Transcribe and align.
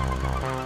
Oh, 0.00 0.04
no. 0.04 0.57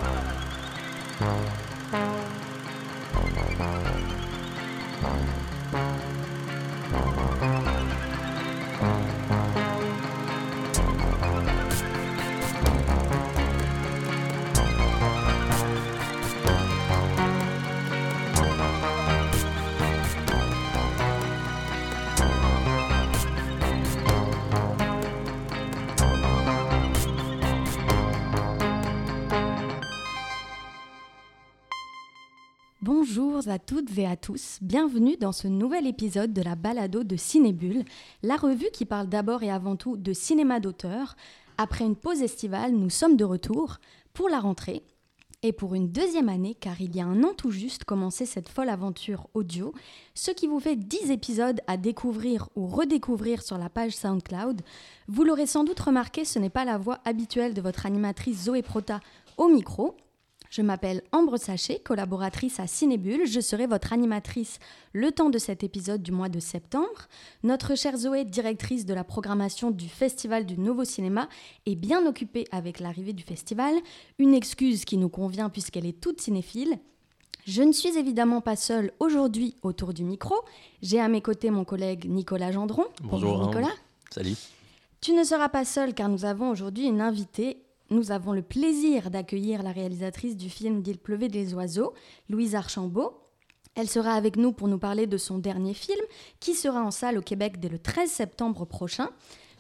Bonjour 33.43 33.55
à 33.55 33.59
toutes 33.59 33.99
et 33.99 34.07
à 34.07 34.15
tous, 34.15 34.59
bienvenue 34.63 35.17
dans 35.17 35.33
ce 35.33 35.49
nouvel 35.49 35.89
épisode 35.89 36.33
de 36.33 36.43
la 36.43 36.55
balado 36.55 37.03
de 37.03 37.17
Cinébule, 37.17 37.85
la 38.23 38.37
revue 38.37 38.71
qui 38.73 38.85
parle 38.85 39.09
d'abord 39.09 39.43
et 39.43 39.51
avant 39.51 39.75
tout 39.75 39.97
de 39.97 40.13
cinéma 40.13 40.61
d'auteur. 40.61 41.17
Après 41.59 41.85
une 41.85 41.97
pause 41.97 42.23
estivale, 42.23 42.71
nous 42.71 42.89
sommes 42.89 43.17
de 43.17 43.25
retour 43.25 43.79
pour 44.13 44.29
la 44.29 44.39
rentrée 44.39 44.85
et 45.43 45.53
pour 45.53 45.75
une 45.75 45.91
deuxième 45.91 46.29
année, 46.29 46.55
car 46.55 46.81
il 46.81 46.95
y 46.95 47.01
a 47.01 47.05
un 47.05 47.25
an 47.25 47.33
tout 47.37 47.51
juste 47.51 47.83
commencé 47.83 48.27
cette 48.27 48.49
folle 48.49 48.69
aventure 48.69 49.27
audio, 49.35 49.75
ce 50.15 50.31
qui 50.31 50.47
vous 50.47 50.61
fait 50.61 50.77
10 50.77 51.11
épisodes 51.11 51.61
à 51.67 51.77
découvrir 51.77 52.49
ou 52.55 52.69
redécouvrir 52.69 53.43
sur 53.43 53.59
la 53.59 53.69
page 53.69 53.97
SoundCloud. 53.97 54.63
Vous 55.09 55.25
l'aurez 55.25 55.49
sans 55.49 55.65
doute 55.65 55.81
remarqué, 55.81 56.25
ce 56.25 56.39
n'est 56.39 56.49
pas 56.49 56.65
la 56.65 56.79
voix 56.79 57.01
habituelle 57.05 57.55
de 57.55 57.61
votre 57.61 57.87
animatrice 57.87 58.45
Zoé 58.45 58.63
Prota 58.63 59.01
au 59.37 59.49
micro, 59.49 59.97
je 60.53 60.61
m'appelle 60.61 61.03
Ambre 61.13 61.39
Sachet, 61.39 61.81
collaboratrice 61.83 62.61
à 62.61 62.67
Cinébule. 62.67 63.27
Je 63.27 63.41
serai 63.41 63.67
votre 63.67 63.95
animatrice 63.95 64.59
le 64.93 65.11
temps 65.11 65.31
de 65.31 65.39
cet 65.39 65.65
épisode 65.65 66.03
du 66.03 66.13
mois 66.13 66.29
de 66.29 66.41
septembre. 66.41 67.09
Notre 67.43 67.75
chère 67.75 67.97
Zoé, 67.97 68.27
directrice 68.27 68.85
de 68.85 68.93
la 68.93 69.03
programmation 69.03 69.71
du 69.71 69.89
Festival 69.89 70.45
du 70.45 70.59
Nouveau 70.59 70.85
Cinéma, 70.85 71.31
est 71.65 71.75
bien 71.75 72.07
occupée 72.07 72.47
avec 72.53 72.81
l'arrivée 72.81 73.15
du 73.15 73.23
festival. 73.23 73.75
Une 74.19 74.35
excuse 74.35 74.85
qui 74.85 74.99
nous 74.99 75.09
convient 75.09 75.49
puisqu'elle 75.49 75.87
est 75.87 75.99
toute 75.99 76.21
cinéphile. 76.21 76.79
Je 77.47 77.63
ne 77.63 77.73
suis 77.73 77.97
évidemment 77.97 78.43
pas 78.43 78.55
seule 78.55 78.93
aujourd'hui 79.01 79.57
autour 79.63 79.95
du 79.95 80.05
micro. 80.05 80.35
J'ai 80.83 81.01
à 81.01 81.09
mes 81.09 81.23
côtés 81.23 81.51
mon 81.51 81.65
collègue 81.65 82.05
Nicolas 82.11 82.53
Gendron. 82.53 82.85
Bonjour, 83.03 83.47
Nicolas. 83.47 83.73
Salut. 84.11 84.37
Tu 85.01 85.15
ne 85.15 85.25
seras 85.25 85.49
pas 85.49 85.65
seul 85.65 85.95
car 85.95 86.11
nous 86.11 86.27
avons 86.27 86.51
aujourd'hui 86.51 86.85
une 86.85 87.01
invitée 87.01 87.63
nous 87.93 88.11
avons 88.11 88.33
le 88.33 88.43
plaisir 88.43 89.11
d'accueillir 89.11 89.63
la 89.63 89.73
réalisatrice 89.73 90.37
du 90.37 90.51
film 90.51 90.83
D'il 90.83 90.99
pleuvait 90.99 91.29
des 91.29 91.55
oiseaux, 91.55 91.93
Louise 92.29 92.55
Archambault. 92.55 93.19
Elle 93.75 93.89
sera 93.89 94.13
avec 94.13 94.37
nous 94.37 94.53
pour 94.53 94.69
nous 94.69 94.79
parler 94.79 95.07
de 95.07 95.17
son 95.17 95.39
dernier 95.39 95.75
film, 95.75 96.01
qui 96.41 96.55
sera 96.55 96.83
en 96.83 96.91
salle 96.91 97.19
au 97.19 97.23
Québec 97.23 97.59
dès 97.61 97.69
le 97.69 97.79
13 97.79 98.11
septembre 98.11 98.65
prochain. 98.65 99.11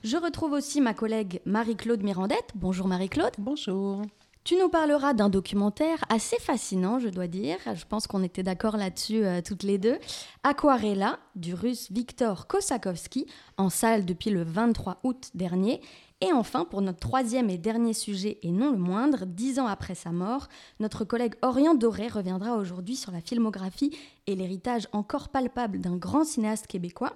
Je 0.05 0.17
retrouve 0.17 0.53
aussi 0.53 0.81
ma 0.81 0.95
collègue 0.95 1.41
Marie-Claude 1.47 2.03
Mirandette. 2.03 2.51
Bonjour 2.55 2.89
Marie-Claude. 2.89 3.35
Bonjour. 3.39 4.03
Tu 4.45 4.57
nous 4.57 4.69
parleras 4.69 5.15
d'un 5.15 5.29
documentaire 5.29 6.05
assez 6.09 6.37
fascinant, 6.41 6.99
je 6.99 7.09
dois 7.09 7.29
dire. 7.29 7.59
Je 7.73 7.85
pense 7.85 8.09
qu'on 8.09 8.25
était 8.25 8.43
d'accord 8.43 8.77
là-dessus 8.77 9.25
euh, 9.25 9.41
toutes 9.41 9.63
les 9.63 9.79
deux. 9.79 9.99
Aquarella, 10.43 11.21
du 11.37 11.55
russe 11.55 11.93
Viktor 11.93 12.49
Kosakovsky, 12.49 13.27
en 13.57 13.71
salle 13.71 14.05
depuis 14.05 14.31
le 14.31 14.43
23 14.43 14.99
août 15.05 15.31
dernier. 15.35 15.81
Et 16.23 16.33
enfin, 16.33 16.65
pour 16.65 16.83
notre 16.83 17.01
troisième 17.01 17.51
et 17.51 17.59
dernier 17.59 17.95
sujet, 17.95 18.39
et 18.43 18.53
non 18.53 18.71
le 18.71 18.79
moindre, 18.79 19.27
dix 19.27 19.59
ans 19.59 19.67
après 19.67 19.97
sa 19.97 20.13
mort, 20.13 20.47
notre 20.79 21.05
collègue 21.05 21.35
Orient 21.43 21.75
Doré 21.75 22.07
reviendra 22.07 22.55
aujourd'hui 22.55 22.95
sur 22.95 23.11
la 23.11 23.21
filmographie 23.21 23.91
et 24.29 24.37
l'héritage 24.37 24.87
encore 24.93 25.31
palpable 25.31 25.81
d'un 25.81 25.97
grand 25.97 26.23
cinéaste 26.25 26.69
québécois. 26.69 27.15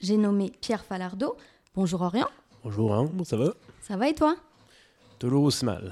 J'ai 0.00 0.16
nommé 0.16 0.52
Pierre 0.60 0.84
Falardeau. 0.84 1.36
Bonjour 1.74 2.02
Orient. 2.02 2.28
Bonjour, 2.62 2.94
hein, 2.94 3.10
ça 3.24 3.36
va? 3.36 3.52
Ça 3.80 3.96
va 3.96 4.08
et 4.08 4.14
toi? 4.14 4.36
Toujours 5.18 5.42
aussi 5.42 5.64
mal. 5.64 5.90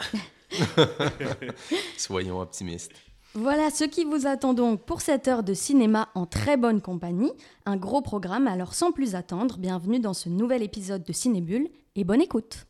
Soyons 1.97 2.41
optimistes. 2.41 2.93
Voilà 3.35 3.71
ce 3.71 3.83
qui 3.83 4.05
vous 4.05 4.29
attend 4.29 4.55
donc 4.55 4.83
pour 4.83 5.01
cette 5.01 5.27
heure 5.27 5.43
de 5.43 5.55
cinéma 5.55 6.09
en 6.15 6.25
très 6.25 6.57
bonne 6.57 6.81
compagnie. 6.81 7.33
Un 7.67 7.77
gros 7.77 8.01
programme, 8.01 8.47
alors 8.47 8.75
sans 8.75 8.93
plus 8.93 9.17
attendre, 9.17 9.59
bienvenue 9.59 9.99
dans 9.99 10.15
ce 10.15 10.29
nouvel 10.29 10.63
épisode 10.63 11.03
de 11.03 11.13
Cinébule 11.13 11.69
et 11.97 12.05
bonne 12.05 12.21
écoute. 12.21 12.67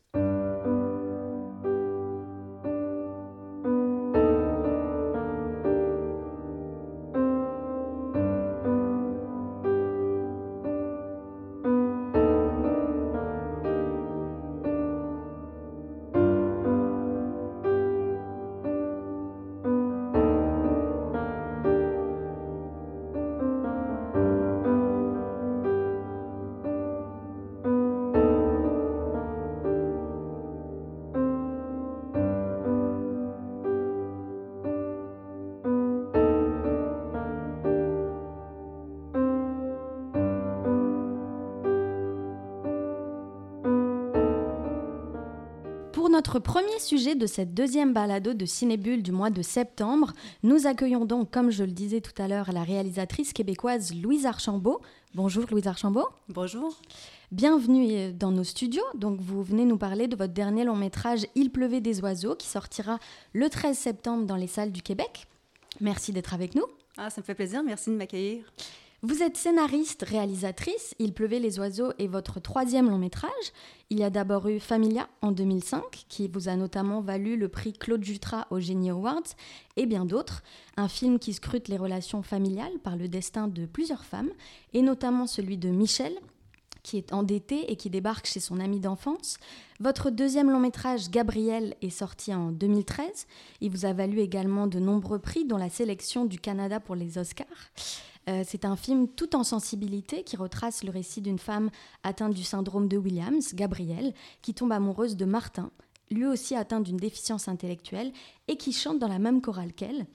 Notre 46.35 46.51
premier 46.51 46.79
sujet 46.79 47.15
de 47.15 47.27
cette 47.27 47.53
deuxième 47.53 47.93
balado 47.93 48.33
de 48.33 48.45
Cinébule 48.45 49.01
du 49.01 49.13
mois 49.13 49.29
de 49.29 49.41
septembre, 49.41 50.11
nous 50.43 50.67
accueillons 50.67 51.05
donc, 51.05 51.31
comme 51.31 51.49
je 51.49 51.63
le 51.63 51.71
disais 51.71 52.01
tout 52.01 52.21
à 52.21 52.27
l'heure, 52.27 52.51
la 52.51 52.63
réalisatrice 52.63 53.31
québécoise 53.31 53.95
Louise 53.95 54.25
Archambault. 54.25 54.81
Bonjour 55.13 55.45
Louise 55.49 55.65
Archambault. 55.65 56.09
Bonjour. 56.27 56.75
Bienvenue 57.31 58.11
dans 58.11 58.31
nos 58.31 58.43
studios. 58.43 58.83
Donc 58.95 59.21
vous 59.21 59.43
venez 59.43 59.63
nous 59.63 59.77
parler 59.77 60.09
de 60.09 60.17
votre 60.17 60.33
dernier 60.33 60.65
long 60.65 60.75
métrage 60.75 61.25
Il 61.35 61.51
pleuvait 61.51 61.79
des 61.79 62.01
oiseaux 62.01 62.35
qui 62.35 62.47
sortira 62.47 62.99
le 63.31 63.49
13 63.49 63.77
septembre 63.77 64.25
dans 64.25 64.35
les 64.35 64.47
salles 64.47 64.73
du 64.73 64.81
Québec. 64.81 65.27
Merci 65.79 66.11
d'être 66.11 66.33
avec 66.33 66.53
nous. 66.53 66.65
Ah, 66.97 67.09
ça 67.09 67.21
me 67.21 67.25
fait 67.25 67.35
plaisir, 67.35 67.63
merci 67.63 67.91
de 67.91 67.95
m'accueillir. 67.95 68.43
Vous 69.07 69.21
êtes 69.21 69.37
scénariste, 69.37 70.01
réalisatrice. 70.01 70.95
Il 70.97 71.13
pleuvait 71.13 71.37
les 71.37 71.59
oiseaux 71.59 71.91
est 71.99 72.07
votre 72.07 72.39
troisième 72.39 72.89
long 72.89 72.97
métrage. 72.97 73.31
Il 73.91 73.99
y 73.99 74.03
a 74.03 74.09
d'abord 74.09 74.47
eu 74.47 74.59
Familia 74.59 75.07
en 75.21 75.31
2005, 75.31 75.83
qui 76.09 76.27
vous 76.27 76.49
a 76.49 76.55
notamment 76.55 77.01
valu 77.01 77.37
le 77.37 77.47
prix 77.47 77.73
Claude 77.73 78.03
Jutras 78.03 78.47
au 78.49 78.59
Genie 78.59 78.89
Awards, 78.89 79.35
et 79.77 79.85
bien 79.85 80.05
d'autres. 80.05 80.41
Un 80.75 80.87
film 80.87 81.19
qui 81.19 81.33
scrute 81.33 81.67
les 81.67 81.77
relations 81.77 82.23
familiales 82.23 82.79
par 82.83 82.95
le 82.95 83.07
destin 83.07 83.47
de 83.47 83.67
plusieurs 83.67 84.05
femmes, 84.05 84.31
et 84.73 84.81
notamment 84.81 85.27
celui 85.27 85.59
de 85.59 85.69
Michel, 85.69 86.15
qui 86.81 86.97
est 86.97 87.13
endetté 87.13 87.71
et 87.71 87.75
qui 87.75 87.91
débarque 87.91 88.25
chez 88.25 88.39
son 88.39 88.59
ami 88.59 88.79
d'enfance. 88.79 89.37
Votre 89.79 90.09
deuxième 90.09 90.49
long 90.49 90.59
métrage, 90.59 91.11
Gabriel, 91.11 91.75
est 91.83 91.91
sorti 91.91 92.33
en 92.33 92.51
2013. 92.51 93.27
Il 93.61 93.69
vous 93.69 93.85
a 93.85 93.93
valu 93.93 94.19
également 94.19 94.65
de 94.65 94.79
nombreux 94.79 95.19
prix, 95.19 95.45
dont 95.45 95.57
la 95.57 95.69
sélection 95.69 96.25
du 96.25 96.39
Canada 96.39 96.79
pour 96.79 96.95
les 96.95 97.19
Oscars. 97.19 97.45
Euh, 98.29 98.43
c'est 98.45 98.65
un 98.65 98.75
film 98.75 99.07
tout 99.07 99.35
en 99.35 99.43
sensibilité 99.43 100.23
qui 100.23 100.35
retrace 100.35 100.83
le 100.83 100.91
récit 100.91 101.21
d'une 101.21 101.39
femme 101.39 101.69
atteinte 102.03 102.33
du 102.33 102.43
syndrome 102.43 102.87
de 102.87 102.97
Williams, 102.97 103.53
Gabrielle, 103.53 104.13
qui 104.41 104.53
tombe 104.53 104.71
amoureuse 104.71 105.15
de 105.15 105.25
Martin, 105.25 105.71
lui 106.09 106.25
aussi 106.25 106.55
atteint 106.55 106.81
d'une 106.81 106.97
déficience 106.97 107.47
intellectuelle 107.47 108.11
et 108.47 108.57
qui 108.57 108.71
chante 108.73 108.99
dans 108.99 109.07
la 109.07 109.19
même 109.19 109.41
chorale 109.41 109.73
qu'elle. 109.73 110.07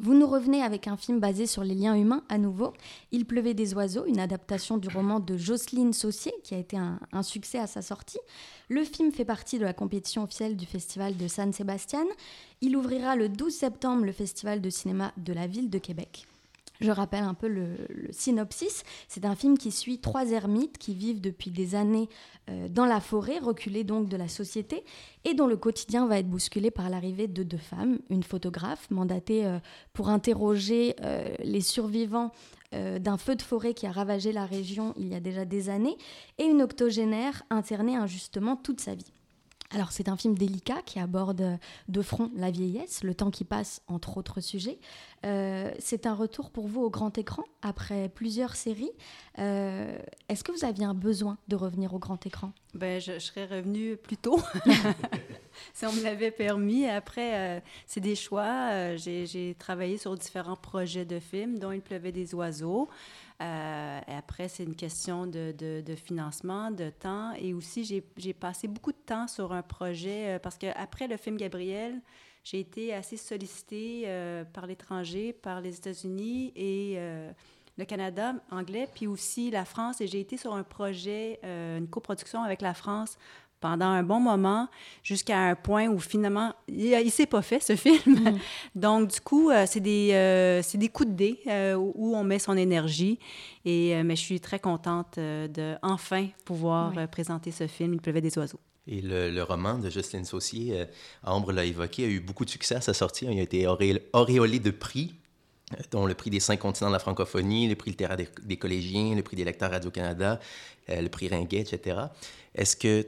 Vous 0.00 0.14
nous 0.14 0.26
revenez 0.26 0.60
avec 0.60 0.88
un 0.88 0.96
film 0.96 1.20
basé 1.20 1.46
sur 1.46 1.62
les 1.62 1.76
liens 1.76 1.94
humains 1.94 2.24
à 2.28 2.36
nouveau. 2.36 2.72
Il 3.12 3.26
pleuvait 3.26 3.54
des 3.54 3.74
oiseaux, 3.74 4.06
une 4.06 4.18
adaptation 4.18 4.76
du 4.76 4.88
roman 4.88 5.20
de 5.20 5.36
Jocelyne 5.36 5.92
Saucier 5.92 6.32
qui 6.42 6.56
a 6.56 6.58
été 6.58 6.76
un, 6.76 6.98
un, 7.12 7.22
succès 7.22 7.60
à 7.60 7.68
sa 7.68 7.80
sortie. 7.80 8.18
Le 8.68 8.82
film 8.82 9.12
fait 9.12 9.24
partie 9.24 9.60
de 9.60 9.64
la 9.64 9.72
compétition 9.72 10.24
officielle 10.24 10.56
du 10.56 10.66
festival 10.66 11.16
de 11.16 11.28
San 11.28 11.52
Sebastian. 11.52 12.06
Il 12.60 12.76
ouvrira 12.76 13.14
le 13.14 13.28
12 13.28 13.54
septembre 13.54 14.04
le 14.04 14.12
festival 14.12 14.60
de 14.60 14.70
cinéma 14.70 15.12
de 15.16 15.32
la 15.32 15.46
ville 15.46 15.70
de 15.70 15.78
Québec. 15.78 16.26
Je 16.80 16.90
rappelle 16.90 17.22
un 17.22 17.34
peu 17.34 17.46
le, 17.46 17.76
synopsis. 18.10 18.82
C'est 19.08 19.24
un 19.24 19.36
film 19.36 19.56
qui 19.56 19.70
suit 19.70 19.98
trois 19.98 20.30
ermites 20.30 20.76
qui 20.76 20.94
vivent 20.94 21.20
depuis 21.20 21.50
des 21.50 21.74
années 21.74 22.08
euh, 22.50 22.68
dans 22.68 22.84
la 22.84 23.00
forêt, 23.00 23.38
reculées 23.38 23.84
donc 23.84 24.08
de 24.08 24.16
la 24.16 24.28
société, 24.28 24.84
et 25.24 25.34
dont 25.34 25.46
le 25.46 25.56
quotidien 25.56 26.06
va 26.06 26.18
être 26.18 26.28
bousculé 26.28 26.70
par 26.70 26.90
l'arrivée 26.90 27.28
de 27.28 27.42
deux 27.42 27.58
femmes, 27.58 27.98
une 28.10 28.24
photographe 28.24 28.90
mandatée 28.90 29.46
euh, 29.46 29.58
pour 29.92 30.08
interroger 30.08 30.96
euh, 31.02 31.34
les 31.40 31.60
survivants 31.60 32.32
d'un 32.72 33.18
feu 33.18 33.36
de 33.36 33.42
forêt 33.42 33.72
qui 33.72 33.86
a 33.86 33.92
ravagé 33.92 34.32
la 34.32 34.46
région 34.46 34.94
il 34.96 35.06
y 35.06 35.14
a 35.14 35.20
déjà 35.20 35.44
des 35.44 35.68
années, 35.68 35.96
et 36.38 36.44
une 36.44 36.60
octogénaire 36.60 37.44
internée 37.48 37.94
injustement 37.94 38.56
toute 38.56 38.80
sa 38.80 38.96
vie. 38.96 39.13
Alors 39.74 39.90
c'est 39.90 40.08
un 40.08 40.16
film 40.16 40.38
délicat 40.38 40.82
qui 40.86 41.00
aborde 41.00 41.58
de 41.88 42.02
front 42.02 42.30
la 42.36 42.52
vieillesse, 42.52 43.02
le 43.02 43.12
temps 43.12 43.32
qui 43.32 43.44
passe, 43.44 43.82
entre 43.88 44.16
autres 44.18 44.40
sujets. 44.40 44.78
Euh, 45.26 45.72
c'est 45.80 46.06
un 46.06 46.14
retour 46.14 46.50
pour 46.50 46.68
vous 46.68 46.80
au 46.82 46.90
grand 46.90 47.18
écran 47.18 47.42
après 47.60 48.08
plusieurs 48.08 48.54
séries. 48.54 48.92
Euh, 49.40 49.98
est-ce 50.28 50.44
que 50.44 50.52
vous 50.52 50.64
aviez 50.64 50.84
un 50.84 50.94
besoin 50.94 51.38
de 51.48 51.56
revenir 51.56 51.92
au 51.92 51.98
grand 51.98 52.24
écran? 52.24 52.52
Ben, 52.74 53.00
je, 53.00 53.18
serais 53.18 53.46
revenue 53.46 53.96
plus 53.96 54.16
tôt, 54.16 54.38
si 55.74 55.86
on 55.86 55.92
me 55.92 56.02
l'avait 56.02 56.30
permis. 56.30 56.86
Après, 56.86 57.58
euh, 57.58 57.60
c'est 57.86 58.00
des 58.00 58.16
choix. 58.16 58.96
J'ai 58.96 59.56
travaillé 59.58 59.98
sur 59.98 60.14
différents 60.16 60.56
projets 60.56 61.04
de 61.04 61.18
films, 61.18 61.58
dont 61.58 61.72
Il 61.72 61.82
pleuvait 61.82 62.12
des 62.12 62.34
oiseaux. 62.34 62.88
Euh, 63.42 64.00
après, 64.06 64.48
c'est 64.48 64.62
une 64.62 64.76
question 64.76 65.26
de, 65.26 65.82
financement, 65.96 66.70
de 66.70 66.90
temps. 66.90 67.32
Et 67.34 67.52
aussi, 67.52 67.84
j'ai 68.16 68.32
passé 68.32 68.68
beaucoup 68.68 68.92
de 68.92 68.98
temps 69.04 69.26
sur 69.26 69.52
un 69.52 69.62
projet 69.62 70.36
euh, 70.36 70.38
parce 70.38 70.56
qu'après 70.56 71.08
le 71.08 71.16
film 71.16 71.36
Gabriel, 71.36 72.00
j'ai 72.44 72.60
été 72.60 72.94
assez 72.94 73.16
sollicitée 73.16 74.02
euh, 74.06 74.44
par 74.44 74.66
l'étranger, 74.66 75.32
par 75.32 75.60
les 75.60 75.76
États-Unis 75.76 76.52
et 76.54 76.98
le 77.76 77.84
Canada 77.84 78.34
anglais, 78.52 78.88
puis 78.94 79.06
aussi 79.06 79.50
la 79.50 79.64
France. 79.64 80.00
Et 80.00 80.06
j'ai 80.06 80.20
été 80.20 80.36
sur 80.36 80.54
un 80.54 80.62
projet, 80.62 81.40
une 81.42 81.88
coproduction 81.88 82.42
avec 82.42 82.62
la 82.62 82.74
France 82.74 83.18
pendant 83.64 83.86
un 83.86 84.02
bon 84.02 84.20
moment, 84.20 84.68
jusqu'à 85.02 85.38
un 85.38 85.54
point 85.54 85.88
où 85.88 85.98
finalement, 85.98 86.52
il 86.68 86.90
ne 87.02 87.08
s'est 87.08 87.24
pas 87.24 87.40
fait, 87.40 87.60
ce 87.60 87.74
film. 87.76 87.96
Mm. 88.04 88.38
Donc, 88.78 89.10
du 89.10 89.20
coup, 89.22 89.48
euh, 89.48 89.64
c'est 89.66 89.80
des, 89.80 90.10
euh, 90.12 90.60
des 90.74 90.90
coups 90.90 91.08
de 91.08 91.14
dés 91.14 91.40
euh, 91.46 91.74
où 91.74 92.14
on 92.14 92.24
met 92.24 92.38
son 92.38 92.58
énergie. 92.58 93.18
Et, 93.64 94.02
mais 94.02 94.16
je 94.16 94.20
suis 94.20 94.38
très 94.38 94.58
contente 94.58 95.18
de 95.18 95.76
enfin 95.80 96.28
pouvoir 96.44 96.92
présenter 97.08 97.52
ce 97.52 97.66
film, 97.66 97.94
Il 97.94 98.02
pleuvait 98.02 98.20
des 98.20 98.36
oiseaux. 98.36 98.60
Et 98.86 99.00
le, 99.00 99.42
roman 99.42 99.78
de 99.78 99.88
Justine 99.88 100.26
Saucier, 100.26 100.84
Ambre 101.22 101.52
l'a 101.52 101.64
évoqué, 101.64 102.04
a 102.04 102.08
eu 102.08 102.20
beaucoup 102.20 102.44
de 102.44 102.50
succès 102.50 102.74
à 102.74 102.82
sa 102.82 102.92
sortie. 102.92 103.24
Il 103.24 103.38
a 103.38 103.42
été 103.42 103.66
auréolé 103.66 104.58
de 104.58 104.70
prix 104.70 105.14
dont 105.90 106.04
le 106.04 106.12
prix 106.12 106.28
des 106.28 106.40
cinq 106.40 106.58
continents 106.58 106.90
de 106.90 106.92
la 106.92 106.98
francophonie, 106.98 107.66
le 107.66 107.76
prix 107.76 107.92
littéraire 107.92 108.18
des, 108.18 108.28
des 108.42 108.58
collégiens, 108.58 109.14
le 109.14 109.22
prix 109.22 109.36
des 109.36 109.44
lecteurs 109.44 109.70
Radio-Canada, 109.70 110.38
le 110.88 111.08
prix 111.08 111.28
Ringuet, 111.28 111.60
etc. 111.60 112.00
Est-ce 112.54 112.76
que 112.76 113.06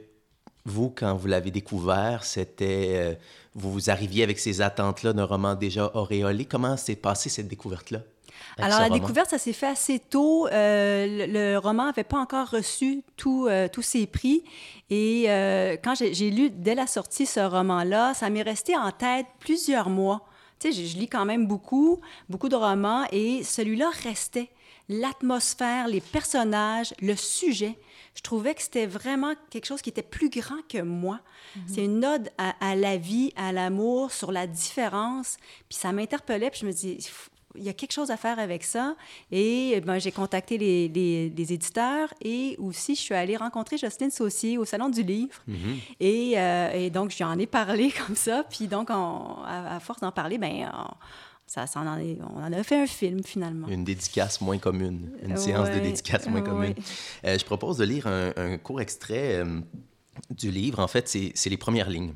vous, 0.67 0.93
quand 0.93 1.15
vous 1.15 1.27
l'avez 1.27 1.51
découvert, 1.51 2.23
c'était. 2.23 2.93
Euh, 2.95 3.13
vous 3.55 3.89
arriviez 3.89 4.21
avec 4.21 4.37
ces 4.37 4.61
attentes-là 4.61 5.13
d'un 5.13 5.23
roman 5.23 5.55
déjà 5.55 5.89
auréolé. 5.95 6.45
Comment 6.45 6.77
s'est 6.77 6.95
passée 6.95 7.29
cette 7.29 7.47
découverte-là? 7.47 8.01
Alors, 8.59 8.79
la 8.79 8.89
découverte, 8.89 9.31
ça 9.31 9.39
s'est 9.39 9.53
fait 9.53 9.67
assez 9.67 9.99
tôt. 9.99 10.47
Euh, 10.47 11.25
le, 11.27 11.57
roman 11.57 11.85
n'avait 11.85 12.03
pas 12.03 12.19
encore 12.19 12.49
reçu 12.49 13.03
euh, 13.25 13.67
tous 13.67 13.81
ses 13.81 14.05
prix. 14.05 14.43
Et 14.91 15.23
quand 15.83 15.95
j'ai 15.95 16.29
lu 16.29 16.49
dès 16.51 16.75
la 16.75 16.85
sortie 16.85 17.25
ce 17.25 17.39
roman-là, 17.39 18.13
ça 18.13 18.29
m'est 18.29 18.43
resté 18.43 18.75
en 18.77 18.91
tête 18.91 19.25
plusieurs 19.39 19.89
mois. 19.89 20.27
Tu 20.59 20.71
sais, 20.71 20.85
je, 20.85 20.97
lis 20.97 21.07
quand 21.07 21.25
même 21.25 21.47
beaucoup, 21.47 21.99
beaucoup 22.29 22.49
de 22.49 22.55
romans, 22.55 23.05
et 23.11 23.43
celui-là 23.43 23.89
restait. 24.03 24.49
L'atmosphère, 24.89 25.87
les 25.87 26.01
personnages, 26.01 26.93
le 27.01 27.15
sujet 27.15 27.77
je 28.17 28.23
trouvais 28.23 28.55
que 28.55 28.63
c'était 28.63 28.87
vraiment 28.87 29.33
quelque 29.51 29.65
chose 29.65 29.83
qui 29.83 29.91
était 29.91 30.01
plus 30.01 30.29
grand 30.31 30.67
que 30.67 30.81
moi. 30.81 31.19
Mhm. 31.55 31.63
C'est 31.67 31.85
une 31.85 32.03
ode 32.03 32.29
à, 32.39 32.75
la 32.75 32.97
vie, 32.97 33.31
à 33.35 33.51
l'amour, 33.51 34.11
sur 34.11 34.31
la 34.31 34.47
différence. 34.47 35.37
Puis 35.69 35.77
ça 35.77 35.91
m'interpellait, 35.91 36.49
puis 36.49 36.61
je 36.61 36.65
me 36.65 36.71
dis, 36.71 36.97
il 37.53 37.63
y 37.63 37.69
a 37.69 37.73
quelque 37.73 37.91
chose 37.91 38.09
à 38.09 38.17
faire 38.17 38.39
avec 38.39 38.63
ça. 38.63 38.95
Et 39.31 39.79
ben, 39.85 39.99
j'ai 39.99 40.11
contacté 40.11 40.57
les, 40.57 40.87
les, 40.87 41.53
éditeurs 41.53 42.11
et 42.19 42.55
aussi 42.57 42.95
je 42.95 43.01
suis 43.01 43.13
allée 43.13 43.37
rencontrer 43.37 43.77
Jocelyne 43.77 44.09
Saucier 44.09 44.57
au 44.57 44.65
Salon 44.65 44.89
du 44.89 45.03
Livre. 45.03 45.39
Mhm. 45.45 45.77
et, 45.99 46.39
euh, 46.39 46.71
et, 46.71 46.89
donc, 46.89 47.11
j'en 47.11 47.37
ai 47.37 47.45
parlé 47.45 47.91
comme 48.07 48.15
ça. 48.15 48.43
Puis 48.49 48.67
donc, 48.67 48.89
à, 48.89 49.79
force 49.79 49.99
d'en 49.99 50.11
parler, 50.11 50.39
ben, 50.39 50.71
ça, 51.47 51.65
ça 51.65 51.79
en 51.79 51.87
on 51.87 52.43
en 52.43 52.51
a 52.51 52.63
fait 52.63 52.75
un 52.75 52.87
film 52.87 53.23
finalement. 53.23 53.69
Une 53.69 53.85
dédicace 53.85 54.41
moins 54.41 54.57
commune, 54.57 55.11
une 55.23 55.37
séance 55.37 55.69
de 55.69 55.79
dédicace 55.79 56.27
moins 56.27 56.41
commune. 56.41 56.75
Euh, 57.23 57.39
je 57.39 57.45
propose 57.45 57.77
de 57.77 57.85
lire 57.85 58.05
un, 58.05 58.57
court 58.57 58.81
extrait 58.81 59.35
euh, 59.35 59.61
du 60.29 60.51
livre. 60.51 60.79
En 60.79 60.87
fait, 60.87 61.07
c'est 61.07 61.49
les 61.49 61.57
premières 61.57 61.89
lignes, 61.89 62.13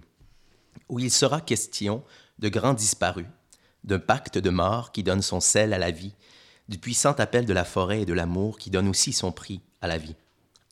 où 0.89 0.99
il 0.99 1.09
sera 1.09 1.39
question 1.39 2.03
de 2.39 2.49
grands 2.49 2.73
disparus, 2.73 3.27
d'un 3.85 3.99
pacte 3.99 4.37
de 4.37 4.49
mort 4.49 4.91
qui 4.91 5.01
donne 5.01 5.21
son 5.21 5.39
sel 5.39 5.71
à 5.73 5.77
la 5.77 5.91
vie, 5.91 6.13
du 6.67 6.77
puissant 6.77 7.13
appel 7.13 7.45
de 7.45 7.53
la 7.53 7.63
forêt 7.63 8.01
et 8.01 8.05
de 8.05 8.13
l'amour 8.13 8.57
qui 8.57 8.69
donne 8.69 8.89
aussi 8.89 9.13
son 9.13 9.31
prix 9.31 9.61
à 9.81 9.87
la 9.87 9.97
vie. 9.97 10.15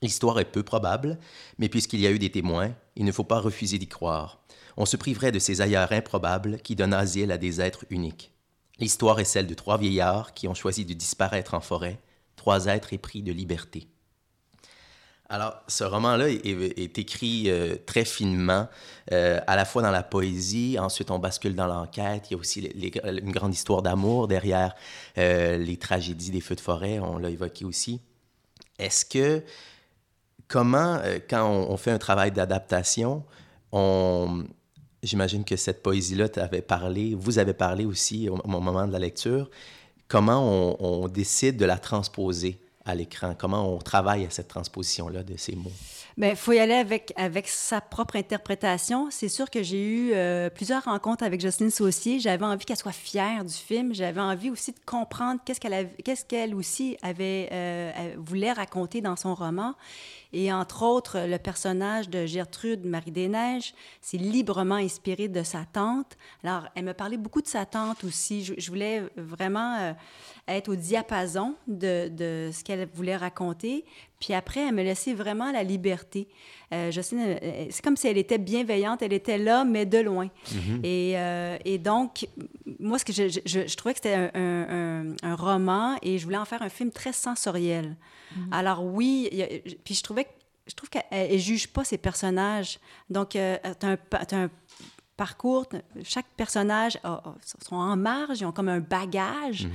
L'histoire 0.02 0.40
est 0.40 0.46
peu 0.46 0.64
probable, 0.64 1.18
mais 1.60 1.70
puisqu'il 1.70 2.02
y 2.02 2.08
a 2.08 2.12
eu 2.12 2.20
des 2.20 2.32
témoins, 2.32 2.74
il 2.98 3.06
ne 3.06 3.12
faut 3.12 3.24
pas 3.24 3.40
refuser 3.40 3.78
d'y 3.78 3.88
croire. 3.88 4.42
On 4.76 4.86
se 4.86 4.98
priverait 4.98 5.32
de 5.32 5.40
ces 5.40 5.62
ailleurs 5.62 5.92
improbables 5.94 6.60
qui 6.60 6.76
donnent 6.76 6.94
asile 6.94 7.32
à 7.32 7.38
des 7.38 7.62
êtres 7.62 7.86
uniques. 7.90 8.34
L'histoire 8.80 9.20
est 9.20 9.26
celle 9.26 9.48
de 9.48 9.54
trois 9.54 9.78
vieillards 9.78 10.34
qui 10.34 10.48
ont 10.48 10.54
choisi 10.54 10.86
de 10.86 10.94
disparaître 10.94 11.54
en 11.54 11.62
forêt, 11.62 12.00
trois 12.36 12.68
êtres 12.68 12.94
épris 12.94 13.22
de 13.22 13.32
liberté. 13.32 13.88
Alors, 15.32 15.62
ce 15.68 15.84
roman-là 15.84 16.28
est, 16.30 16.98
écrit 16.98 17.52
euh, 17.52 17.76
très 17.86 18.04
finement, 18.04 18.68
euh, 19.12 19.40
à 19.46 19.56
la 19.56 19.64
fois 19.64 19.84
dans 19.84 19.92
la 19.92 20.02
poésie, 20.02 20.78
ensuite 20.80 21.12
on 21.12 21.20
bascule 21.20 21.54
dans 21.54 21.68
l'enquête. 21.68 22.32
Il 22.32 22.34
y 22.34 22.36
a 22.36 22.40
aussi 22.40 22.62
une 22.66 23.32
grande 23.32 23.54
histoire 23.54 23.84
d'amour 23.84 24.28
derrière 24.28 24.74
euh, 25.20 25.58
les 25.58 25.78
tragédies 25.78 26.32
des 26.32 26.42
feux 26.42 26.56
de 26.56 26.62
forêt, 26.62 26.98
on 26.98 27.20
l'a 27.20 27.30
évoqué 27.30 27.64
aussi. 27.64 28.02
Est-ce 28.80 29.06
que, 29.06 29.44
comment, 30.48 31.00
quand 31.30 31.48
on 31.48 31.78
fait 31.78 31.92
un 31.92 32.00
travail 32.00 32.32
d'adaptation, 32.32 33.24
on, 33.72 34.46
J'imagine 35.02 35.46
que 35.46 35.56
cette 35.56 35.82
poésie-là 35.82 36.28
t'avait 36.28 36.62
parlé, 36.62 37.16
vous 37.16 37.40
avez 37.40 37.54
parlé 37.54 37.86
aussi 37.86 38.28
au, 38.30 38.36
moment 38.48 38.86
de 38.86 38.92
la 38.92 39.00
lecture. 39.00 39.50
Comment 40.08 40.76
on, 40.82 41.08
décide 41.08 41.56
de 41.58 41.66
la 41.66 41.78
transposer 41.78 42.58
à 42.84 42.96
l'écran? 42.96 43.36
Comment 43.38 43.74
on 43.74 43.78
travaille 43.78 44.26
à 44.26 44.30
cette 44.30 44.50
transposition-là 44.50 45.24
de 45.24 45.38
ces 45.38 45.56
mots? 45.56 45.72
Bien, 46.20 46.36
faut 46.36 46.52
y 46.52 46.60
aller 46.60 46.74
avec, 46.74 47.14
avec 47.16 47.48
sa 47.48 47.80
propre 47.80 48.18
interprétation. 48.18 49.08
C'est 49.10 49.30
sûr 49.30 49.50
que 49.50 49.64
j'ai 49.64 49.82
eu 49.82 50.12
euh, 50.12 50.50
plusieurs 50.50 50.84
rencontres 50.84 51.24
avec 51.24 51.40
Jocelyne 51.40 51.70
Saucier. 51.72 52.20
J'avais 52.20 52.44
envie 52.44 52.66
qu'elle 52.66 52.76
soit 52.76 52.92
fière 52.92 53.46
du 53.46 53.54
film. 53.54 53.96
J'avais 53.96 54.20
envie 54.20 54.50
aussi 54.50 54.74
de 54.74 54.80
comprendre 54.86 55.40
qu'est-ce 55.46 55.62
qu'elle 55.62 55.90
qu'est-ce 56.04 56.26
qu'elle 56.26 56.56
aussi 56.56 56.98
avait, 57.04 57.48
euh, 57.54 58.16
voulait 58.18 58.52
raconter 58.52 59.00
dans 59.00 59.16
son 59.16 59.34
roman. 59.34 59.76
Et 60.34 60.52
entre 60.52 60.84
autres, 60.84 61.26
le 61.26 61.38
personnage 61.38 62.10
de 62.10 62.26
Gertrude 62.26 62.86
Marie-des-Neiges, 62.86 63.74
c'est 64.02 64.18
librement 64.18 64.76
inspiré 64.76 65.30
de 65.30 65.42
sa 65.42 65.64
tante. 65.72 66.18
Alors, 66.44 66.68
elle 66.76 66.84
me 66.84 66.94
parlait 66.94 67.18
beaucoup 67.18 67.42
de 67.42 67.48
sa 67.48 67.66
tante 67.66 68.04
aussi. 68.04 68.44
Je, 68.44 68.70
voulais 68.70 69.04
vraiment 69.16 69.78
euh, 69.78 69.94
être 70.50 70.70
au 70.70 70.76
diapason 70.76 71.56
de, 71.68 72.10
de 72.10 72.52
ce 72.54 72.64
qu'elle 72.64 72.88
voulait 72.94 73.18
raconter. 73.18 73.86
Puis 74.20 74.34
après, 74.34 74.68
elle 74.68 74.76
me 74.76 74.84
laissait 74.84 75.14
vraiment 75.14 75.52
la 75.52 75.64
liberté. 75.64 76.28
Euh, 76.74 76.92
Jocelyne, 76.92 77.38
euh, 77.42 77.66
c'est 77.70 77.82
comme 77.82 77.96
si 77.96 78.08
elle 78.08 78.18
était 78.18 78.38
bienveillante, 78.38 79.02
elle 79.02 79.14
était 79.14 79.38
là, 79.38 79.64
mais 79.64 79.86
de 79.86 79.98
loin. 79.98 80.30
Mm-hmm. 80.48 80.80
et, 80.84 81.18
euh, 81.18 81.58
et, 81.64 81.78
donc, 81.78 82.28
moi, 82.80 83.00
ce 83.00 83.06
que 83.06 83.14
je, 83.14 83.30
je, 83.30 83.76
trouvais 83.76 83.94
que 83.94 84.00
c'était 84.04 84.30
un, 84.34 85.16
un, 85.24 85.36
roman 85.36 85.96
et 86.02 86.18
je 86.18 86.26
voulais 86.26 86.38
en 86.38 86.46
faire 86.46 86.62
un 86.62 86.70
film 86.70 86.92
très 86.92 87.14
sensoriel. 87.14 87.96
Mm-hmm. 88.34 88.38
Alors 88.52 88.84
oui, 88.84 89.30
puis 89.86 89.96
je 89.96 90.04
trouvais 90.04 90.28
je 90.68 90.76
trouve 90.76 90.90
qu'elle 90.90 91.32
ne 91.32 91.38
juge 91.38 91.68
pas 91.68 91.84
ses 91.84 91.98
personnages. 91.98 92.78
Donc, 93.10 93.30
tu 93.30 93.40
as, 93.40 93.76
un 94.34 94.50
parcours, 95.18 95.66
chaque 96.04 96.28
personnage 96.38 97.00
a, 97.04 97.24
sont 97.64 97.76
en 97.76 97.98
marge, 97.98 98.42
ils 98.42 98.46
ont 98.46 98.52
comme 98.52 98.70
un 98.70 98.80
bagage. 98.80 99.68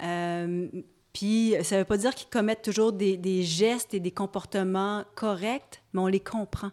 Mm-hmm. 0.00 0.84
Puis 1.12 1.54
ça 1.62 1.76
ne 1.76 1.80
veut 1.80 1.86
pas 1.86 1.98
dire 1.98 2.14
qu'ils 2.14 2.28
commettent 2.28 2.62
toujours 2.62 2.92
des, 2.92 3.42
gestes 3.42 3.94
et 3.94 4.00
des 4.00 4.10
comportements 4.10 5.04
corrects, 5.14 5.82
mais 5.92 6.00
on 6.00 6.06
les 6.06 6.20
comprend. 6.20 6.70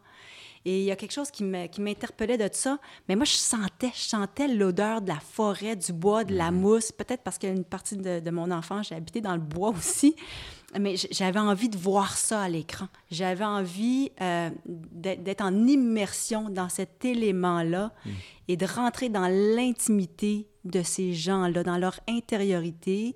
Et 0.66 0.80
il 0.80 0.86
y 0.86 0.92
a 0.92 0.96
quelque 0.96 1.14
chose 1.14 1.32
qui 1.32 1.44
m'interpellait 1.44 2.38
de 2.38 2.50
ça. 2.52 2.80
Mais 3.08 3.16
moi, 3.16 3.26
je 3.26 3.32
sentais, 3.32 3.92
je 3.96 4.02
sentais 4.02 4.48
l'odeur 4.48 5.02
de 5.02 5.08
la 5.08 5.20
forêt, 5.20 5.76
du 5.76 5.94
bois, 5.94 6.26
de 6.26 6.36
la 6.36 6.52
mm-hmm. 6.52 6.56
mousse. 6.56 6.92
Peut-être 6.92 7.24
parce 7.24 7.38
qu'une 7.38 7.64
partie 7.64 7.96
de, 7.96 8.30
mon 8.30 8.52
enfance, 8.52 8.90
j'ai 8.90 8.96
habité 8.96 9.22
dans 9.22 9.36
le 9.36 9.42
bois 9.42 9.70
aussi. 9.70 10.16
Mais 10.78 10.96
j'avais 11.12 11.40
envie 11.40 11.70
de 11.70 11.78
voir 11.78 12.18
ça 12.18 12.42
à 12.42 12.50
l'écran. 12.50 12.88
J'avais 13.10 13.46
envie 13.46 14.12
euh, 14.22 14.50
d'être 14.66 15.42
en 15.42 15.66
immersion 15.66 16.50
dans 16.50 16.70
cet 16.70 17.04
élément-là 17.06 17.94
mm. 18.06 18.10
et 18.50 18.58
de 18.58 18.66
rentrer 18.66 19.10
dans 19.10 19.28
l'intimité 19.28 20.48
de 20.66 20.84
ces 20.84 21.14
gens-là, 21.14 21.64
dans 21.64 21.78
leur 21.78 22.00
intériorité. 22.08 23.16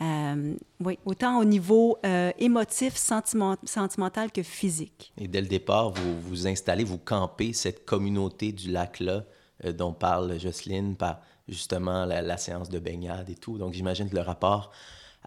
Euh, 0.00 0.54
oui, 0.80 0.98
autant 1.04 1.38
au 1.38 1.44
niveau 1.44 1.98
euh, 2.04 2.32
émotif, 2.38 2.96
sentimental 2.96 4.32
que 4.32 4.42
physique. 4.42 5.12
Et 5.16 5.28
dès 5.28 5.40
le 5.40 5.46
départ, 5.46 5.90
vous 5.90 6.20
vous 6.20 6.46
installez, 6.46 6.84
vous 6.84 6.98
campez 6.98 7.52
cette 7.52 7.84
communauté 7.84 8.52
du 8.52 8.70
lac-là 8.70 9.24
euh, 9.64 9.72
dont 9.72 9.92
parle 9.92 10.38
Jocelyne 10.38 10.96
par 10.96 11.20
justement 11.48 12.06
la, 12.06 12.36
séance 12.36 12.70
de 12.70 12.78
baignade 12.78 13.30
et 13.30 13.36
tout. 13.36 13.58
Donc 13.58 13.74
j'imagine 13.74 14.08
que 14.08 14.16
le 14.16 14.22
rapport 14.22 14.72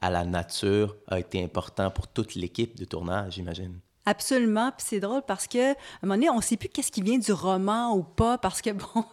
à 0.02 0.10
la 0.10 0.26
nature 0.26 0.96
a 1.08 1.20
été 1.20 1.44
important 1.44 1.90
pour 1.90 2.08
toute 2.08 2.36
l'équipe 2.36 2.78
de 2.78 2.86
tournage, 2.86 3.34
j'imagine. 3.34 3.80
Absolument. 4.08 4.72
Puis 4.72 4.88
c'est 4.88 5.00
drôle 5.02 5.22
parce 5.28 5.48
que, 5.48 5.74
à 5.74 5.76
un 5.76 5.76
moment 6.04 6.16
donné, 6.16 6.30
on 6.30 6.38
ne 6.38 6.42
sait 6.42 6.56
plus 6.56 6.70
qu'est-ce 6.70 6.94
qui 6.94 7.02
vient 7.02 7.18
du 7.18 7.34
roman 7.34 7.94
ou 7.94 8.04
pas, 8.04 8.38
parce 8.38 8.62
que, 8.62 8.70
bon. 8.72 9.04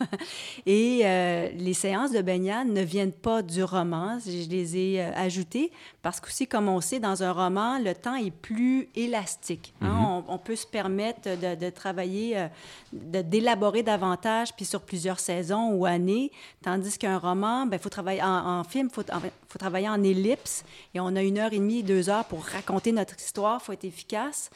et 0.67 1.01
euh, 1.03 1.49
les 1.57 1.75
séances 1.75 2.13
de 2.13 2.23
baignade 2.23 2.69
ne 2.69 2.81
viennent 2.81 3.13
pas 3.13 3.43
du 3.43 3.65
roman. 3.65 4.21
Je 4.25 4.49
les 4.49 4.77
ai 4.77 5.03
euh, 5.03 5.11
ajoutées 5.17 5.73
parce 6.01 6.21
qu'aussi, 6.21 6.47
comme 6.47 6.69
on 6.69 6.81
sait, 6.81 7.01
dans 7.01 7.25
un 7.25 7.33
roman, 7.33 7.81
le 7.81 7.93
temps 7.93 8.15
est 8.15 8.31
plus 8.31 8.89
élastique. 8.95 9.75
Hein. 9.81 9.89
Mm-hmm. 9.89 10.25
on, 10.29 10.39
peut 10.39 10.55
se 10.55 10.67
permettre 10.67 11.23
de, 11.23 11.71
travailler, 11.71 12.39
euh, 12.39 12.47
d'élaborer 12.93 13.83
davantage, 13.83 14.55
puis 14.55 14.65
sur 14.65 14.83
plusieurs 14.83 15.19
saisons 15.19 15.73
ou 15.73 15.87
années. 15.87 16.31
Tandis 16.63 16.99
qu'un 16.99 17.19
roman, 17.19 17.65
il 17.65 17.71
ben, 17.71 17.81
faut 17.81 17.89
travailler 17.89 18.23
en, 18.23 18.63
film, 18.63 18.89
il 18.93 18.95
faut, 18.95 19.03
faut 19.49 19.59
travailler 19.59 19.89
en 19.89 20.05
ellipse. 20.05 20.65
Et 20.95 21.01
on 21.01 21.17
a 21.17 21.23
une 21.23 21.39
heure 21.39 21.53
et 21.53 21.59
demie, 21.59 21.83
deux 21.83 22.09
heures 22.09 22.27
pour 22.27 22.45
raconter 22.45 22.93
notre 22.93 23.17
histoire. 23.17 23.59
Il 23.61 23.65
faut 23.65 23.73
être 23.73 23.85
efficace. 23.85 24.51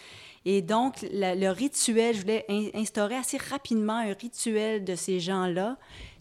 Et 0.45 0.62
donc, 0.62 1.07
le 1.12 1.50
rituel, 1.50 2.14
je 2.14 2.21
voulais 2.21 2.47
instaurer 2.75 3.16
assez 3.16 3.37
rapidement 3.37 3.97
un 3.97 4.12
rituel 4.12 4.85
de 4.85 4.95
ces 4.95 5.21
gens-là. 5.21 5.76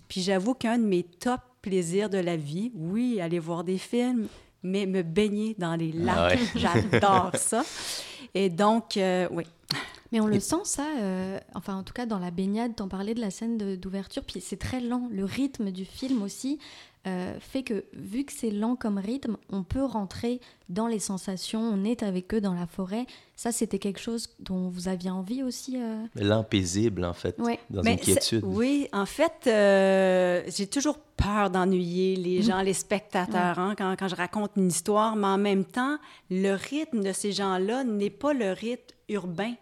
Puis 0.07 0.21
j'avoue 0.21 0.53
qu'un 0.53 0.77
de 0.77 0.85
mes 0.85 1.03
top 1.03 1.41
plaisirs 1.61 2.09
de 2.09 2.17
la 2.17 2.37
vie, 2.37 2.71
oui, 2.75 3.19
aller 3.21 3.39
voir 3.39 3.63
des 3.63 3.77
films, 3.77 4.27
mais 4.63 4.85
me 4.85 5.01
baigner 5.01 5.55
dans 5.57 5.75
les 5.75 5.93
ah 6.07 6.29
lacs, 6.29 6.39
j'adore 6.55 7.31
ça. 7.35 7.63
Et 8.33 8.49
donc, 8.49 8.97
euh, 8.97 9.27
oui. 9.31 9.43
Mais 10.11 10.21
on 10.21 10.27
le 10.27 10.39
sent 10.39 10.63
ça, 10.63 10.85
euh, 10.99 11.37
enfin 11.53 11.75
en 11.75 11.83
tout 11.83 11.91
cas 11.91 12.05
dans 12.05 12.19
la 12.19 12.31
baignade, 12.31 12.75
t'en 12.75 12.87
parlais 12.87 13.13
de 13.13 13.19
la 13.19 13.29
scène 13.29 13.57
d'ouverture, 13.75 14.23
puis 14.23 14.39
c'est 14.39 14.57
très 14.57 14.79
lent, 14.79 15.09
le 15.11 15.25
rythme 15.25 15.69
du 15.71 15.83
film 15.83 16.21
aussi, 16.21 16.59
euh, 17.07 17.33
fait 17.39 17.63
que 17.63 17.85
vu 17.93 18.25
que 18.25 18.33
c'est 18.33 18.51
lent 18.51 18.75
comme 18.75 18.97
rythme, 18.97 19.37
on 19.49 19.63
peut 19.63 19.83
rentrer 19.83 20.41
dans 20.67 20.87
les 20.87 20.99
sensations, 20.99 21.61
on 21.61 21.85
est 21.85 22.03
avec 22.03 22.33
eux 22.33 22.41
dans 22.41 22.53
la 22.53 22.67
forêt. 22.67 23.05
Ça, 23.35 23.53
c'était 23.53 23.79
quelque 23.79 23.99
chose 23.99 24.29
dont 24.39 24.67
vous 24.67 24.89
aviez 24.89 25.09
envie 25.09 25.41
aussi 25.41 25.77
euh? 25.77 26.03
Lent 26.15 26.43
paisible, 26.43 27.05
en 27.05 27.13
fait, 27.13 27.39
dans 27.69 27.83
une 27.83 27.97
quiétude. 27.97 28.43
Oui, 28.43 28.89
en 28.91 29.05
fait, 29.05 29.47
euh, 29.47 30.43
j'ai 30.47 30.67
toujours 30.67 30.97
peur 30.97 31.49
d'ennuyer 31.49 32.17
les 32.17 32.41
gens, 32.41 32.61
les 32.61 32.73
spectateurs, 32.73 33.57
hein, 33.57 33.75
quand, 33.77 33.95
quand, 33.97 34.09
je 34.09 34.15
raconte 34.15 34.51
une 34.57 34.67
histoire, 34.67 35.15
mais 35.15 35.27
en 35.27 35.37
même 35.37 35.63
temps, 35.63 35.97
le 36.29 36.55
rythme 36.55 37.01
de 37.03 37.13
ces 37.13 37.31
gens-là 37.31 37.85
n'est 37.85 38.09
pas 38.09 38.33
le 38.33 38.51
rythme 38.51 38.95
urbain. 39.07 39.53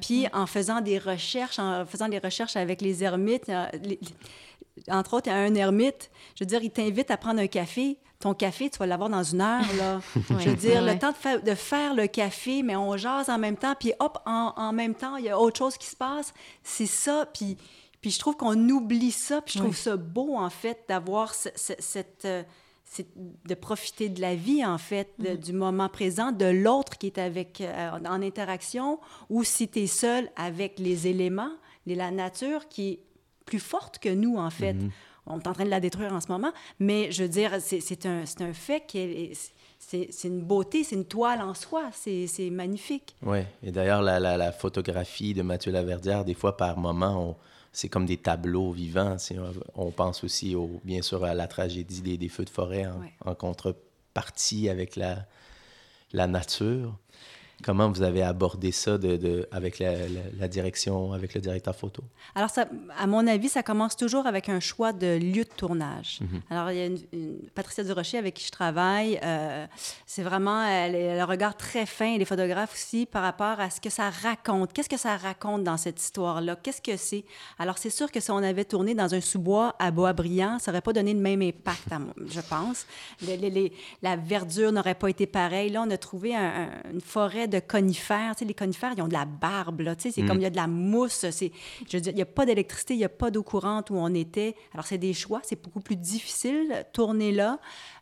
puis 0.00 0.26
en 0.32 0.46
faisant 0.46 0.80
des 0.80 0.98
recherches, 0.98 1.60
en 1.60 1.86
faisant 1.86 2.08
des 2.08 2.18
recherches 2.18 2.56
avec 2.56 2.80
les 2.80 3.04
ermites, 3.04 3.48
entre 4.90 5.14
autres, 5.14 5.28
il 5.28 5.30
y 5.30 5.32
a 5.32 5.38
un 5.38 5.54
ermite, 5.54 6.10
je 6.34 6.44
veux 6.44 6.48
dire, 6.48 6.62
il 6.62 6.70
t'invite 6.70 7.10
à 7.10 7.16
prendre 7.16 7.40
un 7.40 7.46
café. 7.46 7.98
Ton 8.20 8.34
café, 8.34 8.70
tu 8.70 8.78
vas 8.78 8.86
l'avoir 8.86 9.10
dans 9.10 9.22
une 9.22 9.40
heure, 9.40 9.64
là. 9.76 10.00
je 10.38 10.48
veux 10.48 10.56
dire, 10.56 10.82
le 10.82 10.98
temps 10.98 11.12
de, 11.12 11.54
faire 11.54 11.94
le 11.94 12.06
café, 12.06 12.62
mais 12.62 12.74
on 12.74 12.96
jase 12.96 13.28
en 13.28 13.38
même 13.38 13.56
temps, 13.56 13.74
puis 13.78 13.92
hop, 13.98 14.18
en, 14.24 14.72
même 14.72 14.94
temps, 14.94 15.16
il 15.16 15.26
y 15.26 15.28
a 15.28 15.38
autre 15.38 15.58
chose 15.58 15.76
qui 15.76 15.86
se 15.86 15.96
passe. 15.96 16.32
C'est 16.62 16.86
ça, 16.86 17.26
puis, 17.32 17.56
puis 18.00 18.10
je 18.10 18.18
trouve 18.18 18.36
qu'on 18.36 18.68
oublie 18.68 19.10
ça, 19.10 19.42
puis 19.42 19.54
je 19.54 19.58
trouve 19.58 19.76
ça 19.76 19.96
beau, 19.96 20.36
en 20.36 20.50
fait, 20.50 20.84
d'avoir 20.88 21.34
cette... 21.34 22.24
Euh, 22.24 22.42
de 23.44 23.54
profiter 23.54 24.08
de 24.08 24.20
la 24.20 24.36
vie, 24.36 24.64
en 24.64 24.78
fait, 24.78 25.10
mm-hmm. 25.18 25.36
du 25.38 25.52
moment 25.52 25.88
présent, 25.88 26.30
de 26.30 26.44
l'autre 26.44 26.96
qui 26.96 27.06
est 27.06 27.18
avec, 27.18 27.60
euh, 27.60 27.90
en 27.90 28.22
interaction, 28.22 29.00
ou 29.30 29.42
si 29.42 29.66
tu 29.66 29.80
es 29.80 29.86
seul 29.88 30.30
avec 30.36 30.78
les 30.78 31.08
éléments, 31.08 31.50
la 31.86 32.12
nature 32.12 32.68
qui 32.68 33.00
plus 33.44 33.60
forte 33.60 33.98
que 33.98 34.08
nous, 34.08 34.36
en 34.36 34.50
fait. 34.50 34.74
Mhm. 34.74 34.90
On 35.26 35.40
est 35.40 35.48
en 35.48 35.54
train 35.54 35.64
de 35.64 35.70
la 35.70 35.80
détruire 35.80 36.12
en 36.12 36.20
ce 36.20 36.28
moment, 36.28 36.52
mais 36.78 37.10
je 37.10 37.22
veux 37.22 37.28
dire, 37.30 37.52
c'est 37.60 38.04
un, 38.04 38.24
un 38.40 38.52
fait 38.52 38.84
qui 38.86 39.32
c'est 39.78 40.24
une 40.24 40.42
beauté, 40.42 40.84
c'est 40.84 40.96
une 40.96 41.04
toile 41.04 41.40
en 41.40 41.54
soi, 41.54 41.90
c'est 41.92 42.50
magnifique. 42.50 43.16
Oui, 43.22 43.40
et 43.62 43.70
d'ailleurs, 43.70 44.02
la, 44.02 44.18
la, 44.18 44.52
photographie 44.52 45.34
de 45.34 45.42
Mathieu 45.42 45.72
Laverdière, 45.72 46.24
des 46.24 46.34
fois, 46.34 46.56
par 46.56 46.78
moment, 46.78 47.36
c'est 47.72 47.88
comme 47.88 48.06
des 48.06 48.16
tableaux 48.16 48.72
vivants. 48.72 49.16
On, 49.74 49.90
pense 49.90 50.24
aussi, 50.24 50.54
au, 50.54 50.80
bien 50.84 51.02
sûr, 51.02 51.24
à 51.24 51.34
la 51.34 51.46
tragédie 51.46 52.02
des, 52.02 52.16
des 52.16 52.28
feux 52.28 52.44
de 52.44 52.50
forêt 52.50 52.86
en, 52.86 53.30
en 53.30 53.34
contrepartie 53.34 54.68
avec 54.68 54.96
la, 54.96 55.26
la 56.12 56.26
nature. 56.26 56.96
Comment 57.62 57.88
vous 57.88 58.02
avez 58.02 58.22
abordé 58.22 58.72
ça 58.72 58.98
de, 58.98 59.48
avec 59.50 59.78
la, 59.78 60.48
direction, 60.48 61.12
avec 61.12 61.34
le 61.34 61.40
directeur 61.40 61.74
photo? 61.74 62.02
Alors, 62.34 62.50
ça, 62.50 62.66
à 62.98 63.06
mon 63.06 63.26
avis, 63.26 63.48
ça 63.48 63.62
commence 63.62 63.96
toujours 63.96 64.26
avec 64.26 64.48
un 64.48 64.60
choix 64.60 64.92
de 64.92 65.18
lieu 65.18 65.44
de 65.44 65.50
tournage. 65.56 66.18
Mhm. 66.20 66.42
Alors, 66.50 66.70
il 66.70 66.76
y 66.76 66.82
a 66.82 66.86
une, 66.86 66.98
Patricia 67.54 67.84
Durocher 67.84 68.18
avec 68.18 68.34
qui 68.34 68.46
je 68.46 68.50
travaille. 68.50 69.18
Euh, 69.22 69.66
c'est 70.04 70.22
vraiment, 70.22 70.64
elle, 70.64 70.94
elle, 70.94 71.18
a 71.18 71.22
un 71.22 71.26
regard 71.26 71.56
très 71.56 71.86
fin, 71.86 72.18
les 72.18 72.24
photographes 72.24 72.74
aussi, 72.74 73.06
par 73.06 73.22
rapport 73.22 73.60
à 73.60 73.70
ce 73.70 73.80
que 73.80 73.90
ça 73.90 74.10
raconte. 74.10 74.72
Qu'est-ce 74.72 74.88
que 74.88 74.98
ça 74.98 75.16
raconte 75.16 75.64
dans 75.64 75.76
cette 75.76 76.00
histoire-là? 76.00 76.56
Qu'est-ce 76.56 76.82
que 76.82 76.96
c'est? 76.96 77.24
Alors, 77.58 77.78
c'est 77.78 77.90
sûr 77.90 78.10
que 78.10 78.20
si 78.20 78.30
on 78.30 78.38
avait 78.38 78.64
tourné 78.64 78.94
dans 78.94 79.14
un 79.14 79.20
sous-bois 79.20 79.74
à 79.78 79.90
Bois-Brillant, 79.90 80.58
ça 80.58 80.70
n'aurait 80.70 80.82
pas 80.82 80.92
donné 80.92 81.14
le 81.14 81.20
même 81.20 81.42
impact, 81.42 81.88
je 82.28 82.40
pense. 82.40 82.86
la 84.02 84.16
verdure 84.16 84.72
n'aurait 84.72 84.94
pas 84.94 85.08
été 85.08 85.26
pareille. 85.26 85.70
Là, 85.70 85.82
on 85.86 85.90
a 85.90 85.96
trouvé 85.96 86.34
une 86.34 87.00
forêt 87.00 87.43
de 87.46 87.60
conifères. 87.60 88.32
Tu 88.34 88.40
sais, 88.40 88.44
les 88.44 88.54
conifères, 88.54 88.92
ils 88.96 89.02
ont 89.02 89.08
de 89.08 89.12
la 89.12 89.24
barbe, 89.24 89.80
là. 89.80 89.96
Tu 89.96 90.02
sais, 90.02 90.10
c'est 90.10 90.22
mm. 90.22 90.28
comme 90.28 90.38
il 90.38 90.42
y 90.42 90.46
a 90.46 90.50
de 90.50 90.56
la 90.56 90.66
mousse. 90.66 91.26
C'est, 91.30 91.52
je 91.88 91.96
veux 91.96 92.00
dire, 92.00 92.12
il 92.12 92.16
n'y 92.16 92.22
a 92.22 92.26
pas 92.26 92.46
d'électricité, 92.46 92.94
il 92.94 92.98
n'y 92.98 93.04
a 93.04 93.08
pas 93.08 93.30
d'eau 93.30 93.42
courante 93.42 93.90
où 93.90 93.96
on 93.96 94.12
était. 94.14 94.54
Alors, 94.72 94.86
c'est 94.86 94.98
des 94.98 95.12
choix. 95.12 95.40
C'est 95.42 95.62
beaucoup 95.62 95.80
plus 95.80 95.96
difficile, 95.96 96.84
tourner 96.92 97.32
là. 97.32 97.58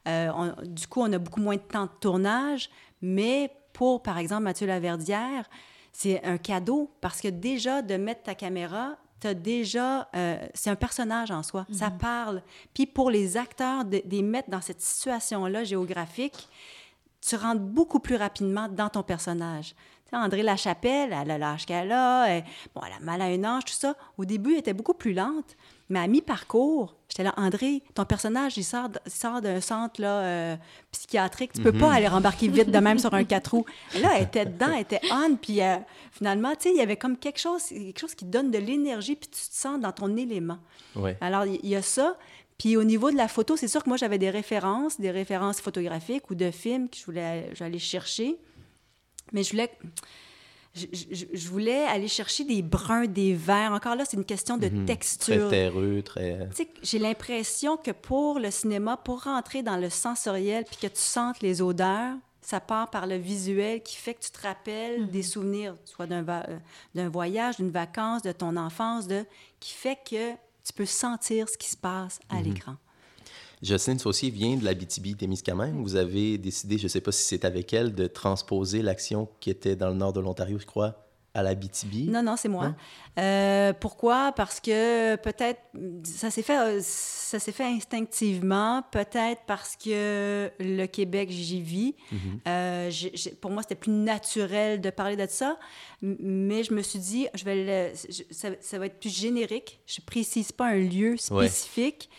Euh, 0.08 0.52
du 0.64 0.86
coup, 0.86 1.00
on 1.00 1.12
a 1.12 1.18
beaucoup 1.18 1.40
moins 1.40 1.56
de 1.56 1.62
temps 1.62 1.84
de 1.84 1.90
tournage. 2.00 2.70
Mais 3.00 3.50
pour, 3.72 4.02
par 4.02 4.18
exemple, 4.18 4.42
Mathieu 4.42 4.66
Laverdière, 4.66 5.48
c'est 5.92 6.24
un 6.24 6.38
cadeau 6.38 6.90
parce 7.00 7.20
que 7.20 7.28
déjà, 7.28 7.82
de 7.82 7.96
mettre 7.96 8.22
ta 8.22 8.34
caméra, 8.34 8.96
as 9.24 9.34
déjà, 9.34 10.08
euh, 10.14 10.36
c'est 10.54 10.70
un 10.70 10.76
personnage 10.76 11.30
en 11.30 11.42
soi, 11.42 11.66
ça 11.70 11.88
mm-hmm. 11.88 11.98
parle. 11.98 12.42
Puis 12.74 12.86
pour 12.86 13.10
les 13.10 13.36
acteurs, 13.36 13.84
de, 13.84 13.98
de 13.98 14.10
les 14.10 14.22
mettre 14.22 14.50
dans 14.50 14.60
cette 14.60 14.80
situation-là 14.80 15.64
géographique, 15.64 16.48
tu 17.26 17.36
rentres 17.36 17.60
beaucoup 17.60 18.00
plus 18.00 18.16
rapidement 18.16 18.68
dans 18.68 18.88
ton 18.88 19.02
personnage. 19.02 19.74
Tu 20.08 20.16
André 20.16 20.42
Lachapelle, 20.42 21.10
elle 21.12 21.30
a 21.30 21.38
l'âge 21.38 21.64
qu'elle 21.64 21.90
a, 21.90 22.26
elle, 22.28 22.44
bon, 22.74 22.82
elle 22.86 22.92
a 22.92 23.00
mal 23.00 23.22
à 23.22 23.26
un 23.26 23.44
âge, 23.44 23.64
tout 23.64 23.72
ça. 23.72 23.94
Au 24.18 24.26
début, 24.26 24.52
elle 24.52 24.58
était 24.58 24.74
beaucoup 24.74 24.92
plus 24.92 25.14
lente, 25.14 25.56
mais 25.88 26.00
à 26.00 26.06
mi-parcours, 26.06 26.94
j'étais 27.08 27.22
là, 27.22 27.32
André, 27.38 27.82
ton 27.94 28.04
personnage, 28.04 28.58
il 28.58 28.64
sort, 28.64 28.88
sort 29.06 29.40
d'un 29.40 29.60
centre 29.60 30.00
là, 30.02 30.20
euh, 30.20 30.56
psychiatrique, 30.90 31.52
tu 31.54 31.62
peux 31.62 31.72
pas 31.72 31.88
mhm. 31.88 31.96
aller 31.96 32.08
rembarquer 32.08 32.48
vite 32.48 32.70
de 32.70 32.78
même 32.78 32.98
sur 32.98 33.14
un 33.14 33.24
quatre 33.24 33.52
roues. 33.52 33.64
Là, 34.00 34.10
elle 34.16 34.24
était 34.24 34.44
dedans, 34.44 34.72
elle 34.74 34.82
était 34.82 35.00
on, 35.10 35.36
puis 35.36 35.62
euh, 35.62 35.76
finalement, 36.10 36.50
tu 36.52 36.64
sais, 36.64 36.70
il 36.70 36.76
y 36.76 36.82
avait 36.82 36.96
comme 36.96 37.16
quelque 37.16 37.38
chose, 37.38 37.62
quelque 37.68 37.98
chose 37.98 38.14
qui 38.14 38.26
donne 38.26 38.50
de 38.50 38.58
l'énergie, 38.58 39.16
puis 39.16 39.28
tu 39.28 39.48
te 39.48 39.54
sens 39.54 39.80
dans 39.80 39.92
ton 39.92 40.14
élément. 40.16 40.58
Alors, 41.22 41.46
il 41.46 41.66
y 41.66 41.76
a 41.76 41.82
ça, 41.82 42.18
puis 42.58 42.76
au 42.76 42.84
niveau 42.84 43.10
de 43.10 43.16
la 43.16 43.28
photo, 43.28 43.56
c'est 43.56 43.68
sûr 43.68 43.82
que 43.82 43.88
moi, 43.88 43.96
j'avais 43.96 44.18
des 44.18 44.30
références, 44.30 45.00
des 45.00 45.10
références 45.10 45.60
photographiques 45.60 46.30
ou 46.30 46.34
de 46.34 46.50
films 46.50 46.88
que 46.88 46.96
je 46.96 47.04
voulais, 47.04 47.50
aller 47.60 47.78
chercher. 47.78 48.36
Mais 49.32 49.42
je 49.42 49.50
voulais, 49.50 49.70
je, 50.74 51.48
voulais 51.48 51.84
aller 51.84 52.08
chercher 52.08 52.44
des 52.44 52.62
bruns, 52.62 53.06
des 53.06 53.34
verts. 53.34 53.72
Encore 53.72 53.96
là, 53.96 54.04
c'est 54.04 54.16
une 54.16 54.24
question 54.24 54.58
de 54.58 54.68
mhm. 54.68 54.84
texture. 54.84 55.48
Très 55.48 55.50
terreux, 55.50 56.02
très... 56.02 56.48
J'ai 56.82 56.98
l'impression 56.98 57.76
que 57.76 57.90
pour 57.90 58.38
le 58.38 58.50
cinéma, 58.50 58.96
pour 58.96 59.24
rentrer 59.24 59.62
dans 59.62 59.76
le 59.76 59.90
sensoriel 59.90 60.64
puis 60.64 60.76
que 60.76 60.86
tu 60.92 61.00
sentes 61.00 61.40
les 61.40 61.62
odeurs, 61.62 62.14
ça 62.42 62.60
part 62.60 62.90
par 62.90 63.06
le 63.06 63.16
visuel 63.16 63.82
qui 63.82 63.96
fait 63.96 64.14
que 64.14 64.20
tu 64.20 64.30
te 64.30 64.42
rappelles 64.42 65.02
mhm. 65.02 65.08
des 65.08 65.22
souvenirs, 65.22 65.76
soit 65.84 66.10
euh, 66.10 66.42
d'un 66.94 67.08
voyage, 67.08 67.56
d'une 67.56 67.70
vacance, 67.70 68.22
de 68.22 68.32
ton 68.32 68.56
enfance, 68.56 69.06
de 69.06 69.24
qui 69.60 69.72
fait 69.72 69.98
que 70.08 70.32
tu 70.64 70.72
peux 70.72 70.86
sentir 70.86 71.48
ce 71.48 71.58
qui 71.58 71.68
se 71.68 71.76
passe 71.76 72.20
à 72.28 72.36
mhm. 72.36 72.44
l'écran. 72.44 72.76
Jocelyne 73.62 73.98
Saucier 73.98 74.30
vient 74.30 74.56
de 74.56 74.64
la 74.64 74.74
BTB-Témiscamingue. 74.74 75.80
Vous 75.80 75.94
avez 75.94 76.36
décidé, 76.36 76.78
je 76.78 76.84
ne 76.84 76.88
sais 76.88 77.00
pas 77.00 77.12
si 77.12 77.22
c'est 77.22 77.44
avec 77.44 77.72
elle, 77.72 77.94
de 77.94 78.08
transposer 78.08 78.82
l'action 78.82 79.28
qui 79.38 79.50
était 79.50 79.76
dans 79.76 79.88
le 79.88 79.94
nord 79.94 80.12
de 80.12 80.18
l'Ontario, 80.20 80.58
je 80.58 80.66
crois, 80.66 81.01
à 81.34 81.42
la 81.42 81.54
BTB? 81.54 82.08
Non, 82.08 82.22
non, 82.22 82.36
c'est 82.36 82.48
moi. 82.48 82.66
Hein? 82.66 82.76
Euh, 83.18 83.72
pourquoi? 83.72 84.32
Parce 84.32 84.60
que 84.60 85.16
peut-être 85.16 85.60
ça 86.04 86.30
s'est 86.30 86.42
fait, 86.42 86.58
euh, 86.58 86.80
ça 86.82 87.38
s'est 87.38 87.52
fait 87.52 87.64
instinctivement, 87.64 88.82
peut-être 88.90 89.42
parce 89.46 89.76
que 89.76 90.50
le 90.58 90.86
Québec, 90.86 91.30
j'y 91.30 91.62
vis. 91.62 91.94
Mm-hmm. 92.12 92.48
Euh, 92.48 92.90
pour 93.40 93.50
moi, 93.50 93.62
c'était 93.62 93.76
plus 93.76 93.92
naturel 93.92 94.80
de 94.80 94.90
parler 94.90 95.16
de 95.16 95.26
ça, 95.26 95.58
mais 96.02 96.64
je 96.64 96.74
me 96.74 96.82
suis 96.82 96.98
dit, 96.98 97.28
je 97.34 97.44
vais 97.44 97.92
ça, 98.30 98.78
va 98.78 98.86
être 98.86 99.00
plus 99.00 99.14
générique. 99.14 99.80
Je 99.86 100.00
précise 100.00 100.52
pas 100.52 100.66
un 100.66 100.78
lieu 100.78 101.16
spécifique. 101.16 102.10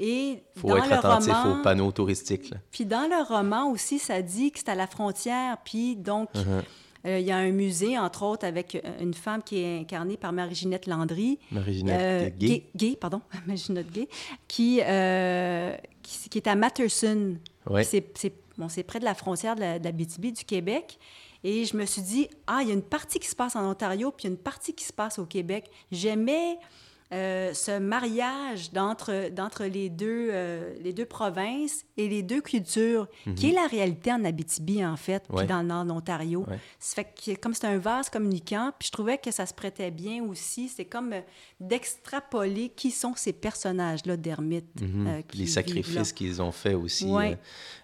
Et 0.00 0.44
faut 0.54 0.76
être 0.76 0.92
attentif 0.92 1.34
aux 1.44 1.60
panneaux 1.62 1.90
touristiques. 1.90 2.54
Puis 2.70 2.86
dans 2.86 3.08
le 3.10 3.20
roman 3.26 3.68
aussi, 3.68 3.98
ça 3.98 4.22
dit 4.22 4.52
que 4.52 4.60
c'est 4.60 4.68
à 4.68 4.76
la 4.76 4.86
frontière, 4.86 5.56
puis 5.64 5.96
donc... 5.96 6.32
Uh-huh. 6.34 6.62
Il 7.20 7.26
y 7.26 7.30
a 7.30 7.36
un 7.36 7.50
musée, 7.50 7.98
entre 7.98 8.22
autres, 8.24 8.46
avec 8.46 8.74
euh, 8.74 8.80
une 9.00 9.14
femme 9.14 9.42
qui 9.42 9.58
est 9.58 9.80
incarnée 9.80 10.16
par 10.16 10.32
Marie-Ginette 10.32 10.86
Landry. 10.86 11.38
Marie-Ginette 11.50 12.00
euh, 12.00 12.30
Gay. 12.36 12.64
Gay. 12.76 12.96
pardon. 13.00 13.20
Marie-Ginette 13.46 13.90
Gay, 13.90 14.08
qui, 14.46 14.80
qui, 16.02 16.38
est 16.38 16.46
à 16.46 16.54
Matterson. 16.54 17.36
Ouais. 17.68 17.84
C'est 17.84 18.02
bon, 18.56 18.68
près 18.86 18.98
de 18.98 19.04
la 19.04 19.14
frontière 19.14 19.54
de 19.54 19.60
la, 19.60 19.78
BTB 19.78 20.32
du 20.32 20.44
Québec. 20.44 20.98
Et 21.44 21.64
je 21.64 21.76
me 21.76 21.86
suis 21.86 22.02
dit, 22.02 22.28
ah, 22.46 22.58
il 22.62 22.68
y 22.68 22.70
a 22.72 22.74
une 22.74 22.82
partie 22.82 23.20
qui 23.20 23.28
se 23.28 23.36
passe 23.36 23.54
en 23.54 23.64
Ontario, 23.70 24.10
puis 24.10 24.24
il 24.24 24.26
y 24.26 24.30
a 24.30 24.34
une 24.34 24.42
partie 24.42 24.74
qui 24.74 24.84
se 24.84 24.92
passe 24.92 25.18
au 25.18 25.24
Québec. 25.24 25.70
J'aimais 25.92 26.58
euh, 27.10 27.54
ce 27.54 27.78
mariage 27.78 28.70
d'entre, 28.72 29.30
d'entre 29.30 29.64
les, 29.64 29.88
deux, 29.88 30.28
euh, 30.30 30.74
les 30.82 30.92
deux 30.92 31.06
provinces 31.06 31.86
et 31.96 32.06
les 32.06 32.22
deux 32.22 32.42
cultures, 32.42 33.08
qui 33.34 33.46
est 33.46 33.50
mhm. 33.50 33.54
la 33.54 33.66
réalité 33.66 34.12
en 34.12 34.24
Abitibi, 34.26 34.84
en 34.84 34.96
fait, 34.96 35.24
puis 35.34 35.46
dans 35.46 35.62
le 35.62 35.68
nord 35.68 35.84
de 35.84 35.88
l'Ontario. 35.88 36.44
Ça 36.78 36.96
fait 36.96 37.14
que, 37.14 37.40
comme 37.40 37.54
c'est 37.54 37.66
un 37.66 37.78
vase 37.78 38.10
communicant, 38.10 38.72
puis 38.78 38.88
je 38.88 38.92
trouvais 38.92 39.16
que 39.16 39.30
ça 39.30 39.46
se 39.46 39.54
prêtait 39.54 39.90
bien 39.90 40.22
aussi. 40.22 40.68
C'est 40.68 40.84
comme 40.84 41.14
euh, 41.14 41.20
d'extrapoler 41.60 42.68
qui 42.76 42.90
sont 42.90 43.14
ces 43.16 43.32
personnages-là 43.32 44.18
d'ermites. 44.18 44.66
Mhm. 44.78 45.22
les 45.32 45.46
sacrifices 45.46 46.12
qu'ils 46.12 46.42
ont 46.42 46.52
faits 46.52 46.74
aussi. 46.74 47.10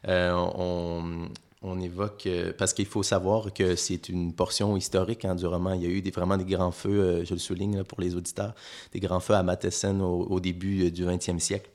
on, 0.07 1.29
on 1.65 1.81
évoque, 1.81 2.27
euh, 2.27 2.53
parce 2.57 2.75
qu'il 2.75 2.87
faut 2.87 3.03
savoir 3.03 3.53
que 3.53 3.75
c'est 3.75 4.11
une 4.11 4.35
portion 4.35 4.77
historique 4.77 5.25
hein, 5.25 5.35
du 5.35 5.47
roman. 5.47 5.73
Il 5.73 5.83
y 5.83 5.87
a 5.87 5.89
eu 5.89 6.03
vraiment 6.11 6.37
des 6.37 6.45
grands 6.45 6.71
feux, 6.71 7.01
euh, 7.01 7.25
je 7.25 7.33
le 7.33 7.41
souligne 7.41 7.83
pour 7.85 8.01
les 8.01 8.15
auditeurs, 8.15 8.55
des 8.93 9.01
grands 9.01 9.21
feux 9.21 9.35
à 9.35 9.43
Matheson 9.43 10.01
au, 10.01 10.41
début 10.41 10.85
euh, 10.85 10.91
du 10.91 11.05
20e 11.07 11.39
siècle. 11.39 11.71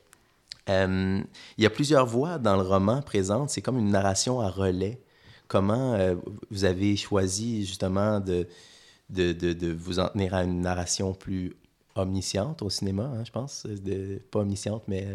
il 0.68 1.26
y 1.58 1.66
a 1.66 1.70
plusieurs 1.72 2.06
voix 2.06 2.38
dans 2.38 2.56
le 2.56 2.62
roman 2.62 3.02
présentes. 3.02 3.50
C'est 3.50 3.62
comme 3.62 3.80
une 3.80 3.90
narration 3.90 4.40
à 4.40 4.50
relais. 4.50 5.02
Comment 5.48 5.98
vous 6.52 6.64
avez 6.64 6.96
choisi 6.96 7.66
justement 7.66 8.20
de, 8.20 8.46
de, 9.10 9.72
vous 9.72 9.98
en 9.98 10.10
tenir 10.10 10.36
à 10.36 10.44
une 10.44 10.62
narration 10.62 11.16
plus 11.16 11.56
omnisciente 11.96 12.62
au 12.62 12.70
cinéma, 12.70 13.12
hein, 13.16 13.24
je 13.26 13.32
pense. 13.32 13.66
pas 14.30 14.42
omnisciente, 14.42 14.84
mais 14.88 15.08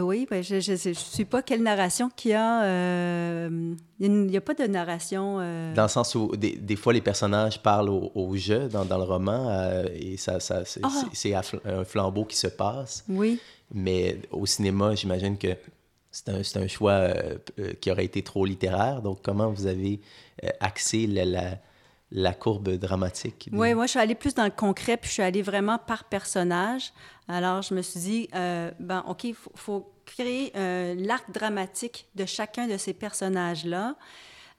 oui, 0.00 0.26
ben, 0.30 0.42
je 0.42 0.88
ne 0.88 0.94
suis 0.94 1.24
pas 1.24 1.42
quelle 1.42 1.62
narration 1.62 2.10
qu'il 2.10 2.32
y 2.32 2.34
a. 2.34 2.64
Euh, 2.64 3.74
il 4.00 4.10
n'y 4.26 4.36
a, 4.36 4.40
pas 4.40 4.54
de 4.54 4.64
narration. 4.64 5.38
Euh. 5.40 5.74
Dans 5.74 5.82
le 5.82 5.88
sens 5.88 6.14
où 6.14 6.34
des, 6.36 6.76
fois 6.76 6.92
les 6.92 7.00
personnages 7.00 7.62
parlent 7.62 7.88
au, 7.90 8.36
jeu 8.36 8.68
dans, 8.68 8.84
le 8.84 9.04
roman 9.04 9.48
euh, 9.50 9.84
et 9.94 10.16
ça, 10.16 10.40
ça 10.40 10.64
c'est 10.64 10.80
ah! 11.34 11.42
un 11.64 11.84
flambeau 11.84 12.24
qui 12.24 12.36
se 12.36 12.48
passe. 12.48 13.04
Oui. 13.08 13.38
Mais 13.72 14.18
au 14.30 14.46
cinéma, 14.46 14.94
j'imagine 14.94 15.38
que 15.38 15.56
c'est 16.10 16.28
un, 16.28 16.62
un, 16.62 16.66
choix 16.66 17.08
qui 17.80 17.90
aurait 17.90 18.04
été 18.04 18.22
trop 18.22 18.44
littéraire. 18.44 19.02
Donc, 19.02 19.20
comment 19.22 19.50
vous 19.50 19.66
avez 19.66 20.00
axé 20.60 21.06
la 21.06 21.58
la 22.12 22.34
courbe 22.34 22.68
dramatique. 22.76 23.48
Oui, 23.52 23.74
moi, 23.74 23.86
je 23.86 23.92
suis 23.92 23.98
allée 23.98 24.14
plus 24.14 24.34
dans 24.34 24.44
le 24.44 24.50
concret, 24.50 24.96
puis 24.96 25.08
je 25.08 25.14
suis 25.14 25.22
allée 25.22 25.42
vraiment 25.42 25.78
par 25.78 26.04
personnage. 26.04 26.92
Alors, 27.28 27.62
je 27.62 27.74
me 27.74 27.82
suis 27.82 28.00
dit, 28.00 28.28
euh, 28.34 28.70
OK, 29.06 29.24
il 29.24 29.34
faut, 29.34 29.88
créer 30.04 30.52
euh, 30.56 30.94
l'arc 30.98 31.30
dramatique 31.30 32.08
de 32.16 32.26
chacun 32.26 32.66
de 32.66 32.76
ces 32.76 32.92
personnages-là. 32.92 33.96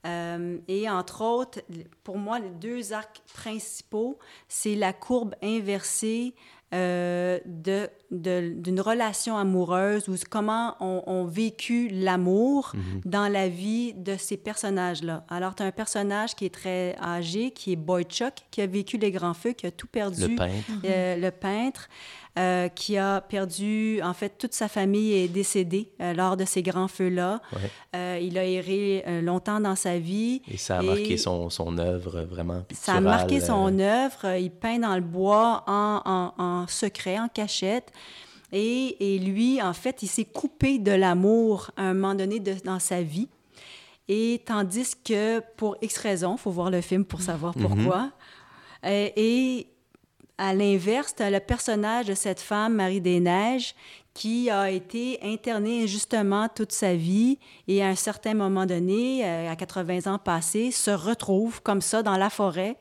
Euh, 0.05 0.57
et 0.67 0.89
entre 0.89 1.21
autres, 1.21 1.61
pour 2.03 2.17
moi, 2.17 2.39
les 2.39 2.49
deux 2.49 2.93
arcs 2.93 3.21
principaux, 3.33 4.17
c'est 4.47 4.75
la 4.75 4.93
courbe 4.93 5.35
inversée 5.43 6.33
euh, 6.73 7.39
de, 7.45 7.89
d'une 8.13 8.79
relation 8.79 9.37
amoureuse 9.37 10.07
ou 10.07 10.15
comment 10.29 10.75
on, 10.79 11.25
vécu 11.25 11.89
l'amour 11.89 12.71
mhm. 12.73 13.01
dans 13.05 13.27
la 13.27 13.47
vie 13.47 13.93
de 13.93 14.15
ces 14.17 14.37
personnages-là. 14.37 15.25
Alors, 15.29 15.55
tu 15.55 15.63
as 15.63 15.65
un 15.65 15.71
personnage 15.71 16.35
qui 16.35 16.45
est 16.45 16.53
très 16.53 16.95
âgé, 17.01 17.51
qui 17.51 17.71
est 17.73 17.75
Boychuk, 17.75 18.33
qui 18.51 18.61
a 18.61 18.67
vécu 18.67 18.97
les 18.97 19.11
grands 19.11 19.33
feux, 19.33 19.53
qui 19.53 19.65
a 19.65 19.71
tout 19.71 19.87
perdu. 19.87 20.21
Le 20.21 20.35
peintre. 20.35 20.71
Euh, 20.85 21.15
le 21.15 21.31
peintre. 21.31 21.89
Euh, 22.39 22.67
qui 22.67 22.97
a 22.97 23.21
perdu, 23.21 24.01
en 24.01 24.15
fait, 24.15 24.39
toute 24.39 24.55
sa 24.55 24.67
famille 24.67 25.13
est 25.13 25.27
décédée 25.27 25.91
euh, 26.01 26.15
lors 26.15 26.35
de 26.35 26.45
ces 26.45 26.63
grands 26.63 26.87
feux-là. 26.87 27.39
Euh, 27.95 28.17
il 28.19 28.39
a 28.39 28.43
erré 28.43 29.05
longtemps 29.21 29.59
dans 29.59 29.75
sa 29.75 29.99
vie. 29.99 30.41
Et 30.47 30.57
ça 30.57 30.79
a 30.79 30.81
marqué 30.81 31.17
son, 31.17 31.51
son 31.51 31.77
œuvre 31.77 32.21
vraiment 32.21 32.63
Ça 32.71 32.93
a 32.93 33.01
marqué 33.01 33.39
son 33.39 33.77
œuvre. 33.77 34.35
Il 34.35 34.49
peint 34.49 34.79
dans 34.79 34.95
le 34.95 35.01
bois 35.01 35.63
en, 35.67 36.33
en, 36.39 36.65
secret, 36.67 37.19
en 37.19 37.27
cachette. 37.27 37.91
Et, 38.51 39.15
et, 39.15 39.19
lui, 39.19 39.61
en 39.61 39.73
fait, 39.73 40.03
il 40.03 40.07
s'est 40.07 40.25
coupé 40.25 40.77
de 40.77 40.91
l'amour 40.91 41.71
à 41.75 41.83
un 41.83 41.93
moment 41.93 42.13
donné 42.13 42.39
de, 42.39 42.53
dans 42.63 42.79
sa 42.79 43.01
vie. 43.01 43.27
Et 44.07 44.41
tandis 44.45 44.95
que, 45.03 45.39
pour 45.57 45.77
X 45.81 45.97
raisons, 45.97 46.35
il 46.35 46.39
faut 46.39 46.51
voir 46.51 46.69
le 46.69 46.81
film 46.81 47.05
pour 47.05 47.21
savoir 47.21 47.57
mhm. 47.57 47.63
pourquoi, 47.63 48.11
et 48.85 49.67
à 50.37 50.53
l'inverse, 50.53 51.15
tu 51.15 51.23
as 51.23 51.29
le 51.29 51.39
personnage 51.39 52.07
de 52.07 52.13
cette 52.13 52.39
femme, 52.39 52.75
Marie 52.75 53.01
des 53.01 53.19
Neiges, 53.19 53.75
qui 54.13 54.49
a 54.49 54.69
été 54.69 55.19
internée 55.23 55.83
injustement 55.83 56.47
toute 56.47 56.71
sa 56.71 56.95
vie 56.95 57.39
et 57.67 57.83
à 57.83 57.87
un 57.87 57.95
certain 57.95 58.33
moment 58.33 58.65
donné, 58.65 59.25
euh, 59.25 59.51
à 59.51 59.55
80 59.55 60.13
ans 60.13 60.19
passés, 60.19 60.71
se 60.71 60.91
retrouve 60.91 61.61
comme 61.61 61.81
ça 61.81 62.03
dans 62.03 62.17
la 62.17 62.29
forêt 62.29 62.77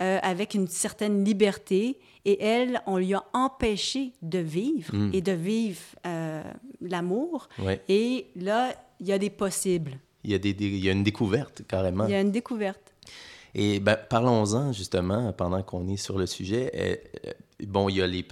euh, 0.00 0.18
avec 0.22 0.54
une 0.54 0.68
certaine 0.68 1.24
liberté. 1.24 1.98
Et 2.26 2.42
elle, 2.42 2.82
on 2.86 2.98
lui 2.98 3.14
a 3.14 3.24
empêché 3.32 4.12
de 4.20 4.40
vivre 4.40 4.92
hmm. 4.92 5.10
et 5.14 5.22
de 5.22 5.30
vivre 5.30 5.80
euh, 6.04 6.42
l'amour. 6.80 7.48
Et 7.88 8.26
là, 8.34 8.74
il 8.98 9.06
y 9.06 9.12
a 9.12 9.18
des 9.18 9.30
possibles. 9.30 9.92
Il 10.24 10.32
y 10.32 10.34
a, 10.34 10.38
des, 10.38 10.50
il 10.50 10.84
y 10.84 10.88
a 10.88 10.92
une 10.92 11.04
découverte, 11.04 11.62
carrément. 11.68 12.04
Il 12.06 12.10
y 12.10 12.14
a 12.14 12.20
une 12.20 12.32
découverte. 12.32 12.92
Et 13.54 13.78
ben, 13.78 13.96
parlons-en 13.96 14.72
justement 14.72 15.32
pendant 15.32 15.62
qu'on 15.62 15.86
est 15.86 15.96
sur 15.96 16.18
le 16.18 16.26
sujet. 16.26 16.72
Euh, 16.74 17.32
bon, 17.64 17.88
il 17.88 17.98
y 17.98 18.02
a 18.02 18.08
les, 18.08 18.24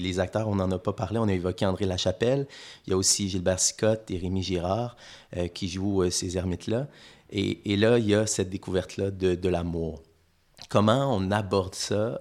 les, 0.00 0.20
acteurs, 0.20 0.48
on 0.48 0.56
n'en 0.56 0.70
a 0.72 0.78
pas 0.80 0.92
parlé, 0.92 1.20
on 1.20 1.28
a 1.28 1.32
évoqué 1.32 1.64
André 1.64 1.86
Lachapelle, 1.86 2.48
il 2.86 2.90
y 2.90 2.92
a 2.94 2.96
aussi 2.96 3.28
Gilbert 3.28 3.60
Sicotte 3.60 4.10
et 4.10 4.18
Rémi 4.18 4.42
Girard 4.42 4.96
euh, 5.36 5.46
qui 5.46 5.68
jouent 5.68 6.10
ces 6.10 6.36
ermites-là. 6.36 6.88
Et, 7.30 7.72
et, 7.72 7.76
là, 7.76 7.98
il 7.98 8.08
y 8.08 8.14
a 8.14 8.26
cette 8.26 8.50
découverte-là 8.50 9.12
de, 9.12 9.36
de 9.36 9.48
l'amour. 9.48 10.02
Comment 10.68 11.14
on 11.14 11.30
aborde 11.30 11.74
ça? 11.74 12.20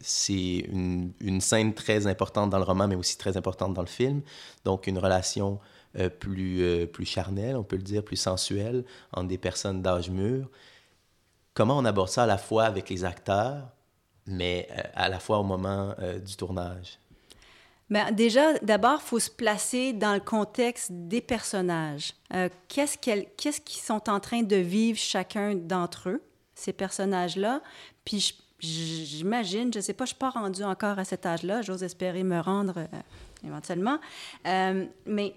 c'est 0.00 0.64
une, 0.70 1.40
scène 1.40 1.74
très 1.74 2.06
importante 2.06 2.50
dans 2.50 2.58
le 2.58 2.64
roman, 2.64 2.88
mais 2.88 2.96
aussi 2.96 3.16
très 3.18 3.36
importante 3.36 3.74
dans 3.74 3.82
le 3.82 3.88
film. 3.88 4.22
Donc, 4.64 4.86
une 4.86 4.98
relation 4.98 5.60
plus, 6.20 6.86
plus 6.92 7.06
charnelle, 7.06 7.56
on 7.56 7.62
peut 7.62 7.76
le 7.76 7.82
dire, 7.82 8.04
plus 8.04 8.16
sensuelle 8.16 8.84
entre 9.12 9.28
des 9.28 9.38
personnes 9.38 9.82
d'âge 9.82 10.10
mûr 10.10 10.48
comment 11.56 11.78
on 11.78 11.84
aborde 11.84 12.10
ça 12.10 12.22
à 12.22 12.26
la 12.26 12.38
fois 12.38 12.64
avec 12.64 12.88
les 12.88 13.04
acteurs, 13.04 13.66
mais 14.26 14.68
euh, 14.70 14.82
à 14.94 15.08
la 15.08 15.18
fois 15.18 15.38
au 15.38 15.42
moment 15.42 15.94
euh, 15.98 16.20
du 16.20 16.36
tournage? 16.36 17.00
Bien, 17.88 18.12
déjà, 18.12 18.58
d'abord, 18.62 19.00
il 19.02 19.06
faut 19.06 19.18
se 19.18 19.30
placer 19.30 19.92
dans 19.92 20.14
le 20.14 20.20
contexte 20.20 20.90
des 20.92 21.20
personnages. 21.20 22.12
Euh, 22.34 22.48
qu'est-ce 22.68 22.98
qu'ils 23.60 23.80
sont 23.80 24.10
en 24.10 24.20
train 24.20 24.42
de 24.42 24.56
vivre 24.56 24.98
chacun 24.98 25.54
d'entre 25.54 26.10
eux, 26.10 26.22
ces 26.56 26.72
personnages-là? 26.72 27.62
Puis 28.04 28.34
j'imagine, 28.58 29.72
je 29.72 29.78
ne 29.78 29.82
sais 29.82 29.92
pas, 29.92 30.04
je 30.06 30.10
ne 30.10 30.14
suis 30.14 30.18
pas 30.18 30.30
rendue 30.30 30.64
encore 30.64 30.98
à 30.98 31.04
cet 31.04 31.24
âge-là, 31.24 31.62
j'ose 31.62 31.84
espérer 31.84 32.24
me 32.24 32.40
rendre 32.40 32.88
éventuellement, 33.44 34.00
mais 34.44 35.34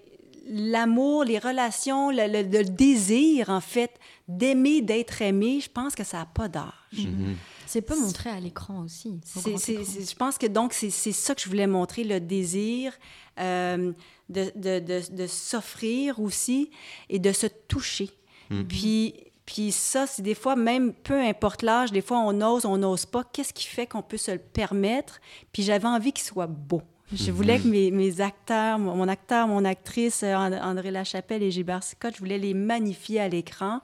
l'amour, 0.48 1.24
les 1.24 1.38
relations, 1.38 2.10
le, 2.10 2.62
désir, 2.62 3.50
en 3.50 3.60
fait, 3.60 3.92
d'aimer, 4.28 4.82
d'être 4.82 5.22
aimé, 5.22 5.60
je 5.62 5.70
pense 5.70 5.94
que 5.94 6.04
ça 6.04 6.18
n'a 6.18 6.26
pas 6.26 6.48
d'âge. 6.48 6.72
Mm-hmm. 6.94 7.34
C'est 7.66 7.82
pas 7.82 7.96
montré 7.96 8.30
à 8.30 8.40
l'écran 8.40 8.82
aussi. 8.84 9.20
je 9.36 10.14
pense 10.16 10.38
que 10.38 10.46
donc 10.46 10.72
c'est 10.72 10.90
ça 10.90 11.34
que 11.34 11.40
je 11.40 11.48
voulais 11.48 11.68
montrer, 11.68 12.02
le 12.02 12.18
désir 12.18 12.92
euh, 13.38 13.92
de, 14.28 14.52
de, 14.56 14.80
de, 15.12 15.26
s'offrir 15.26 16.20
aussi 16.20 16.70
et 17.08 17.18
de 17.18 17.32
se 17.32 17.46
toucher. 17.46 18.10
Mm-hmm. 18.50 18.64
Puis, 18.64 19.14
puis 19.52 19.72
ça, 19.72 20.06
c'est 20.06 20.22
des 20.22 20.36
fois, 20.36 20.54
même 20.54 20.92
peu 20.92 21.20
importe 21.20 21.62
l'âge, 21.62 21.90
des 21.90 22.02
fois 22.02 22.18
on 22.20 22.40
ose, 22.40 22.64
on 22.64 22.78
n'ose 22.78 23.04
pas. 23.04 23.24
Qu'est-ce 23.24 23.52
qui 23.52 23.66
fait 23.66 23.84
qu'on 23.84 24.00
peut 24.00 24.16
se 24.16 24.30
le 24.30 24.38
permettre? 24.38 25.20
Puis 25.52 25.64
j'avais 25.64 25.88
envie 25.88 26.12
qu'il 26.12 26.24
soit 26.24 26.46
beau. 26.46 26.82
Je 27.12 27.32
voulais 27.32 27.58
que 27.58 27.66
mes, 27.66 27.90
mes 27.90 28.20
acteurs, 28.20 28.78
mon, 28.78 29.08
acteur, 29.08 29.48
mon 29.48 29.64
actrice, 29.64 30.22
euh, 30.22 30.36
André 30.36 30.92
Lachapelle 30.92 31.42
et 31.42 31.50
Gilbert 31.50 31.82
Scott, 31.82 32.14
je 32.14 32.20
voulais 32.20 32.38
les 32.38 32.54
magnifier 32.54 33.18
à 33.18 33.26
l'écran. 33.28 33.80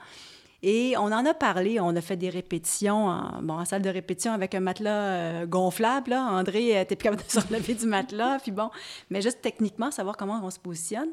Et 0.63 0.97
on 0.99 1.07
en 1.07 1.27
a 1.27 1.35
parlé, 1.35 1.81
on 1.81 1.97
a 1.97 2.01
fait 2.01 2.17
des 2.17 2.31
répétitions 2.31 3.09
en, 3.09 3.43
bon, 3.43 3.55
en 3.55 3.65
salle 3.65 3.83
de 3.83 3.91
répétition 3.91 4.33
avec 4.33 4.55
un 4.55 4.61
matelas 4.61 4.91
euh, 4.91 5.47
gonflable. 5.47 6.11
Là. 6.11 6.29
André 6.31 6.81
était 6.81 6.95
plus 6.95 7.11
capable 7.11 7.25
de 7.25 7.29
se 7.41 7.41
relever 7.41 7.75
du 7.75 7.87
matelas. 7.87 8.39
Puis 8.39 8.53
bon, 8.53 8.71
mais 9.11 9.21
juste 9.21 9.43
techniquement, 9.43 9.91
savoir 9.91 10.17
comment 10.17 10.41
on 10.45 10.51
se 10.51 10.61
positionne. 10.61 11.09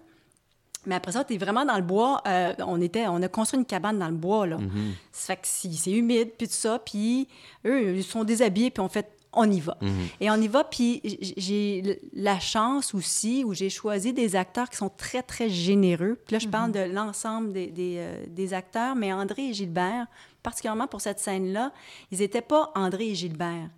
Mais 0.85 0.95
après 0.95 1.11
ça, 1.13 1.23
tu 1.23 1.33
es 1.33 1.37
vraiment 1.37 1.65
dans 1.65 1.77
le 1.77 1.81
bois. 1.81 2.21
Euh, 2.27 2.53
on, 2.59 2.81
était, 2.81 3.07
on 3.07 3.21
a 3.21 3.27
construit 3.27 3.59
une 3.59 3.65
cabane 3.65 3.99
dans 3.99 4.09
le 4.09 4.15
bois. 4.15 4.47
Là. 4.47 4.57
Mm-hmm. 4.57 4.91
Ça 5.11 5.35
fait 5.35 5.41
que 5.41 5.47
c'est 5.47 5.91
humide, 5.91 6.31
puis 6.37 6.47
tout 6.47 6.53
ça. 6.53 6.79
Puis 6.79 7.27
eux, 7.65 7.95
ils 7.95 8.03
sont 8.03 8.23
déshabillés, 8.23 8.71
puis 8.71 8.81
on 8.81 8.89
fait 8.89 9.09
on 9.33 9.49
y 9.49 9.59
va. 9.59 9.77
Mhm. 9.81 10.07
Et 10.21 10.31
on 10.31 10.35
y 10.35 10.47
va, 10.47 10.63
puis 10.63 11.01
j'ai 11.37 11.99
la 12.13 12.39
chance 12.39 12.93
aussi 12.93 13.43
où 13.43 13.53
j'ai 13.53 13.69
choisi 13.69 14.13
des 14.13 14.35
acteurs 14.35 14.69
qui 14.69 14.77
sont 14.77 14.89
très, 14.89 15.23
très 15.23 15.49
généreux. 15.49 16.19
Puis 16.25 16.35
là, 16.35 16.39
je 16.39 16.47
parle 16.47 16.69
mhm. 16.69 16.73
de 16.73 16.93
l'ensemble 16.93 17.53
des, 17.53 17.71
euh, 17.97 18.23
des, 18.27 18.53
acteurs, 18.53 18.95
mais 18.95 19.11
André 19.11 19.49
et 19.49 19.53
Gilbert, 19.53 20.05
particulièrement 20.41 20.87
pour 20.87 21.01
cette 21.01 21.19
scène-là, 21.19 21.71
ils 22.11 22.19
n'étaient 22.19 22.41
pas 22.41 22.71
André 22.75 23.09
et 23.09 23.15
Gilbert. 23.15 23.69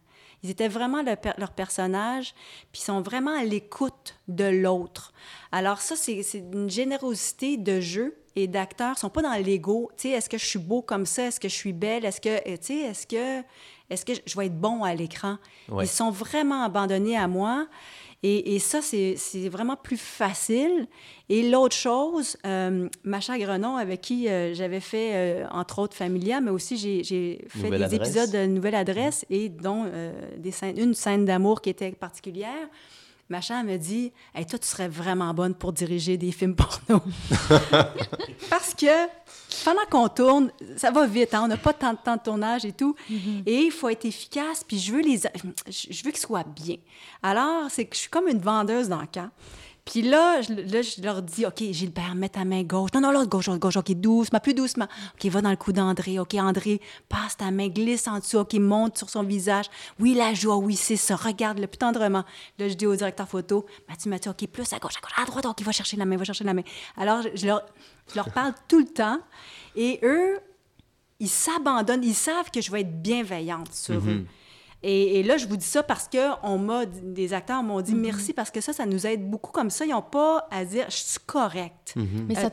Ils 0.44 0.52
étaient 0.52 0.68
vraiment 0.68 1.04
leur 1.38 1.52
personnage, 1.52 2.34
puis 2.72 2.82
ils 2.82 2.86
sont 2.86 3.02
vraiment 3.02 3.38
à 3.38 3.44
l'écoute 3.44 4.16
de 4.28 4.46
l'autre. 4.46 5.14
Alors 5.52 5.82
ça, 5.82 5.96
c'est 5.96 6.22
une 6.54 6.70
générosité 6.70 7.58
de 7.58 7.80
jeu 7.80 8.18
et 8.36 8.48
d'acteurs 8.48 8.98
sont 8.98 9.10
pas 9.10 9.22
dans 9.22 9.34
l'ego. 9.34 9.90
Tu 9.98 10.04
sais, 10.04 10.10
est-ce 10.10 10.30
que 10.30 10.38
je 10.38 10.46
suis 10.46 10.60
beau 10.60 10.82
comme 10.82 11.06
ça? 11.06 11.28
Est-ce 11.28 11.40
que 11.40 11.48
je 11.48 11.56
suis 11.56 11.74
belle? 11.74 12.06
Est-ce 12.06 12.20
que, 12.20 12.38
tu 12.58 12.58
sais, 12.62 12.80
est-ce 12.80 13.08
que, 13.08 13.44
est-ce 13.90 14.06
que 14.06 14.14
je 14.26 14.38
vais 14.38 14.48
être 14.48 14.60
bon 14.60 14.84
à 14.84 14.94
l'écran? 14.94 15.38
Ils 15.80 15.88
sont 15.88 16.12
vraiment 16.12 16.64
abandonnés 16.64 17.18
à 17.18 17.28
moi. 17.28 17.68
Et, 18.24 18.58
ça, 18.58 18.82
c'est 18.82 19.50
vraiment 19.50 19.76
plus 19.76 19.98
facile. 19.98 20.88
Et 21.30 21.48
l'autre 21.48 21.76
chose, 21.76 22.38
euh, 22.46 22.90
Macha 23.04 23.38
Grenon, 23.38 23.78
avec 23.78 24.02
qui 24.02 24.28
euh, 24.28 24.54
j'avais 24.56 24.80
fait, 24.80 25.12
euh, 25.14 25.48
entre 25.52 25.80
autres, 25.80 25.96
Familia, 25.96 26.42
mais 26.42 26.50
aussi 26.50 26.76
j'ai 26.78 27.46
fait 27.50 27.70
des 27.70 27.96
épisodes 27.96 28.32
de 28.32 28.46
Nouvelle 28.48 28.76
Adresse 28.76 29.26
et 29.30 29.50
dont 29.50 29.86
des 30.38 30.52
scènes, 30.52 30.78
une 30.78 30.96
scène 30.96 31.26
d'amour 31.26 31.62
qui 31.62 31.70
était 31.70 31.92
particulière. 31.92 32.68
Macha 33.30 33.64
me 33.64 33.78
dit 33.78 34.12
hey, 34.36 34.46
Toi, 34.46 34.60
tu 34.60 34.68
serais 34.68 34.88
vraiment 34.88 35.34
bonne 35.34 35.56
pour 35.56 35.74
diriger 35.74 36.16
des 36.18 36.32
films 36.32 36.56
porno. 36.56 37.02
Parce 38.50 38.76
que 38.76 39.08
pendant 39.64 39.86
qu'on 39.90 40.08
tourne, 40.10 40.52
ça 40.78 40.92
va 40.92 41.06
vite, 41.06 41.34
hein? 41.34 41.44
on 41.46 41.48
n'a 41.48 41.58
pas 41.58 41.74
tant 41.74 41.94
de 41.94 41.98
temps 41.98 42.16
de 42.16 42.22
tournage 42.22 42.66
et 42.66 42.72
tout. 42.72 42.96
Mm-hmm. 43.10 43.44
Et 43.46 43.64
il 43.64 43.72
faut 43.72 43.90
être 43.90 44.06
efficace, 44.06 44.64
puis 44.64 44.80
je 44.80 44.92
veux 44.92 45.02
les, 45.02 45.18
je 45.18 46.04
veux 46.04 46.12
qu'ils 46.12 46.18
soient 46.18 46.44
bien. 46.44 46.78
Alors, 47.22 47.70
c'est 47.70 47.86
que 47.86 47.96
je 47.96 48.02
suis 48.02 48.10
comme 48.10 48.28
une 48.28 48.40
vendeuse 48.40 48.90
dans 48.90 49.02
le 49.02 49.08
camp. 49.08 49.30
Puis 49.86 50.02
là 50.02 50.42
je, 50.42 50.52
là, 50.52 50.82
je 50.82 51.02
leur 51.02 51.22
dis, 51.22 51.46
OK, 51.46 51.62
Gilbert, 51.72 52.16
mets 52.16 52.30
ta 52.30 52.44
main 52.44 52.64
gauche. 52.64 52.90
Non, 52.94 53.02
non, 53.02 53.12
l'autre 53.12 53.30
gauche, 53.30 53.48
l'autre 53.48 53.60
gauche. 53.60 53.78
OK, 53.78 53.92
doucement, 53.92 54.40
plus 54.40 54.56
doucement. 54.56 54.88
OK, 55.14 55.32
va 55.32 55.42
dans 55.42 55.52
le 55.52 55.56
cou 55.56 55.72
d'André. 55.72 56.20
OK, 56.20 56.34
André, 56.34 56.82
passe 57.08 57.38
ta 57.38 57.52
main, 57.52 57.68
glisse 57.68 58.08
en 58.08 58.18
dessous. 58.18 58.38
OK, 58.38 58.56
monte 58.56 58.98
sur 58.98 59.10
son 59.10 59.24
visage. 59.24 59.66
Oui, 60.00 60.16
la 60.16 60.34
joie, 60.34 60.58
oui, 60.58 60.76
c'est 60.76 60.96
ça. 60.96 61.16
Regarde-le 61.16 61.68
plus 61.68 61.78
tendrement. 61.78 62.24
Là, 62.58 62.68
je 62.68 62.74
dis 62.74 62.88
au 62.88 62.96
directeur 62.96 63.28
photo, 63.28 63.68
Mathieu, 63.88 64.10
Mathieu, 64.10 64.32
OK, 64.32 64.48
plus 64.48 64.74
à 64.74 64.80
gauche, 64.80 64.98
à 64.98 65.02
gauche, 65.02 65.14
à 65.22 65.26
droite. 65.26 65.46
OK, 65.46 65.62
va 65.62 65.72
chercher 65.72 65.98
la 65.98 66.06
main, 66.06 66.18
va 66.18 66.26
chercher 66.26 66.44
la 66.44 66.56
main. 66.56 66.64
Alors, 66.98 67.22
je 67.36 67.46
leur, 67.46 67.62
je 68.10 68.16
leur 68.16 68.32
parle 68.32 68.54
tout 68.68 68.80
le 68.80 68.88
temps. 68.88 69.20
Et 69.76 70.00
eux, 70.02 70.40
ils 71.20 71.30
s'abandonnent. 71.30 72.04
Ils 72.04 72.16
savent 72.16 72.50
que 72.50 72.60
je 72.60 72.72
vais 72.72 72.82
être 72.82 73.02
bienveillante 73.02 73.72
sur 73.72 74.02
mm-hmm. 74.02 74.10
eux. 74.10 74.26
Et, 74.84 75.24
là, 75.24 75.38
je 75.38 75.48
vous 75.48 75.58
dis 75.58 75.66
ça 75.66 75.82
parce 75.82 76.08
que 76.08 76.18
on 76.44 76.60
m'a, 76.60 76.86
des 76.86 77.34
acteurs 77.34 77.64
m'ont 77.64 77.82
dit 77.82 77.96
mhm. 77.96 78.02
merci 78.02 78.34
parce 78.34 78.52
que 78.52 78.62
ça, 78.62 78.72
ça 78.72 78.86
nous 78.86 79.08
aide 79.08 79.28
beaucoup 79.28 79.52
comme 79.52 79.72
ça. 79.72 79.84
Ils 79.84 79.92
n'ont 79.92 80.02
pas 80.04 80.48
à 80.52 80.64
dire 80.64 80.86
je 80.90 80.98
suis 80.98 81.20
correct. 81.26 81.94
Mhm. 81.96 82.26
Mais 82.28 82.36
ça 82.36 82.48
euh, 82.48 82.50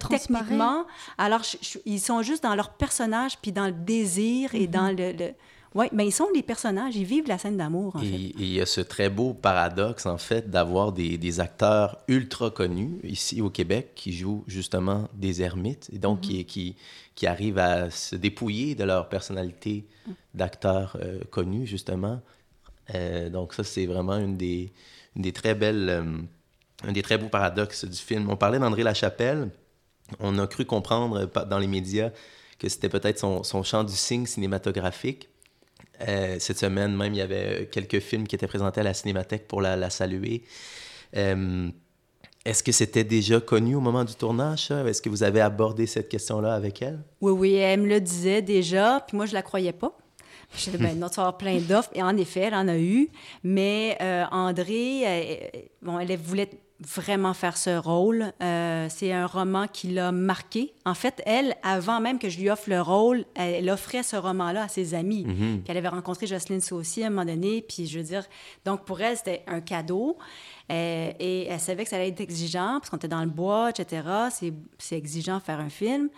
Alors, 1.18 1.42
ils 1.84 2.00
sont 2.00 2.22
juste 2.22 2.42
dans 2.42 2.54
leur 2.54 2.70
personnage 2.70 3.38
puis 3.42 3.52
dans 3.52 3.66
le 3.66 3.72
désir 3.72 4.54
et 4.54 4.66
mhm. 4.66 4.66
dans 4.66 4.96
le 4.96 5.34
oui, 5.74 5.86
mais 5.92 6.06
ils 6.06 6.12
sont 6.12 6.28
les 6.34 6.42
personnages, 6.42 6.96
ils 6.96 7.04
vivent 7.04 7.28
la 7.28 7.38
scène 7.38 7.56
d'amour, 7.56 7.96
en 7.96 8.02
et, 8.02 8.06
fait. 8.06 8.16
Et 8.16 8.34
il 8.38 8.52
y 8.52 8.60
a 8.60 8.66
ce 8.66 8.80
très 8.80 9.08
beau 9.08 9.32
paradoxe, 9.32 10.06
en 10.06 10.18
fait, 10.18 10.50
d'avoir 10.50 10.92
des, 10.92 11.16
des, 11.16 11.40
acteurs 11.40 11.98
ultra 12.08 12.50
connus 12.50 12.98
ici 13.04 13.40
au 13.40 13.48
Québec 13.48 13.92
qui 13.94 14.12
jouent 14.12 14.44
justement 14.46 15.08
des 15.14 15.40
ermites 15.40 15.88
et 15.92 15.98
donc 15.98 16.20
qui, 16.20 16.44
qui, 16.44 16.76
qui, 17.14 17.26
arrivent 17.26 17.58
à 17.58 17.90
se 17.90 18.16
dépouiller 18.16 18.74
de 18.74 18.84
leur 18.84 19.08
personnalité 19.08 19.86
d'acteurs 20.34 20.98
euh, 21.00 21.20
connus, 21.30 21.66
justement. 21.66 22.20
Euh, 22.94 23.30
donc 23.30 23.54
ça, 23.54 23.64
c'est 23.64 23.86
vraiment 23.86 24.16
une 24.18 24.36
des, 24.36 24.72
une 25.16 25.22
des 25.22 25.32
très 25.32 25.54
belles... 25.54 25.88
Euh, 25.88 26.22
un 26.84 26.90
des 26.90 27.02
très 27.02 27.16
beaux 27.16 27.28
paradoxes 27.28 27.84
du 27.84 27.96
film. 27.96 28.28
On 28.28 28.36
parlait 28.36 28.58
d'André 28.58 28.82
Lachapelle. 28.82 29.50
On 30.18 30.36
a 30.38 30.48
cru 30.48 30.64
comprendre 30.64 31.30
dans 31.46 31.58
les 31.58 31.68
médias 31.68 32.10
que 32.58 32.68
c'était 32.68 32.88
peut-être 32.88 33.20
son, 33.20 33.44
son 33.44 33.62
chant 33.62 33.84
du 33.84 33.94
signe 33.94 34.26
cinématographique. 34.26 35.28
Euh, 36.08 36.36
cette 36.38 36.58
semaine 36.58 36.96
même, 36.96 37.14
il 37.14 37.18
y 37.18 37.22
avait 37.22 37.68
quelques 37.70 38.00
films 38.00 38.26
qui 38.26 38.34
étaient 38.34 38.46
présentés 38.46 38.80
à 38.80 38.84
la 38.84 38.94
Cinémathèque 38.94 39.46
pour 39.46 39.60
la, 39.60 39.90
saluer. 39.90 40.42
Euh, 41.16 41.68
est-ce 42.44 42.62
que 42.62 42.72
c'était 42.72 43.04
déjà 43.04 43.40
connu 43.40 43.76
au 43.76 43.80
moment 43.80 44.04
du 44.04 44.14
tournage, 44.14 44.70
Est-ce 44.70 45.00
que 45.00 45.08
vous 45.08 45.22
avez 45.22 45.40
abordé 45.40 45.86
cette 45.86 46.08
question-là 46.08 46.54
avec 46.54 46.82
elle? 46.82 47.00
Oui, 47.20 47.32
oui, 47.32 47.54
elle 47.54 47.82
me 47.82 47.88
le 47.88 48.00
disait 48.00 48.42
déjà, 48.42 49.04
puis 49.06 49.16
moi, 49.16 49.26
je 49.26 49.34
la 49.34 49.42
croyais 49.42 49.72
pas. 49.72 49.96
Je 50.54 50.70
disais, 50.70 50.78
ben 50.78 51.08
tu 51.10 51.20
vas 51.20 51.32
plein 51.32 51.58
d'offres. 51.60 51.90
Et 51.94 52.02
en 52.02 52.16
effet, 52.16 52.40
elle 52.40 52.54
en 52.54 52.68
a 52.68 52.78
eu. 52.78 53.08
Mais 53.44 53.96
euh, 54.02 54.24
André, 54.32 55.70
bon, 55.82 55.98
elle 55.98 56.16
voulait 56.18 56.50
vraiment 56.86 57.34
faire 57.34 57.56
ce 57.56 57.76
rôle. 57.78 58.32
Euh, 58.42 58.86
c'est 58.88 59.12
un 59.12 59.26
roman 59.26 59.66
qui 59.66 59.88
l'a 59.88 60.12
marqué. 60.12 60.74
En 60.84 60.94
fait, 60.94 61.22
elle, 61.26 61.54
avant 61.62 62.00
même 62.00 62.18
que 62.18 62.28
je 62.28 62.38
lui 62.38 62.50
offre 62.50 62.68
le 62.68 62.80
rôle, 62.80 63.24
elle, 63.34 63.68
offrait 63.70 64.02
ce 64.02 64.16
roman-là 64.16 64.64
à 64.64 64.68
ses 64.68 64.94
amis. 64.94 65.24
Mhm. 65.24 65.62
Puis 65.62 65.64
elle 65.68 65.76
avait 65.76 65.88
rencontré 65.88 66.26
Jocelyne 66.26 66.60
Saucy 66.60 67.02
à 67.02 67.06
un 67.06 67.10
moment 67.10 67.24
donné. 67.24 67.62
Puis 67.62 67.86
je 67.86 67.98
veux 67.98 68.04
dire, 68.04 68.24
donc 68.64 68.84
pour 68.84 69.00
elle, 69.00 69.16
c'était 69.16 69.42
un 69.46 69.60
cadeau. 69.60 70.16
Euh, 70.70 71.12
et 71.18 71.46
elle 71.48 71.60
savait 71.60 71.84
que 71.84 71.90
ça 71.90 71.96
allait 71.96 72.08
être 72.08 72.20
exigeant, 72.20 72.78
parce 72.78 72.90
qu'on 72.90 72.96
était 72.96 73.08
dans 73.08 73.22
le 73.22 73.30
bois, 73.30 73.70
etc. 73.70 74.02
C'est 74.78 74.96
exigeant 74.96 75.40
faire 75.40 75.60
un 75.60 75.68
film. 75.68 76.08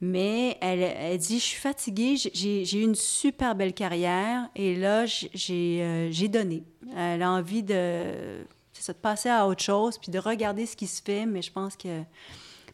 Mais 0.00 0.56
elle, 0.62 0.80
elle 0.80 1.18
dit, 1.18 1.38
je 1.38 1.44
suis 1.44 1.60
fatiguée, 1.60 2.16
j'ai 2.16 2.78
eu 2.78 2.82
une 2.82 2.94
super 2.94 3.54
belle 3.54 3.74
carrière. 3.74 4.48
Et 4.56 4.74
là, 4.74 5.04
j'ai 5.06 5.80
euh, 5.82 6.28
donné. 6.28 6.64
Elle 6.96 7.22
a 7.22 7.30
envie 7.30 7.62
de 7.62 8.44
c'est 8.82 8.94
de 8.94 8.98
passer 8.98 9.28
à 9.28 9.46
autre 9.46 9.62
chose, 9.62 9.98
puis 9.98 10.10
de 10.10 10.18
regarder 10.18 10.66
ce 10.66 10.76
qui 10.76 10.86
se 10.86 11.02
fait, 11.02 11.26
mais 11.26 11.42
je 11.42 11.52
pense 11.52 11.76
que... 11.76 12.02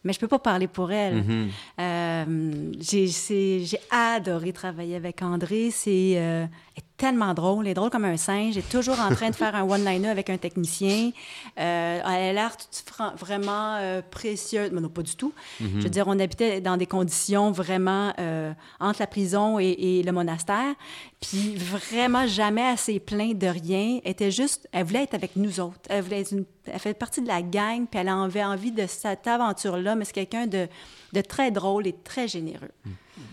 Mais 0.03 0.13
je 0.13 0.19
peux 0.19 0.27
pas 0.27 0.39
parler 0.39 0.67
pour 0.67 0.91
elle. 0.91 1.23
Mm-hmm. 1.23 1.47
Euh, 1.79 2.71
j'ai 2.79 3.79
adoré 3.89 4.53
travailler 4.53 4.95
avec 4.95 5.21
André. 5.21 5.71
C'est 5.71 6.13
euh, 6.17 6.45
tellement 6.97 7.33
drôle. 7.33 7.65
Elle 7.65 7.71
est 7.71 7.75
drôle 7.75 7.89
comme 7.89 8.05
un 8.05 8.17
singe. 8.17 8.57
Elle 8.57 8.63
est 8.63 8.69
toujours 8.69 8.99
en 8.99 9.13
train 9.13 9.29
de 9.29 9.35
faire 9.35 9.55
un 9.55 9.63
one-liner 9.63 10.09
avec 10.09 10.29
un 10.29 10.37
technicien. 10.37 11.11
Euh, 11.59 11.99
elle 12.03 12.03
a 12.05 12.33
l'air 12.33 12.57
vraiment 13.17 13.75
euh, 13.75 14.01
précieuse. 14.09 14.71
Mais 14.71 14.81
non, 14.81 14.89
pas 14.89 15.03
du 15.03 15.15
tout. 15.15 15.33
Je 15.59 15.65
veux 15.65 15.89
dire, 15.89 16.07
on 16.07 16.19
habitait 16.19 16.59
dans 16.59 16.75
des 16.77 16.87
conditions 16.87 17.51
vraiment 17.51 18.13
euh, 18.19 18.51
entre 18.79 19.01
la 19.01 19.07
prison 19.07 19.59
et, 19.59 20.01
le 20.03 20.11
monastère. 20.11 20.73
Puis 21.21 21.55
vraiment 21.55 22.27
jamais 22.27 22.65
assez 22.65 22.99
plein 22.99 23.33
de 23.33 23.47
rien. 23.47 23.99
Elle 24.03 24.11
était 24.11 24.31
juste... 24.31 24.67
Elle 24.71 24.85
voulait 24.85 25.03
être 25.03 25.13
avec 25.13 25.35
nous 25.35 25.59
autres. 25.59 25.79
Elle 25.89 26.03
voulait 26.03 26.21
être 26.21 26.31
une, 26.31 26.45
elle 26.65 26.79
fait 26.79 26.93
partie 26.93 27.21
de 27.21 27.27
la 27.27 27.41
gang, 27.41 27.85
puis 27.87 27.99
elle 27.99 28.09
avait 28.09 28.43
envie 28.43 28.71
de 28.71 28.85
cette 28.87 29.25
aventure-là, 29.27 29.95
mais 29.95 30.05
c'est 30.05 30.13
quelqu'un 30.13 30.47
de, 30.47 30.67
de, 31.13 31.21
très 31.21 31.51
drôle 31.51 31.87
et 31.87 31.93
très 31.93 32.27
généreux. 32.27 32.71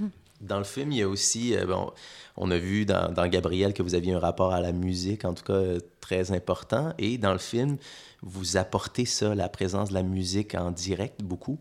Mhm. 0.00 0.10
Dans 0.44 0.58
le 0.58 0.64
film, 0.64 0.92
il 0.92 0.98
y 0.98 1.02
a 1.02 1.08
aussi... 1.08 1.56
bon, 1.66 1.90
on 2.36 2.50
a 2.50 2.58
vu 2.58 2.84
dans, 2.84 3.28
Gabriel 3.28 3.72
que 3.74 3.82
vous 3.82 3.94
aviez 3.94 4.12
un 4.12 4.18
rapport 4.18 4.52
à 4.52 4.60
la 4.60 4.72
musique, 4.72 5.24
en 5.24 5.34
tout 5.34 5.44
cas 5.44 5.78
très 6.00 6.32
important. 6.32 6.92
Et 6.98 7.18
dans 7.18 7.32
le 7.32 7.38
film, 7.38 7.76
vous 8.22 8.56
apportez 8.56 9.04
ça, 9.04 9.34
la 9.34 9.48
présence 9.48 9.90
de 9.90 9.94
la 9.94 10.02
musique 10.02 10.54
en 10.54 10.70
direct, 10.70 11.22
beaucoup. 11.22 11.58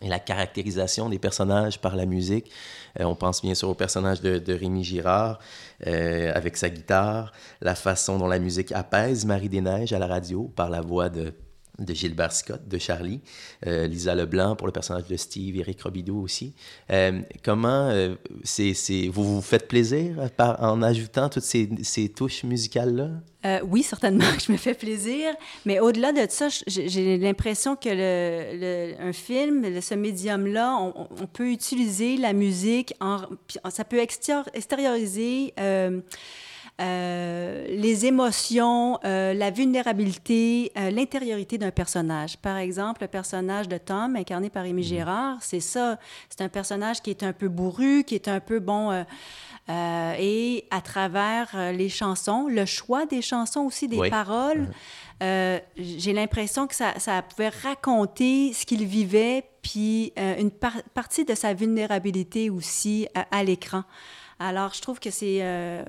Et 0.00 0.08
la 0.08 0.20
caractérisation 0.20 1.08
des 1.08 1.18
personnages 1.18 1.80
par 1.80 1.96
la 1.96 2.06
musique. 2.06 2.50
Euh, 3.00 3.04
on 3.04 3.16
pense 3.16 3.42
bien 3.42 3.54
sûr 3.54 3.68
au 3.68 3.74
personnage 3.74 4.20
de, 4.20 4.52
Rémi 4.52 4.84
Girard 4.84 5.40
euh, 5.88 6.32
avec 6.34 6.56
sa 6.56 6.70
guitare, 6.70 7.32
la 7.60 7.74
façon 7.74 8.16
dont 8.16 8.28
la 8.28 8.38
musique 8.38 8.70
apaise 8.70 9.24
Marie 9.26 9.48
des 9.48 9.60
Neiges 9.60 9.92
à 9.92 9.98
la 9.98 10.06
radio 10.06 10.52
par 10.54 10.70
la 10.70 10.80
voix 10.80 11.08
de 11.08 11.32
de 11.78 11.94
Gilbert 11.94 12.32
Scott, 12.32 12.60
de 12.66 12.78
Charlie, 12.78 13.20
euh, 13.66 13.86
Lisa 13.86 14.14
Leblanc 14.14 14.56
pour 14.56 14.66
le 14.66 14.72
personnage 14.72 15.06
de 15.06 15.16
Steve, 15.16 15.56
Eric 15.56 15.82
Robideau 15.82 16.20
aussi. 16.20 16.54
Euh, 16.90 17.20
comment 17.44 17.88
euh, 17.88 18.14
c'est, 18.42 18.74
vous 19.12 19.36
vous 19.36 19.42
faites 19.42 19.68
plaisir 19.68 20.30
par, 20.36 20.62
en 20.62 20.82
ajoutant 20.82 21.28
toutes 21.28 21.44
ces, 21.44 21.68
ces 21.82 22.08
touches 22.08 22.44
musicales-là? 22.44 23.10
oui, 23.66 23.82
certainement, 23.82 24.26
je 24.46 24.52
me 24.52 24.58
fais 24.58 24.74
plaisir. 24.74 25.30
Mais 25.64 25.80
au-delà 25.80 26.12
de 26.12 26.26
ça, 26.28 26.48
j'ai 26.66 27.16
l'impression 27.16 27.76
que 27.76 27.88
le, 27.88 28.94
un 29.00 29.14
film, 29.14 29.80
ce 29.80 29.94
médium-là, 29.94 30.76
on, 30.78 31.26
peut 31.32 31.50
utiliser 31.50 32.18
la 32.18 32.34
musique, 32.34 32.92
en, 33.00 33.20
ça 33.70 33.84
peut 33.84 34.00
extérioriser 34.00 35.54
euh, 36.80 37.66
les 37.70 38.06
émotions, 38.06 39.00
euh, 39.04 39.34
la 39.34 39.50
vulnérabilité, 39.50 40.70
euh, 40.78 40.92
l'intériorité 40.92 41.58
d'un 41.58 41.72
personnage. 41.72 42.36
Par 42.36 42.56
exemple, 42.56 43.02
le 43.02 43.08
personnage 43.08 43.66
de 43.66 43.78
Tom, 43.78 44.14
incarné 44.14 44.48
par 44.48 44.62
Amy 44.62 44.82
mhm. 44.82 44.82
Gérard, 44.82 45.38
c'est 45.40 45.58
ça. 45.58 45.98
C'est 46.28 46.40
un 46.40 46.48
personnage 46.48 47.02
qui 47.02 47.10
est 47.10 47.24
un 47.24 47.32
peu 47.32 47.48
bourru, 47.48 48.04
qui 48.04 48.14
est 48.14 48.28
un 48.28 48.38
peu 48.38 48.60
bon. 48.60 48.92
et 49.68 50.64
à 50.70 50.80
travers 50.80 51.72
les 51.72 51.88
chansons, 51.88 52.46
le 52.48 52.64
choix 52.64 53.06
des 53.06 53.22
chansons 53.22 53.62
aussi, 53.62 53.88
des 53.88 54.08
paroles, 54.08 54.68
mhm. 55.20 55.60
j'ai 55.76 56.12
l'impression 56.12 56.68
que 56.68 56.76
ça, 56.76 56.94
ça, 56.98 57.22
pouvait 57.22 57.50
raconter 57.50 58.52
ce 58.52 58.64
qu'il 58.64 58.86
vivait, 58.86 59.44
puis 59.62 60.12
une 60.16 60.50
partie 60.50 61.24
de 61.24 61.34
sa 61.34 61.54
vulnérabilité 61.54 62.50
aussi 62.50 63.08
à 63.14 63.42
l'écran. 63.42 63.82
Alors, 64.38 64.72
je 64.74 64.80
trouve 64.80 65.00
que 65.00 65.10
c'est... 65.10 65.38
Euh, 65.42 65.82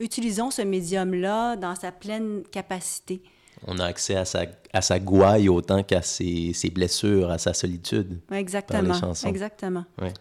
utilisons 0.00 0.50
ce 0.50 0.62
médium-là 0.62 1.56
dans 1.56 1.74
sa 1.76 1.92
pleine 1.92 2.42
capacité. 2.50 3.22
On 3.66 3.78
a 3.78 3.84
accès 3.86 4.16
à 4.16 4.24
sa, 4.24 4.44
à 4.72 4.82
sa 4.82 4.98
gouaille 4.98 5.48
autant 5.48 5.82
qu'à 5.82 6.02
ses, 6.02 6.52
ses, 6.52 6.70
blessures, 6.70 7.30
à 7.30 7.38
sa 7.38 7.54
solitude. 7.54 8.20
Exactement. 8.32 8.94
Exactement. 9.24 9.84
Ouais. 10.02 10.12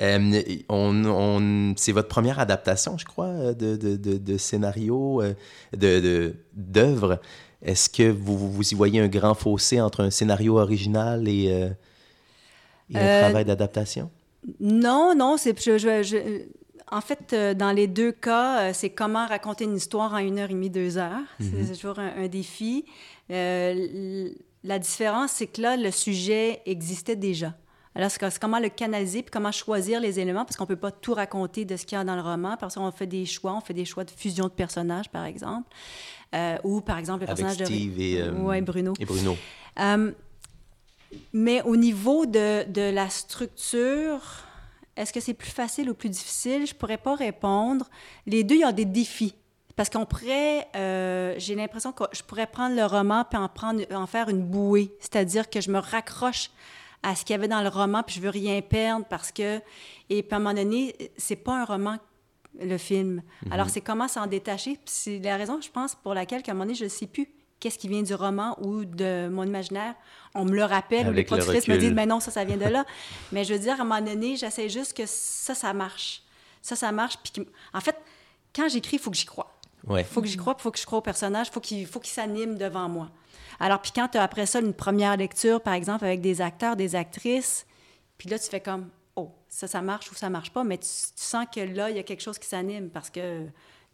Euh, 0.00 0.42
on, 0.68 1.04
on, 1.04 1.74
c'est 1.76 1.92
votre 1.92 2.08
première 2.08 2.38
adaptation, 2.38 2.96
je 2.96 3.04
crois, 3.04 3.52
de, 3.52 3.76
de, 3.76 3.96
de, 3.96 4.38
scénario, 4.38 5.20
euh, 5.20 5.34
de, 5.76 6.34
d'œuvre. 6.54 7.20
Est-ce 7.62 7.90
que 7.90 8.08
vous, 8.08 8.38
vous 8.52 8.70
y 8.72 8.74
voyez 8.76 9.00
un 9.00 9.08
grand 9.08 9.34
fossé 9.34 9.80
entre 9.80 10.04
un 10.04 10.10
scénario 10.10 10.58
original 10.58 11.26
et... 11.28 11.52
A 11.52 12.98
un 12.98 13.02
Euh, 13.02 13.20
travail 13.22 13.44
d'adaptation? 13.44 14.10
Non, 14.60 15.14
non, 15.14 15.36
c'est 15.36 15.60
je, 15.60 15.76
je- 15.76 16.02
je- 16.02 16.44
en 16.90 17.00
fait 17.00 17.32
euh, 17.32 17.54
dans 17.54 17.72
les 17.72 17.86
deux 17.86 18.12
cas, 18.12 18.60
euh, 18.60 18.70
c'est 18.74 18.90
comment 18.90 19.26
raconter 19.26 19.64
une 19.64 19.76
histoire 19.76 20.12
en 20.14 20.18
une 20.18 20.38
heure 20.38 20.50
et 20.50 20.54
demie, 20.54 20.70
deux 20.70 20.98
heures. 20.98 21.20
C'est- 21.40 21.64
C'est 21.64 21.74
toujours 21.74 21.98
un, 21.98 22.12
un 22.24 22.28
défi. 22.28 22.84
Euh, 23.30 24.30
la 24.64 24.78
différence, 24.78 25.32
c'est 25.32 25.46
que 25.46 25.60
là, 25.62 25.76
le 25.76 25.90
sujet 25.90 26.60
existait 26.66 27.16
déjà. 27.16 27.54
Alors, 27.94 28.10
c'est 28.10 28.38
comment 28.38 28.58
le 28.60 28.68
canaliser, 28.68 29.22
puis 29.22 29.30
comment 29.30 29.50
choisir 29.50 30.00
les 30.00 30.20
éléments, 30.20 30.44
parce 30.44 30.56
qu'on 30.56 30.64
ne 30.64 30.68
peut 30.68 30.76
pas 30.76 30.92
tout 30.92 31.14
raconter 31.14 31.64
de 31.64 31.76
ce 31.76 31.84
qu'il 31.84 31.98
y 31.98 32.00
a 32.00 32.04
dans 32.04 32.14
le 32.14 32.22
roman. 32.22 32.56
Parce 32.58 32.76
qu'on 32.76 32.92
fait 32.92 33.06
des 33.08 33.24
choix, 33.26 33.54
on 33.56 33.60
fait 33.60 33.74
des 33.74 33.84
choix 33.84 34.04
de 34.04 34.10
fusion 34.10 34.44
de 34.44 34.50
personnages, 34.52 35.08
par 35.10 35.24
exemple. 35.24 35.68
Ou, 36.64 36.80
par 36.80 36.98
exemple, 36.98 37.24
le 37.24 37.30
Avec 37.30 37.44
personnage 37.44 37.66
Steve 37.66 37.96
de... 37.96 38.02
et, 38.02 38.30
Ouais, 38.30 38.60
Bruno. 38.60 38.92
Et 39.00 39.04
Bruno. 39.04 39.36
Mais 41.32 41.62
au 41.62 41.76
niveau 41.76 42.26
de, 42.26 42.70
de 42.70 42.90
la 42.92 43.08
structure, 43.08 44.20
est-ce 44.98 45.12
que 45.12 45.20
c'est 45.20 45.34
plus 45.34 45.50
facile 45.50 45.88
ou 45.88 45.94
plus 45.94 46.08
difficile? 46.08 46.66
Je 46.66 46.74
pourrais 46.74 46.98
pas 46.98 47.14
répondre. 47.14 47.88
Les 48.26 48.42
deux, 48.42 48.56
il 48.56 48.60
y 48.60 48.64
a 48.64 48.72
des 48.72 48.84
défis. 48.84 49.34
Parce 49.76 49.88
qu'on 49.90 50.04
pourrait, 50.04 50.66
euh, 50.74 51.36
j'ai 51.38 51.54
l'impression 51.54 51.92
que 51.92 52.02
je 52.12 52.22
pourrais 52.22 52.48
prendre 52.48 52.74
le 52.74 52.84
roman 52.84 53.24
puis 53.24 53.38
en, 53.38 53.48
prendre, 53.48 53.80
en 53.94 54.06
faire 54.08 54.28
une 54.28 54.42
bouée. 54.42 54.92
C'est-à-dire 54.98 55.48
que 55.48 55.60
je 55.60 55.70
me 55.70 55.78
raccroche 55.78 56.50
à 57.04 57.14
ce 57.14 57.24
qu'il 57.24 57.34
y 57.34 57.38
avait 57.38 57.46
dans 57.46 57.62
le 57.62 57.68
roman 57.68 58.02
puis 58.02 58.16
je 58.16 58.20
veux 58.20 58.28
rien 58.28 58.60
perdre 58.60 59.06
parce 59.08 59.30
que... 59.30 59.60
Et 60.10 60.24
puis 60.24 60.32
à 60.32 60.36
un 60.36 60.38
moment 60.40 60.54
donné, 60.54 60.96
c'est 61.16 61.36
pas 61.36 61.60
un 61.60 61.64
roman 61.64 61.96
le 62.60 62.76
film. 62.76 63.22
Alors, 63.52 63.70
c'est 63.70 63.82
comment 63.82 64.08
s'en 64.08 64.26
détacher? 64.26 64.78
C'est 64.84 65.20
la 65.20 65.36
raison, 65.36 65.60
je 65.60 65.70
pense, 65.70 65.94
pour 65.94 66.12
laquelle, 66.12 66.42
qu'à 66.42 66.50
un 66.50 66.54
moment 66.54 66.64
donné, 66.64 66.74
je 66.74 66.84
ne 66.84 66.88
sais 66.88 67.06
plus 67.06 67.28
qu'est-ce 67.60 67.78
qui 67.78 67.88
vient 67.88 68.02
du 68.02 68.14
roman 68.14 68.56
ou 68.60 68.84
de 68.84 69.28
mon 69.28 69.44
imaginaire. 69.44 69.94
On 70.34 70.44
me 70.44 70.54
le 70.54 70.64
rappelle, 70.64 71.08
ou 71.08 71.10
les 71.10 71.20
Avec 71.20 71.30
le 71.30 71.36
productrices 71.36 71.68
me 71.68 71.76
disent, 71.76 71.92
mais 71.92 72.06
non, 72.06 72.20
ça, 72.20 72.30
ça 72.30 72.44
vient 72.44 72.56
de 72.56 72.64
là. 72.64 72.84
Mais 73.32 73.44
je 73.44 73.54
veux 73.54 73.58
dire, 73.58 73.72
à 73.72 73.82
un 73.82 73.84
moment 73.84 74.00
donné, 74.00 74.36
j'essaie 74.36 74.68
juste 74.68 74.96
que 74.96 75.04
ça, 75.06 75.54
ça 75.54 75.72
marche. 75.72 76.22
Ça, 76.62 76.76
ça 76.76 76.92
marche. 76.92 77.16
Puis, 77.18 77.44
en 77.72 77.80
fait, 77.80 77.96
quand 78.54 78.68
j'écris, 78.68 78.96
il 78.96 78.98
faut 78.98 79.10
que 79.10 79.16
j'y 79.16 79.24
croie. 79.24 79.54
Ouais. 79.86 80.02
Il 80.02 80.06
faut 80.06 80.20
que 80.20 80.28
j'y 80.28 80.36
croie, 80.36 80.54
il 80.58 80.62
faut 80.62 80.70
que 80.70 80.78
je 80.78 80.86
croie 80.86 80.98
au 80.98 81.02
personnage, 81.02 81.48
il 81.48 81.52
faut 81.52 81.60
qu'il 81.60 81.86
faut 81.86 82.00
qu'il 82.00 82.12
s'anime 82.12 82.58
devant 82.58 82.88
moi. 82.88 83.10
Alors, 83.60 83.80
puis 83.80 83.92
quand 83.94 84.08
tu 84.08 84.18
as 84.18 84.22
après 84.22 84.46
ça 84.46 84.60
une 84.60 84.74
première 84.74 85.16
lecture, 85.16 85.60
par 85.60 85.74
exemple, 85.74 86.04
avec 86.04 86.20
des 86.20 86.40
acteurs, 86.40 86.76
des 86.76 86.94
actrices, 86.94 87.66
puis 88.18 88.28
là, 88.28 88.38
tu 88.38 88.48
fais 88.48 88.60
comme, 88.60 88.88
oh, 89.16 89.32
ça, 89.48 89.66
ça 89.66 89.80
marche 89.80 90.10
ou 90.10 90.14
ça 90.14 90.28
marche 90.30 90.52
pas, 90.52 90.64
mais 90.64 90.78
tu, 90.78 90.86
tu 90.86 91.22
sens 91.22 91.46
que 91.52 91.60
là, 91.60 91.90
il 91.90 91.96
y 91.96 91.98
a 91.98 92.02
quelque 92.02 92.22
chose 92.22 92.38
qui 92.38 92.46
s'anime 92.46 92.90
parce 92.90 93.10
que 93.10 93.46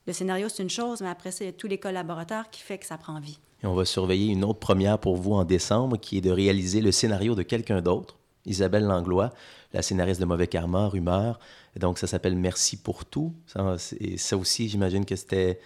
le 0.06 0.12
scénario, 0.12 0.48
c'est 0.48 0.62
une 0.62 0.70
chose, 0.70 1.00
mais 1.00 1.08
après 1.08 1.30
ça, 1.30 1.44
il 1.44 1.46
y 1.46 1.50
a 1.50 1.52
tous 1.52 1.66
les 1.66 1.78
collaborateurs 1.78 2.50
qui 2.50 2.60
fait 2.60 2.78
que 2.78 2.86
ça 2.86 2.98
prend 2.98 3.18
vie. 3.20 3.38
Et 3.64 3.66
on 3.66 3.74
va 3.74 3.86
surveiller 3.86 4.30
une 4.30 4.44
autre 4.44 4.58
première 4.58 4.98
pour 4.98 5.16
vous 5.16 5.32
en 5.32 5.44
décembre, 5.44 5.96
qui 5.96 6.18
est 6.18 6.20
de 6.20 6.30
réaliser 6.30 6.82
le 6.82 6.92
scénario 6.92 7.34
de 7.34 7.42
quelqu'un 7.42 7.80
d'autre, 7.80 8.18
Isabelle 8.44 8.84
Langlois, 8.84 9.32
la 9.72 9.80
scénariste 9.80 10.20
de 10.20 10.26
Mauvais 10.26 10.48
Karma, 10.48 10.86
Rumeur. 10.88 11.40
Et 11.74 11.78
donc, 11.78 11.98
ça 11.98 12.06
s'appelle 12.06 12.36
Merci 12.36 12.76
pour 12.76 13.06
tout. 13.06 13.32
C'est- 13.78 14.18
ça 14.18 14.36
aussi, 14.36 14.68
j'imagine 14.68 15.06
que 15.06 15.16
c'était 15.16 15.60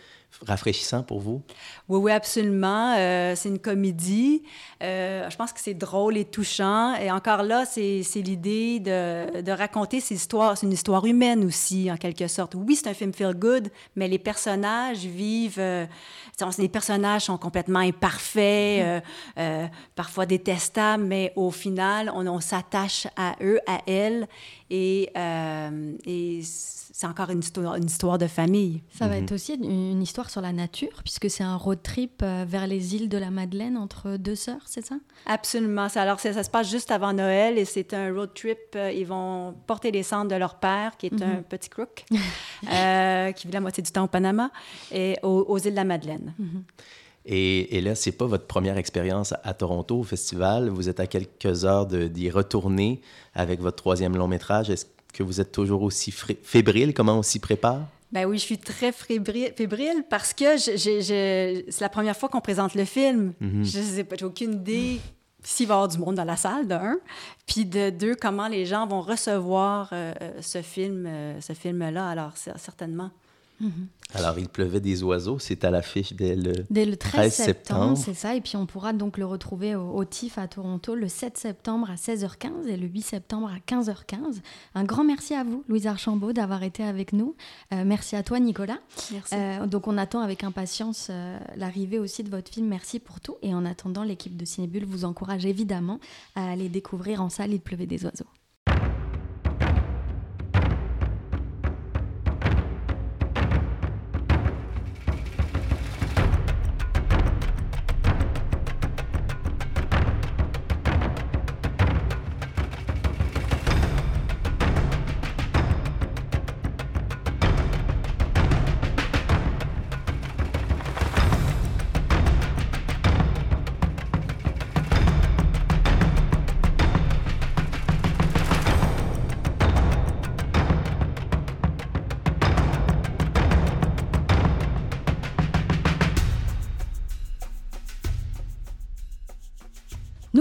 rafraîchissant 0.47 1.03
pour 1.03 1.21
vous? 1.21 1.43
Oui, 1.89 1.99
oui, 1.99 2.13
absolument. 2.13 2.95
Euh, 2.97 3.35
c'est 3.35 3.49
une 3.49 3.59
comédie. 3.59 4.43
Euh, 4.83 5.29
je 5.29 5.37
pense 5.37 5.53
que 5.53 5.61
c'est 5.61 5.75
drôle 5.75 6.17
et 6.17 6.25
touchant. 6.25 6.95
Et 6.97 7.11
encore 7.11 7.43
là, 7.43 7.65
c'est 7.65 8.03
c'est 8.05 8.21
l'idée 8.21 8.79
de, 8.79 9.41
de 9.41 9.53
raconter 9.53 10.01
ces 10.01 10.15
histoires. 10.15 10.57
C'est 10.57 10.67
une 10.67 10.73
histoire 10.73 11.05
humaine 11.07 11.45
aussi, 11.45 11.91
en 11.91 11.97
quelque 11.97 12.29
sorte. 12.29 12.55
Oui, 12.55 12.77
c'est 12.77 12.89
un 12.89 12.95
film 12.95 13.13
feel 13.13 13.35
good, 13.35 13.69
mais 13.97 14.07
les 14.07 14.19
personnages 14.19 15.05
vivent. 15.05 15.59
euh, 15.59 15.87
les 16.59 16.69
personnages 16.69 17.25
sont 17.25 17.37
complètement 17.37 17.81
imparfaits, 17.81 18.81
euh, 18.81 19.01
euh, 19.39 19.67
parfois 19.97 20.25
détestables, 20.25 21.03
mais 21.03 21.33
au 21.35 21.51
final, 21.51 22.13
on, 22.15 22.25
on 22.29 22.39
s'attache 22.41 23.09
à 23.17 23.35
eux, 23.43 23.59
à 23.67 23.81
elles. 23.89 24.29
Et, 24.71 25.11
euh, 25.17 25.97
et 26.07 26.41
c'est 26.45 27.07
encore 27.09 27.31
une 27.31 27.41
histoire, 27.41 27.75
une 27.75 27.87
histoire 27.87 28.19
de 28.19 28.29
famille. 28.29 28.83
Ça 28.97 29.09
va 29.09 29.17
être 29.17 29.33
aussi 29.33 29.55
une, 29.55 29.93
une 29.93 30.03
histoire 30.19 30.31
sur 30.31 30.41
la 30.41 30.53
nature, 30.53 31.01
puisque 31.05 31.31
c'est 31.31 31.45
un 31.45 31.55
road 31.57 31.79
trip 31.81 32.23
euh, 32.25 32.45
vers 32.45 32.67
les 32.67 32.97
îles 32.97 33.09
de 33.09 33.19
la 33.19 33.31
Madeleine 33.31 33.77
entre 33.77 34.17
deux 34.17 34.35
sœurs, 34.35 34.63
c'est 34.67 34.85
ça? 34.85 34.97
Absolument. 35.27 35.87
Alors, 35.95 36.19
ça, 36.19 36.33
ça 36.33 36.43
se 36.43 36.51
passe 36.51 36.69
juste 36.69 36.91
avant 36.91 37.13
Noël 37.13 37.57
et 37.57 37.65
c'est 37.65 37.95
un 37.95 38.13
road 38.13 38.31
trip. 38.35 38.59
Euh, 38.75 38.91
Ils 38.91 39.07
vont 39.07 39.55
porter 39.69 39.93
les 39.93 40.03
cendres 40.03 40.29
de 40.29 40.35
leur 40.35 40.57
père, 40.57 40.97
qui 40.97 41.07
est 41.07 41.23
un 41.23 41.43
petit 41.49 41.69
crook, 41.71 42.05
euh, 42.73 43.31
qui 43.31 43.47
vit 43.47 43.53
la 43.53 43.61
moitié 43.61 43.81
du 43.81 43.93
temps 43.93 44.03
au 44.05 44.09
Panama, 44.09 44.51
et 44.91 45.17
aux, 45.23 45.45
aux 45.49 45.59
îles 45.59 45.71
de 45.71 45.77
la 45.77 45.85
Madeleine. 45.85 46.35
Et, 47.25 47.77
et 47.77 47.81
là, 47.81 47.95
c'est 47.95 48.11
pas 48.11 48.27
votre 48.27 48.47
première 48.49 48.77
expérience 48.77 49.35
à 49.45 49.55
Toronto 49.55 50.01
au 50.01 50.03
festival. 50.03 50.69
Vous 50.69 50.89
êtes 50.89 50.99
à 50.99 51.07
quelques 51.07 51.65
heures 51.65 51.87
de- 51.87 52.09
d'y 52.09 52.29
retourner 52.29 53.03
avec 53.37 53.61
votre 53.61 53.77
troisième 53.77 54.17
long 54.17 54.27
métrage. 54.27 54.69
Est-ce 54.69 54.87
que 55.13 55.23
vous 55.23 55.41
êtes 55.41 55.53
toujours 55.53 55.83
aussi 55.83 56.11
fébrile? 56.11 56.93
Comment 56.93 57.19
on 57.19 57.23
s'y 57.23 57.39
prépare? 57.39 57.87
Ben 58.13 58.25
oui, 58.25 58.39
je 58.39 58.43
suis 58.43 58.59
très 58.59 58.93
fébrile, 58.93 60.05
parce 60.09 60.33
que 60.33 60.57
c'est 60.57 61.81
la 61.81 61.89
première 61.89 62.17
fois 62.17 62.29
qu'on 62.29 62.41
présente 62.41 62.75
le 62.75 62.85
film. 62.85 63.35
Je 63.41 63.81
sais 63.81 64.05
pas, 64.05 64.17
j'ai 64.19 64.25
aucune 64.25 64.55
idée 64.55 65.01
s'il 65.43 65.69
va 65.69 65.75
y 65.75 65.77
avoir 65.77 65.89
du 65.89 65.99
monde 65.99 66.17
dans 66.17 66.25
la 66.25 66.37
salle, 66.37 66.67
d'un, 66.67 66.97
puis 67.47 67.65
de 67.65 67.91
deux, 67.91 68.15
comment 68.15 68.49
les 68.49 68.67
gens 68.67 68.87
vont 68.87 69.01
recevoir 69.01 69.91
euh, 69.93 70.13
ce 70.41 70.63
film, 70.63 71.07
euh, 71.07 71.41
ce 71.41 71.53
film-là. 71.53 72.09
Alors, 72.09 72.33
certainement. 73.61 73.87
Alors, 74.15 74.39
il 74.39 74.49
pleuvait 74.49 74.81
des 74.81 75.03
oiseaux. 75.03 75.39
C'est 75.39 75.65
à 75.65 75.71
l'affiche 75.71 76.15
dès 76.15 76.35
le... 76.35 76.53
Dès 76.71 76.87
le 76.87 76.97
13, 76.97 77.13
13 77.13 77.33
septembre, 77.33 77.81
septembre. 77.81 77.99
c'est 77.99 78.15
ça. 78.15 78.35
Et 78.35 78.41
puis 78.41 78.57
on 78.57 78.65
pourra 78.65 78.93
donc 78.93 79.19
le 79.19 79.27
retrouver 79.27 79.75
au, 79.75 79.91
au 79.91 80.05
TIFF 80.05 80.39
à 80.39 80.49
Toronto 80.49 80.95
le 80.95 81.09
7 81.09 81.37
septembre 81.37 81.91
à 81.91 81.97
16h15 81.97 82.67
et 82.69 82.77
le 82.77 82.87
8 82.87 83.03
septembre 83.03 83.51
à 83.53 83.59
15h15. 83.59 84.41
Un 84.75 84.85
grand 84.85 85.05
merci 85.05 85.35
à 85.35 85.45
vous, 85.45 85.63
Louise 85.69 85.87
Archambault, 85.87 86.33
d'avoir 86.33 86.63
été 86.63 86.83
avec 86.85 87.13
nous. 87.13 87.37
Euh, 87.75 87.85
merci 87.85 88.17
à 88.17 88.23
toi, 88.23 88.41
Nicolas. 88.41 88.79
Merci. 89.13 89.35
Euh, 89.35 89.67
donc 89.67 89.87
on 89.87 89.99
attend 89.99 90.21
avec 90.21 90.43
impatience 90.45 91.09
euh, 91.11 91.39
l'arrivée 91.57 91.99
aussi 91.99 92.23
de 92.23 92.31
votre 92.31 92.51
film 92.51 92.69
Merci 92.69 93.01
pour 93.01 93.21
tout. 93.21 93.37
Et 93.43 93.55
en 93.55 93.65
attendant, 93.65 94.05
l'équipe 94.05 94.37
de 94.37 94.45
Cinébule 94.45 94.87
vous 94.87 95.05
encourage 95.05 95.45
évidemment 95.45 96.01
à 96.35 96.51
aller 96.51 96.69
découvrir 96.69 97.23
en 97.23 97.29
salle 97.29 97.53
Il 97.53 97.61
pleuvait 97.61 97.87
des 97.87 98.05
oiseaux. 98.05 98.27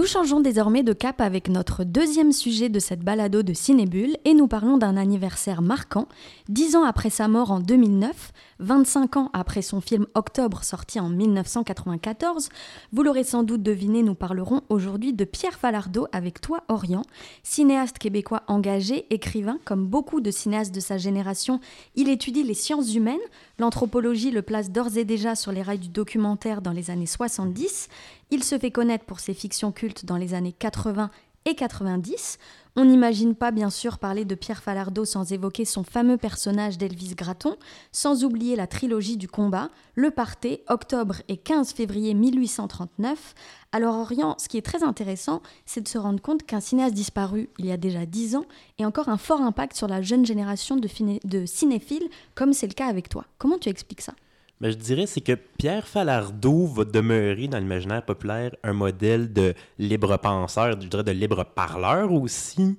Changeons 0.08 0.40
désormais 0.40 0.82
de 0.82 0.94
cap 0.94 1.20
avec 1.20 1.50
notre 1.50 1.84
deuxième 1.84 2.32
sujet 2.32 2.70
de 2.70 2.78
cette 2.78 3.00
balado 3.04 3.42
de 3.42 3.52
Cinébule 3.52 4.16
et 4.24 4.32
nous 4.32 4.48
parlons 4.48 4.78
d'un 4.78 4.96
anniversaire 4.96 5.60
marquant. 5.60 6.08
Dix 6.48 6.76
ans 6.76 6.84
après 6.84 7.10
sa 7.10 7.28
mort 7.28 7.50
en 7.50 7.60
2009, 7.60 8.32
25 8.58 9.16
ans 9.18 9.30
après 9.34 9.60
son 9.60 9.82
film 9.82 10.06
Octobre 10.14 10.64
sorti 10.64 10.98
en 10.98 11.10
1994, 11.10 12.48
vous 12.90 13.02
l'aurez 13.02 13.22
sans 13.22 13.42
doute 13.42 13.62
deviné, 13.62 14.02
nous 14.02 14.14
parlerons 14.14 14.62
aujourd'hui 14.70 15.12
de 15.12 15.24
Pierre 15.26 15.58
Falardeau 15.58 16.08
avec 16.10 16.40
Toi 16.40 16.62
Orient, 16.68 17.02
cinéaste 17.42 17.98
québécois 17.98 18.44
engagé, 18.46 19.06
écrivain, 19.10 19.58
comme 19.66 19.86
beaucoup 19.86 20.22
de 20.22 20.30
cinéastes 20.30 20.74
de 20.74 20.80
sa 20.80 20.96
génération, 20.96 21.60
il 21.96 22.08
étudie 22.08 22.44
les 22.44 22.54
sciences 22.54 22.94
humaines, 22.94 23.18
l'anthropologie 23.58 24.30
le 24.30 24.42
place 24.42 24.70
d'ores 24.70 24.96
et 24.96 25.04
déjà 25.04 25.34
sur 25.34 25.52
les 25.52 25.62
rails 25.62 25.78
du 25.78 25.88
documentaire 25.88 26.62
dans 26.62 26.72
les 26.72 26.90
années 26.90 27.06
70, 27.06 27.88
il 28.30 28.44
se 28.44 28.58
fait 28.58 28.70
connaître 28.70 29.04
pour 29.04 29.20
ses 29.20 29.34
fictions 29.34 29.72
cultes 29.72 30.04
dans 30.04 30.16
les 30.16 30.34
années 30.34 30.52
80 30.52 31.10
et 31.44 31.54
90. 31.54 32.38
On 32.76 32.84
n'imagine 32.84 33.34
pas 33.34 33.50
bien 33.50 33.70
sûr 33.70 33.98
parler 33.98 34.24
de 34.24 34.34
Pierre 34.34 34.62
Falardeau 34.62 35.04
sans 35.04 35.32
évoquer 35.32 35.64
son 35.64 35.82
fameux 35.82 36.16
personnage 36.16 36.78
d'Elvis 36.78 37.14
Gratton, 37.14 37.56
sans 37.92 38.24
oublier 38.24 38.56
la 38.56 38.66
trilogie 38.66 39.16
du 39.16 39.26
combat, 39.26 39.70
Le 39.94 40.10
Parté, 40.10 40.62
octobre 40.68 41.16
et 41.28 41.36
15 41.36 41.72
février 41.72 42.14
1839. 42.14 43.34
Alors 43.72 43.96
Orient, 43.96 44.36
ce 44.38 44.48
qui 44.48 44.58
est 44.58 44.62
très 44.62 44.82
intéressant, 44.82 45.42
c'est 45.66 45.80
de 45.80 45.88
se 45.88 45.98
rendre 45.98 46.20
compte 46.20 46.44
qu'un 46.44 46.60
cinéaste 46.60 46.94
disparu 46.94 47.48
il 47.58 47.66
y 47.66 47.72
a 47.72 47.76
déjà 47.76 48.06
10 48.06 48.36
ans 48.36 48.44
ait 48.78 48.84
encore 48.84 49.08
un 49.08 49.18
fort 49.18 49.40
impact 49.40 49.76
sur 49.76 49.88
la 49.88 50.00
jeune 50.02 50.24
génération 50.24 50.76
de 50.76 51.46
cinéphiles, 51.46 52.08
comme 52.34 52.52
c'est 52.52 52.68
le 52.68 52.74
cas 52.74 52.86
avec 52.86 53.08
toi. 53.08 53.24
Comment 53.38 53.58
tu 53.58 53.68
expliques 53.68 54.02
ça? 54.02 54.14
Ben, 54.60 54.70
je 54.70 54.76
dirais 54.76 55.06
c'est 55.06 55.20
que 55.20 55.32
Pierre 55.32 55.86
Falardeau 55.86 56.66
va 56.66 56.84
demeurer 56.84 57.46
dans 57.46 57.58
l'imaginaire 57.58 58.04
populaire 58.04 58.56
un 58.64 58.72
modèle 58.72 59.32
de 59.32 59.54
libre 59.78 60.16
penseur, 60.16 60.80
je 60.80 60.88
dirais 60.88 61.04
de 61.04 61.12
libre 61.12 61.44
parleur 61.44 62.12
aussi, 62.12 62.76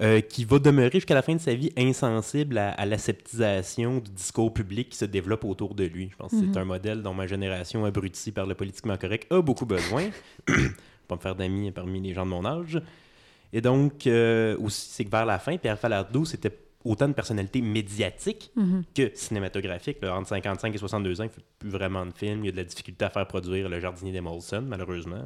euh, 0.00 0.20
qui 0.20 0.44
va 0.44 0.60
demeurer 0.60 0.92
jusqu'à 0.92 1.14
la 1.14 1.22
fin 1.22 1.34
de 1.34 1.40
sa 1.40 1.54
vie 1.54 1.72
insensible 1.76 2.56
à, 2.56 2.86
l'aseptisation 2.86 3.98
du 3.98 4.12
discours 4.12 4.54
public 4.54 4.90
qui 4.90 4.96
se 4.96 5.06
développe 5.06 5.44
autour 5.44 5.74
de 5.74 5.82
lui. 5.82 6.08
Je 6.12 6.16
pense 6.16 6.30
que 6.30 6.38
c'est 6.38 6.46
mhm. 6.46 6.56
un 6.56 6.64
modèle 6.64 7.02
dont 7.02 7.14
ma 7.14 7.26
génération 7.26 7.84
abrutie 7.84 8.30
par 8.30 8.46
le 8.46 8.54
politiquement 8.54 8.96
correct 8.96 9.26
a 9.32 9.42
beaucoup 9.42 9.66
besoin. 9.66 10.04
pas 11.08 11.16
me 11.16 11.20
faire 11.20 11.34
d'amis 11.34 11.72
parmi 11.72 12.00
les 12.00 12.14
gens 12.14 12.24
de 12.24 12.30
mon 12.30 12.44
âge. 12.44 12.80
Et 13.52 13.60
donc, 13.60 14.06
euh, 14.06 14.56
aussi, 14.60 14.88
c'est 14.88 15.04
que 15.04 15.10
vers 15.10 15.26
la 15.26 15.40
fin, 15.40 15.56
Pierre 15.56 15.78
Falardeau, 15.78 16.24
c'était 16.24 16.56
autant 16.84 17.08
de 17.08 17.12
personnalités 17.12 17.60
médiatiques 17.60 18.50
mhm. 18.56 18.84
que 18.94 19.10
cinématographiques. 19.14 19.98
entre 20.04 20.28
55 20.28 20.74
et 20.74 20.78
62 20.78 21.20
ans, 21.20 21.24
il 21.24 21.26
ne 21.26 21.32
fait 21.32 21.44
plus 21.58 21.70
vraiment 21.70 22.06
de 22.06 22.12
films. 22.12 22.44
Il 22.44 22.46
y 22.46 22.48
a 22.48 22.52
de 22.52 22.56
la 22.56 22.64
difficulté 22.64 23.04
à 23.04 23.10
faire 23.10 23.26
produire 23.26 23.68
Le 23.68 23.80
Jardinier 23.80 24.12
des 24.12 24.20
Molson, 24.20 24.62
malheureusement. 24.62 25.24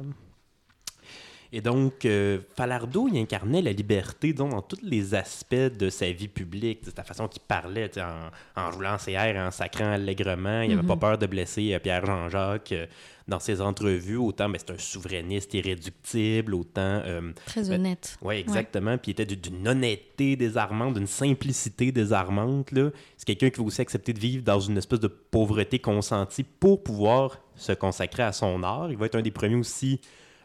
Et 1.55 1.61
donc, 1.61 2.03
euh, 2.05 2.39
Falardeau, 2.55 3.07
il 3.07 3.15
incarnait 3.19 3.61
la 3.61 3.71
liberté 3.71 4.33
dans 4.33 4.59
tous 4.63 4.79
les 4.81 5.13
aspects 5.13 5.53
de 5.53 5.91
sa 5.91 6.11
vie 6.11 6.27
publique. 6.27 6.79
C'est 6.81 6.97
la 6.97 7.03
façon 7.03 7.27
qu'il 7.27 7.43
parlait, 7.43 7.91
en, 7.99 8.59
en, 8.59 8.71
roulant 8.71 8.97
ses 8.97 9.11
airs, 9.11 9.35
en 9.37 9.51
sacrant 9.51 9.91
allègrement. 9.91 10.63
Il 10.63 10.75
n'avait 10.75 10.87
pas 10.87 10.95
mhm. 10.95 10.99
peur 10.99 11.17
de 11.19 11.27
blesser 11.27 11.75
euh, 11.75 11.77
Pierre 11.77 12.07
Jean-Jacques 12.07 12.71
euh, 12.71 12.87
dans 13.27 13.39
ses 13.39 13.61
entrevues. 13.61 14.17
Autant, 14.17 14.49
mais 14.49 14.57
ben, 14.57 14.63
c'est 14.65 14.73
un 14.73 14.79
souverainiste 14.79 15.53
irréductible, 15.53 16.55
autant... 16.55 17.03
Très 17.45 17.61
ben, 17.61 17.73
honnête. 17.73 18.17
Oui, 18.23 18.37
exactement. 18.37 18.97
Puis 18.97 19.11
il 19.11 19.21
était 19.21 19.35
d'une 19.35 19.67
honnêteté 19.67 20.35
désarmante, 20.35 20.95
d'une 20.95 21.05
simplicité 21.05 21.91
désarmante. 21.91 22.71
C'est 23.15 23.25
quelqu'un 23.27 23.51
qui 23.51 23.59
va 23.59 23.67
aussi 23.67 23.81
accepter 23.81 24.11
de 24.11 24.19
vivre 24.19 24.43
dans 24.43 24.59
une 24.59 24.79
espèce 24.79 25.01
de 25.01 25.07
pauvreté 25.07 25.77
consentie 25.77 26.43
pour 26.43 26.81
pouvoir 26.81 27.37
se 27.55 27.73
consacrer 27.73 28.23
à 28.23 28.31
son 28.31 28.63
art. 28.63 28.89
Il 28.89 28.97
va 28.97 29.05
être 29.05 29.15
un 29.15 29.21
des 29.21 29.29
premiers 29.29 29.57
aussi 29.57 30.01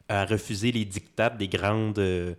à 0.09 0.25
refuser 0.25 0.73
les 0.73 0.85
dictats 0.85 1.31
des 1.31 1.49
grandes 1.49 1.99
euh, 1.99 2.35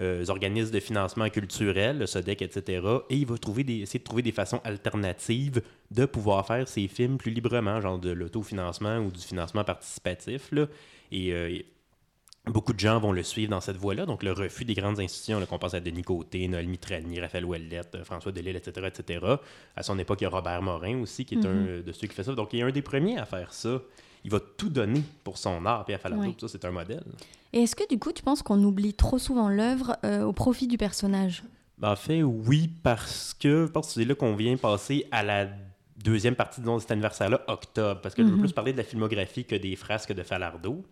euh, 0.00 0.24
organismes 0.28 0.72
de 0.72 0.80
financement 0.80 1.28
culturel, 1.28 1.98
le 1.98 2.06
SODEC, 2.06 2.42
etc. 2.42 2.86
Et 3.10 3.16
il 3.16 3.26
va 3.26 3.36
trouver 3.36 3.64
des, 3.64 3.78
essayer 3.78 3.98
de 3.98 4.04
trouver 4.04 4.22
des 4.22 4.32
façons 4.32 4.60
alternatives 4.62 5.60
de 5.90 6.06
pouvoir 6.06 6.46
faire 6.46 6.68
ses 6.68 6.86
films 6.86 7.18
plus 7.18 7.32
librement, 7.32 7.80
genre 7.80 7.98
de 7.98 8.10
l'autofinancement 8.10 8.98
ou 8.98 9.10
du 9.10 9.20
financement 9.20 9.64
participatif. 9.64 10.52
Là. 10.52 10.66
Et, 11.10 11.32
euh, 11.32 11.58
beaucoup 12.46 12.72
de 12.72 12.78
gens 12.78 13.00
vont 13.00 13.10
le 13.10 13.24
suivre 13.24 13.50
dans 13.50 13.60
cette 13.60 13.76
voie-là. 13.76 14.06
Donc, 14.06 14.22
le 14.22 14.30
refus 14.30 14.64
des 14.64 14.74
grandes 14.74 15.00
institutions, 15.00 15.44
qu'on 15.46 15.58
pense 15.58 15.74
à 15.74 15.80
Denis 15.80 16.02
Côté, 16.02 16.46
Noël 16.46 16.68
Mitrani, 16.68 17.18
Raphaël 17.18 17.44
Ouellette, 17.44 18.04
François 18.04 18.30
Delisle, 18.30 18.56
etc., 18.56 18.86
etc. 18.86 19.26
À 19.74 19.82
son 19.82 19.98
époque, 19.98 20.20
il 20.20 20.24
y 20.24 20.26
a 20.28 20.30
Robert 20.30 20.62
Morin 20.62 21.00
aussi, 21.00 21.24
qui 21.24 21.34
est 21.34 21.38
mm-hmm. 21.38 21.80
un 21.80 21.82
de 21.82 21.92
ceux 21.92 22.06
qui 22.06 22.14
fait 22.14 22.22
ça. 22.22 22.34
Donc, 22.34 22.52
il 22.52 22.60
est 22.60 22.62
un 22.62 22.70
des 22.70 22.82
premiers 22.82 23.18
à 23.18 23.26
faire 23.26 23.52
ça 23.52 23.82
il 24.24 24.30
va 24.30 24.40
tout 24.40 24.68
donner 24.68 25.02
pour 25.24 25.38
son 25.38 25.64
art. 25.66 25.84
Pierre 25.84 26.00
Falardeau, 26.00 26.34
ça, 26.38 26.48
c'est 26.48 26.64
un 26.64 26.70
modèle. 26.70 27.04
Et 27.52 27.62
est-ce 27.62 27.76
que 27.76 27.88
du 27.88 27.98
coup, 27.98 28.12
tu 28.12 28.22
penses 28.22 28.42
qu'on 28.42 28.62
oublie 28.62 28.94
trop 28.94 29.18
souvent 29.18 29.48
l'œuvre 29.48 29.96
euh, 30.04 30.22
au 30.22 30.32
profit 30.32 30.66
du 30.66 30.76
personnage? 30.76 31.42
Ben, 31.78 31.92
En 31.92 31.96
fait, 31.96 32.22
oui, 32.22 32.70
parce 32.82 33.34
que 33.34 33.66
je 33.66 33.70
pense 33.70 33.88
que 33.88 33.92
c'est 33.94 34.04
là 34.04 34.14
qu'on 34.14 34.34
vient 34.34 34.56
passer 34.56 35.06
à 35.10 35.22
la 35.22 35.48
deuxième 35.96 36.34
partie 36.34 36.60
de 36.60 36.78
cet 36.78 36.90
anniversaire-là, 36.90 37.40
octobre, 37.48 38.00
parce 38.00 38.14
que 38.14 38.22
je 38.22 38.28
veux 38.28 38.34
mhm. 38.34 38.40
plus 38.40 38.52
parler 38.52 38.72
de 38.72 38.78
la 38.78 38.84
filmographie 38.84 39.44
que 39.44 39.56
des 39.56 39.76
frasques 39.76 40.12
de 40.12 40.22
Falardeau. 40.22 40.84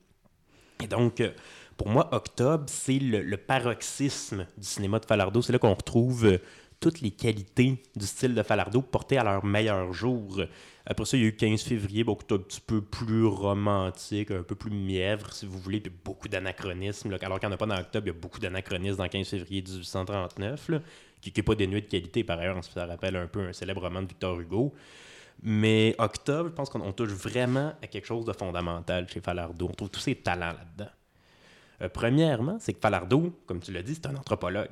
Et 0.83 0.87
donc, 0.87 1.21
euh, 1.21 1.31
pour 1.77 1.89
moi, 1.89 2.09
octobre, 2.13 2.65
c'est 2.69 2.99
le, 2.99 3.37
paroxysme 3.37 4.47
du 4.57 4.67
cinéma 4.67 4.99
de 4.99 5.05
Falardeau. 5.05 5.43
C'est 5.43 5.53
là 5.53 5.59
qu'on 5.59 5.75
retrouve 5.75 6.27
euh, 6.27 6.39
toutes 6.81 7.01
les 7.01 7.11
qualités 7.11 7.83
du 7.95 8.07
style 8.07 8.35
de 8.35 8.43
Falardeau 8.43 8.83
portées 8.83 9.19
à 9.19 9.25
leur 9.25 9.45
meilleur 9.45 9.93
jour. 9.93 10.41
Après 10.89 11.05
ça, 11.05 11.17
il 11.17 11.23
y 11.25 11.27
a 11.27 11.29
eu 11.29 11.37
15 11.37 11.63
février, 11.63 12.05
beaucoup 12.05 12.23
un 12.33 12.39
petit 12.39 12.61
peu 12.61 12.81
plus 12.81 13.25
romantique, 13.25 14.31
un 14.31 14.45
peu 14.45 14.55
plus 14.55 14.71
mièvre, 14.71 15.33
si 15.33 15.45
vous 15.45 15.59
voulez, 15.59 15.81
puis 15.81 15.93
beaucoup 16.05 16.29
d'anachronismes. 16.29 17.13
Alors 17.21 17.41
qu'il 17.41 17.49
n'y 17.49 17.53
en 17.53 17.57
a 17.57 17.59
pas 17.59 17.67
dans 17.67 17.79
octobre, 17.79 18.07
il 18.07 18.11
y 18.15 18.17
a 18.17 18.21
beaucoup 18.21 18.39
d'anachronismes 18.39 18.99
dans 18.99 19.09
15 19.09 19.29
février 19.29 19.63
1839, 19.63 20.71
qui 21.21 21.33
n'est 21.37 21.43
pas 21.43 21.57
dénué 21.57 21.81
de 21.81 21.87
qualité 21.87 22.23
par 22.23 22.39
ailleurs. 22.39 22.63
Ça 22.63 22.87
rappelle 22.87 23.17
un 23.17 23.27
peu 23.27 23.49
un 23.49 23.53
célèbre 23.53 23.83
roman 23.83 24.03
de 24.03 24.07
Victor 24.07 24.39
Hugo. 24.41 24.73
Mais 25.43 25.97
octobre, 25.99 26.51
je 26.51 26.55
pense 26.55 26.71
qu'on 26.71 26.93
touche 26.93 27.11
vraiment 27.11 27.73
à 27.83 27.87
quelque 27.89 28.07
chose 28.07 28.25
de 28.25 28.33
fondamental 28.33 29.09
chez 29.09 29.21
Falardeau. 29.21 29.69
On 29.69 29.75
trouve 29.75 29.91
tous 29.91 30.01
ses 30.01 30.15
talents 30.15 30.53
là-dedans. 30.53 30.91
Euh, 31.83 31.89
premièrement, 31.89 32.59
c'est 32.61 32.73
que 32.73 32.81
Falardeau, 32.81 33.33
comme 33.45 33.61
tu 33.61 33.73
l'as 33.73 33.83
dit, 33.83 33.95
c'est 33.95 34.07
un 34.07 34.15
anthropologue. 34.15 34.69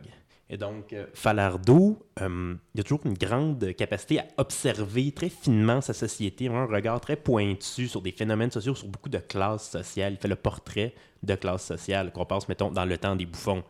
Et 0.54 0.56
donc, 0.56 0.92
euh, 0.92 1.06
Falardeau, 1.14 1.98
euh, 2.20 2.54
il 2.76 2.80
a 2.80 2.84
toujours 2.84 3.04
une 3.06 3.14
grande 3.14 3.74
capacité 3.74 4.20
à 4.20 4.26
observer 4.36 5.10
très 5.10 5.28
finement 5.28 5.80
sa 5.80 5.92
société, 5.92 6.46
un 6.46 6.66
regard 6.66 7.00
très 7.00 7.16
pointu 7.16 7.88
sur 7.88 8.00
des 8.00 8.12
phénomènes 8.12 8.52
sociaux, 8.52 8.76
sur 8.76 8.86
beaucoup 8.86 9.08
de 9.08 9.18
classes 9.18 9.68
sociales. 9.68 10.12
Il 10.12 10.18
fait 10.18 10.28
le 10.28 10.36
portrait 10.36 10.94
de 11.24 11.34
classe 11.34 11.64
sociale 11.64 12.12
qu'on 12.12 12.24
passe, 12.24 12.48
mettons, 12.48 12.70
dans 12.70 12.84
le 12.84 12.96
temps 12.96 13.16
des 13.16 13.26
bouffons, 13.26 13.64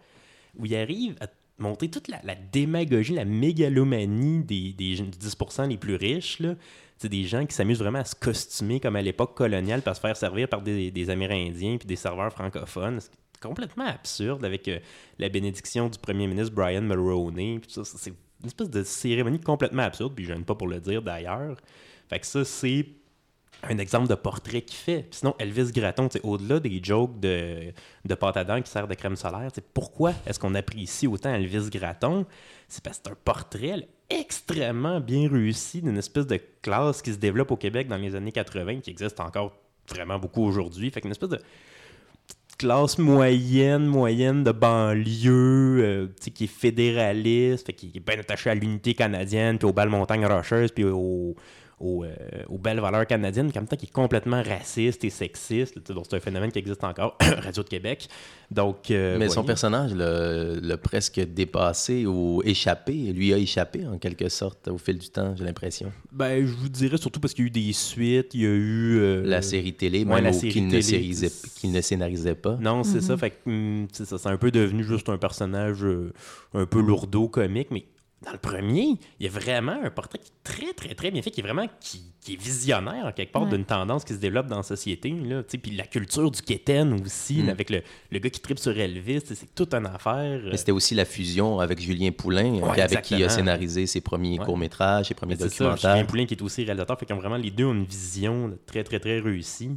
où 0.58 0.66
il 0.66 0.76
arrive 0.76 1.16
à 1.22 1.26
montrer 1.56 1.88
toute 1.88 2.08
la, 2.08 2.20
démagogie, 2.52 3.14
la 3.14 3.24
mégalomanie 3.24 4.44
des, 4.44 4.74
des 4.74 4.96
10% 4.96 5.66
les 5.70 5.78
plus 5.78 5.96
riches. 5.96 6.42
C'est 6.98 7.08
des 7.08 7.24
gens 7.24 7.46
qui 7.46 7.54
s'amusent 7.54 7.78
vraiment 7.78 8.00
à 8.00 8.04
se 8.04 8.14
costumer 8.14 8.78
comme 8.78 8.96
à 8.96 9.02
l'époque 9.02 9.34
coloniale 9.34 9.80
pour 9.80 9.96
se 9.96 10.00
faire 10.00 10.18
servir 10.18 10.50
par 10.50 10.60
des, 10.60 10.90
des 10.90 11.08
Amérindiens 11.08 11.78
puis 11.78 11.88
des 11.88 11.96
serveurs 11.96 12.30
francophones 12.30 13.00
complètement 13.44 13.86
absurde 13.86 14.44
avec 14.44 14.66
euh, 14.68 14.78
la 15.18 15.28
bénédiction 15.28 15.88
du 15.88 15.98
premier 15.98 16.26
ministre 16.26 16.54
Brian 16.54 16.82
Mulroney. 16.82 17.60
C'est 17.68 18.10
une 18.10 18.46
espèce 18.46 18.70
de 18.70 18.82
cérémonie 18.82 19.40
complètement 19.40 19.82
absurde, 19.82 20.14
puis 20.14 20.24
je 20.24 20.32
n'aime 20.32 20.44
pas 20.44 20.54
pour 20.54 20.68
le 20.68 20.80
dire 20.80 21.02
d'ailleurs. 21.02 21.56
Fait 22.08 22.18
que 22.18 22.26
ça, 22.26 22.44
c'est 22.44 22.86
un 23.62 23.78
exemple 23.78 24.08
de 24.08 24.14
portrait 24.14 24.62
qu'il 24.62 24.76
fait. 24.76 25.08
sinon, 25.10 25.34
Elvis 25.38 25.72
Gratton, 25.72 26.08
au-delà 26.22 26.60
des 26.60 26.80
jokes 26.82 27.18
de, 27.20 27.72
de 28.04 28.14
pâte 28.14 28.36
à 28.36 28.44
dents 28.44 28.60
qui 28.60 28.70
sert 28.70 28.86
de 28.86 28.94
crème 28.94 29.16
solaire, 29.16 29.50
pourquoi 29.72 30.12
est-ce 30.26 30.38
qu'on 30.38 30.54
apprécie 30.54 31.06
autant 31.06 31.32
Elvis 31.32 31.70
Gratton? 31.70 32.26
C'est 32.68 32.82
parce 32.82 32.98
que 32.98 33.04
c'est 33.06 33.12
un 33.12 33.16
portrait 33.24 33.88
extrêmement 34.10 35.00
bien 35.00 35.28
réussi 35.28 35.80
d'une 35.80 35.96
espèce 35.96 36.26
de 36.26 36.38
classe 36.60 37.00
qui 37.00 37.12
se 37.12 37.18
développe 37.18 37.50
au 37.52 37.56
Québec 37.56 37.88
dans 37.88 37.96
les 37.96 38.14
années 38.14 38.32
80, 38.32 38.80
qui 38.80 38.90
existe 38.90 39.20
encore 39.20 39.56
vraiment 39.88 40.18
beaucoup 40.18 40.44
aujourd'hui. 40.44 40.90
Fait 40.90 41.00
qu'une 41.00 41.10
espèce 41.10 41.30
de 41.30 41.40
classe 42.56 42.98
moyenne, 42.98 43.86
moyenne 43.86 44.44
de 44.44 44.52
banlieue, 44.52 45.80
euh, 45.82 46.06
qui 46.34 46.44
est 46.44 46.46
fédéraliste, 46.46 47.72
qui 47.72 47.92
est 47.94 48.00
bien 48.00 48.18
attaché 48.20 48.50
à 48.50 48.54
l'unité 48.54 48.94
canadienne, 48.94 49.58
puis 49.58 49.68
aux 49.68 49.72
belles 49.72 49.88
montagnes 49.88 50.26
rocheuses, 50.26 50.72
puis 50.72 50.84
aux, 50.84 51.34
aux, 51.80 52.04
euh, 52.04 52.14
aux, 52.48 52.58
belles 52.58 52.80
valeurs 52.80 53.06
canadiennes, 53.06 53.50
en 53.50 53.60
même 53.60 53.66
temps 53.66 53.76
qui 53.76 53.86
est 53.86 53.92
complètement 53.92 54.42
raciste 54.42 55.04
et 55.04 55.10
sexiste. 55.10 55.78
C'est 55.86 56.14
un 56.14 56.20
phénomène 56.20 56.52
qui 56.52 56.58
existe 56.58 56.84
encore, 56.84 57.16
Radio 57.20 57.62
de 57.62 57.68
Québec. 57.68 58.08
Donc, 58.50 58.90
euh, 58.90 59.18
Mais 59.18 59.28
son 59.28 59.42
personnage 59.42 59.94
l'a 59.94 60.76
presque 60.76 61.20
dépassé 61.20 62.06
ou 62.06 62.42
échappé. 62.44 62.92
Lui 63.12 63.32
a 63.32 63.38
échappé 63.38 63.86
en 63.86 63.98
quelque 63.98 64.28
sorte 64.28 64.68
au 64.68 64.78
fil 64.78 64.98
du 64.98 65.08
temps, 65.08 65.34
j'ai 65.36 65.44
l'impression. 65.44 65.92
Ben, 66.12 66.46
je 66.46 66.52
vous 66.52 66.68
dirais 66.68 66.96
surtout 66.96 67.20
parce 67.20 67.34
qu'il 67.34 67.44
y 67.44 67.46
a 67.46 67.48
eu 67.48 67.50
des 67.50 67.72
suites, 67.72 68.34
il 68.34 68.40
y 68.40 68.46
a 68.46 68.50
eu... 68.50 68.98
Euh, 68.98 69.22
la 69.24 69.42
série 69.42 69.72
télé, 69.72 70.04
même 70.04 70.30
qu'il 70.38 70.68
ne, 70.68 70.76
ne, 70.76 71.80
scénarisait 71.80 72.34
pas. 72.34 72.56
Non, 72.60 72.84
c'est 72.84 73.00
ça. 73.00 73.14
Mhm. 73.14 73.18
Fait 73.18 73.38
hum, 73.46 73.88
c'est 73.92 74.04
ça. 74.04 74.18
C'est 74.18 74.28
un 74.28 74.36
peu 74.36 74.50
devenu 74.50 74.84
juste 74.84 75.08
un 75.08 75.18
personnage 75.18 75.84
un 76.54 76.66
peu 76.66 76.80
lourdeau, 76.80 77.28
comique, 77.28 77.68
mais 77.70 77.86
dans 78.24 78.32
le 78.32 78.38
premier, 78.38 78.98
il 79.20 79.26
y 79.26 79.26
a 79.26 79.30
vraiment 79.30 79.76
un 79.82 79.90
portrait 79.90 80.18
qui 80.18 80.28
est 80.28 80.44
très, 80.44 80.72
très, 80.72 80.94
très 80.94 81.10
bien 81.10 81.22
fait, 81.22 81.30
qui 81.30 81.40
est 81.40 81.42
vraiment 81.42 81.66
qui, 81.80 82.02
est 82.28 82.36
visionnaire, 82.36 83.06
en 83.06 83.12
quelque 83.12 83.32
part, 83.32 83.46
d'une 83.46 83.64
tendance 83.64 84.04
qui 84.04 84.14
se 84.14 84.18
développe 84.18 84.46
dans 84.46 84.58
la 84.58 84.62
société. 84.62 85.10
Là, 85.10 85.42
puis 85.42 85.72
la 85.72 85.86
culture 85.86 86.30
du 86.30 86.40
Keten 86.40 87.00
aussi, 87.04 87.42
mm. 87.42 87.48
avec 87.48 87.70
le, 87.70 87.82
le, 88.10 88.18
gars 88.18 88.30
qui 88.30 88.40
tripe 88.40 88.58
sur 88.58 88.76
Elvis, 88.78 89.22
c'est 89.26 89.54
toute 89.54 89.74
une 89.74 89.86
affaire. 89.86 90.40
Mais 90.44 90.56
c'était 90.56 90.72
aussi 90.72 90.94
la 90.94 91.04
fusion 91.04 91.60
avec 91.60 91.80
Julien 91.80 92.10
Poulain, 92.12 92.62
avec 92.62 93.02
qui 93.02 93.16
il 93.16 93.24
a 93.24 93.28
scénarisé 93.28 93.86
ses 93.86 94.00
premiers 94.00 94.38
courts-métrages, 94.38 95.08
ses 95.08 95.14
premiers 95.14 95.36
documentaires. 95.36 95.78
Ça, 95.78 95.92
Julien 95.92 96.06
Poulain 96.06 96.26
qui 96.26 96.34
est 96.34 96.42
aussi 96.42 96.64
réalisateur, 96.64 96.98
fait 96.98 97.06
qu'ils 97.06 97.14
ont 97.14 97.20
vraiment 97.20 97.36
les 97.36 97.50
deux 97.50 97.66
ont 97.66 97.74
une 97.74 97.84
vision 97.84 98.56
très, 98.66 98.84
très, 98.84 98.98
très 98.98 99.20
réussie. 99.20 99.76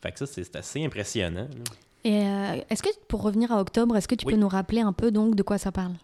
Fait 0.00 0.12
que 0.12 0.18
ça, 0.18 0.26
c'est 0.26 0.54
assez 0.54 0.84
impressionnant. 0.84 1.48
Et 2.04 2.22
euh, 2.22 2.60
est-ce 2.70 2.82
que, 2.82 2.88
pour 3.08 3.22
revenir 3.22 3.50
à 3.50 3.60
octobre, 3.60 3.96
est-ce 3.96 4.06
que 4.06 4.14
tu 4.14 4.24
peux 4.24 4.36
nous 4.36 4.48
rappeler 4.48 4.80
un 4.80 4.92
peu 4.92 5.10
donc 5.10 5.34
de 5.34 5.42
quoi 5.42 5.58
ça 5.58 5.72
parle? 5.72 5.94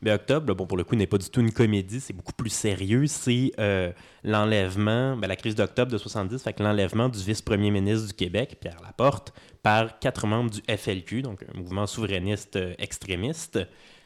Mais 0.00 0.12
Octobre, 0.12 0.54
bon, 0.54 0.66
pour 0.66 0.76
le 0.76 0.84
coup, 0.84 0.94
n'est 0.94 1.08
pas 1.08 1.18
du 1.18 1.28
tout 1.28 1.40
une 1.40 1.52
comédie, 1.52 2.00
c'est 2.00 2.12
beaucoup 2.12 2.32
plus 2.32 2.50
sérieux. 2.50 3.06
C'est 3.06 3.52
euh, 3.58 3.92
l'enlèvement, 4.22 5.16
ben, 5.16 5.26
la 5.26 5.36
crise 5.36 5.56
d'octobre 5.56 5.90
de 5.90 5.98
70, 5.98 6.42
fait 6.42 6.52
que 6.52 6.62
l'enlèvement 6.62 7.08
du 7.08 7.18
vice-premier 7.18 7.70
ministre 7.70 8.06
du 8.06 8.14
Québec, 8.14 8.58
Pierre 8.60 8.80
Laporte, 8.82 9.32
par 9.62 9.98
quatre 9.98 10.26
membres 10.26 10.50
du 10.50 10.60
FLQ, 10.68 11.22
donc 11.22 11.44
un 11.52 11.58
mouvement 11.58 11.86
souverainiste 11.86 12.56
euh, 12.56 12.74
extrémiste. 12.78 13.58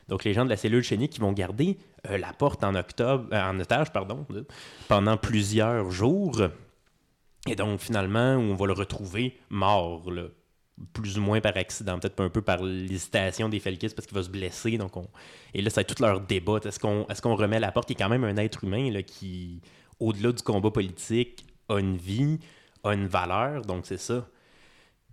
Donc, 0.08 0.24
les 0.24 0.32
gens 0.32 0.44
de 0.44 0.50
la 0.50 0.56
cellule 0.56 0.82
chénique 0.82 1.12
qui 1.12 1.20
vont 1.20 1.32
garder 1.32 1.78
euh, 2.10 2.16
Laporte 2.16 2.64
en 2.64 2.74
octobre, 2.74 3.28
en 3.32 3.60
otage, 3.60 3.92
pardon, 3.92 4.26
pendant 4.88 5.16
plusieurs 5.16 5.90
jours. 5.90 6.40
Et 7.48 7.54
donc, 7.54 7.80
finalement, 7.80 8.36
on 8.36 8.54
va 8.54 8.66
le 8.66 8.72
retrouver 8.72 9.38
mort, 9.50 10.10
là, 10.10 10.24
plus 10.92 11.18
ou 11.18 11.22
moins 11.22 11.40
par 11.40 11.56
accident, 11.56 11.98
peut-être 11.98 12.20
un 12.20 12.28
peu 12.28 12.42
par 12.42 12.62
l'hésitation 12.62 13.48
des 13.48 13.60
Felkis 13.60 13.90
parce 13.90 14.06
qu'il 14.06 14.16
va 14.16 14.22
se 14.22 14.30
blesser. 14.30 14.78
Donc 14.78 14.96
on... 14.96 15.06
Et 15.54 15.62
là, 15.62 15.70
c'est 15.70 15.84
tout 15.84 16.00
leur 16.02 16.20
débat. 16.20 16.58
Est-ce 16.64 16.78
qu'on 16.78 17.06
est 17.08 17.34
remet 17.34 17.60
la 17.60 17.72
porte, 17.72 17.86
qui 17.86 17.92
est 17.92 17.96
quand 17.96 18.08
même 18.08 18.24
un 18.24 18.36
être 18.36 18.64
humain 18.64 18.90
là, 18.90 19.02
qui, 19.02 19.60
au-delà 20.00 20.32
du 20.32 20.42
combat 20.42 20.70
politique, 20.70 21.46
a 21.68 21.78
une 21.78 21.96
vie, 21.96 22.38
a 22.84 22.94
une 22.94 23.06
valeur, 23.06 23.62
donc 23.62 23.86
c'est 23.86 24.00
ça. 24.00 24.26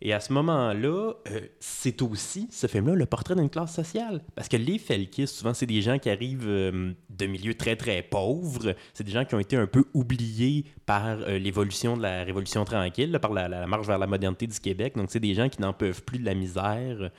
Et 0.02 0.14
à 0.14 0.20
ce 0.22 0.32
moment-là, 0.34 1.14
euh, 1.30 1.42
c'est 1.60 2.02
aussi, 2.02 2.48
ce 2.52 2.68
film-là, 2.68 2.96
le 2.96 3.06
portrait 3.06 3.36
d'une 3.36 3.50
classe 3.50 3.74
sociale. 3.74 4.24
Parce 4.34 4.48
que 4.48 4.56
les 4.56 4.78
Felkis, 4.78 5.28
souvent, 5.28 5.54
c'est 5.54 5.66
des 5.66 5.82
gens 5.82 6.00
qui 6.00 6.10
arrivent 6.10 6.48
euh, 6.48 6.94
de 7.10 7.26
milieux 7.26 7.56
très, 7.56 7.76
très 7.76 8.02
pauvres. 8.02 8.76
C'est 8.94 9.04
des 9.04 9.12
gens 9.12 9.26
qui 9.26 9.36
ont 9.36 9.40
été 9.40 9.58
un 9.58 9.68
peu 9.68 9.86
oubliés 9.94 10.66
par 10.86 11.20
euh, 11.20 11.38
l'évolution 11.38 11.98
de 11.98 12.02
la 12.02 12.24
Révolution 12.24 12.64
tranquille, 12.64 13.18
par 13.22 13.34
la, 13.34 13.68
marche 13.68 13.88
vers 13.88 13.98
la 13.98 14.08
modernité 14.08 14.48
du 14.48 14.58
Québec. 14.60 14.96
Donc, 14.96 15.08
c'est 15.12 15.20
des 15.20 15.34
gens 15.34 15.50
qui 15.50 15.62
n'en 15.62 15.74
peuvent 15.74 16.04
plus 16.04 16.20
de 16.20 16.26
la 16.26 16.34
misère, 16.34 17.12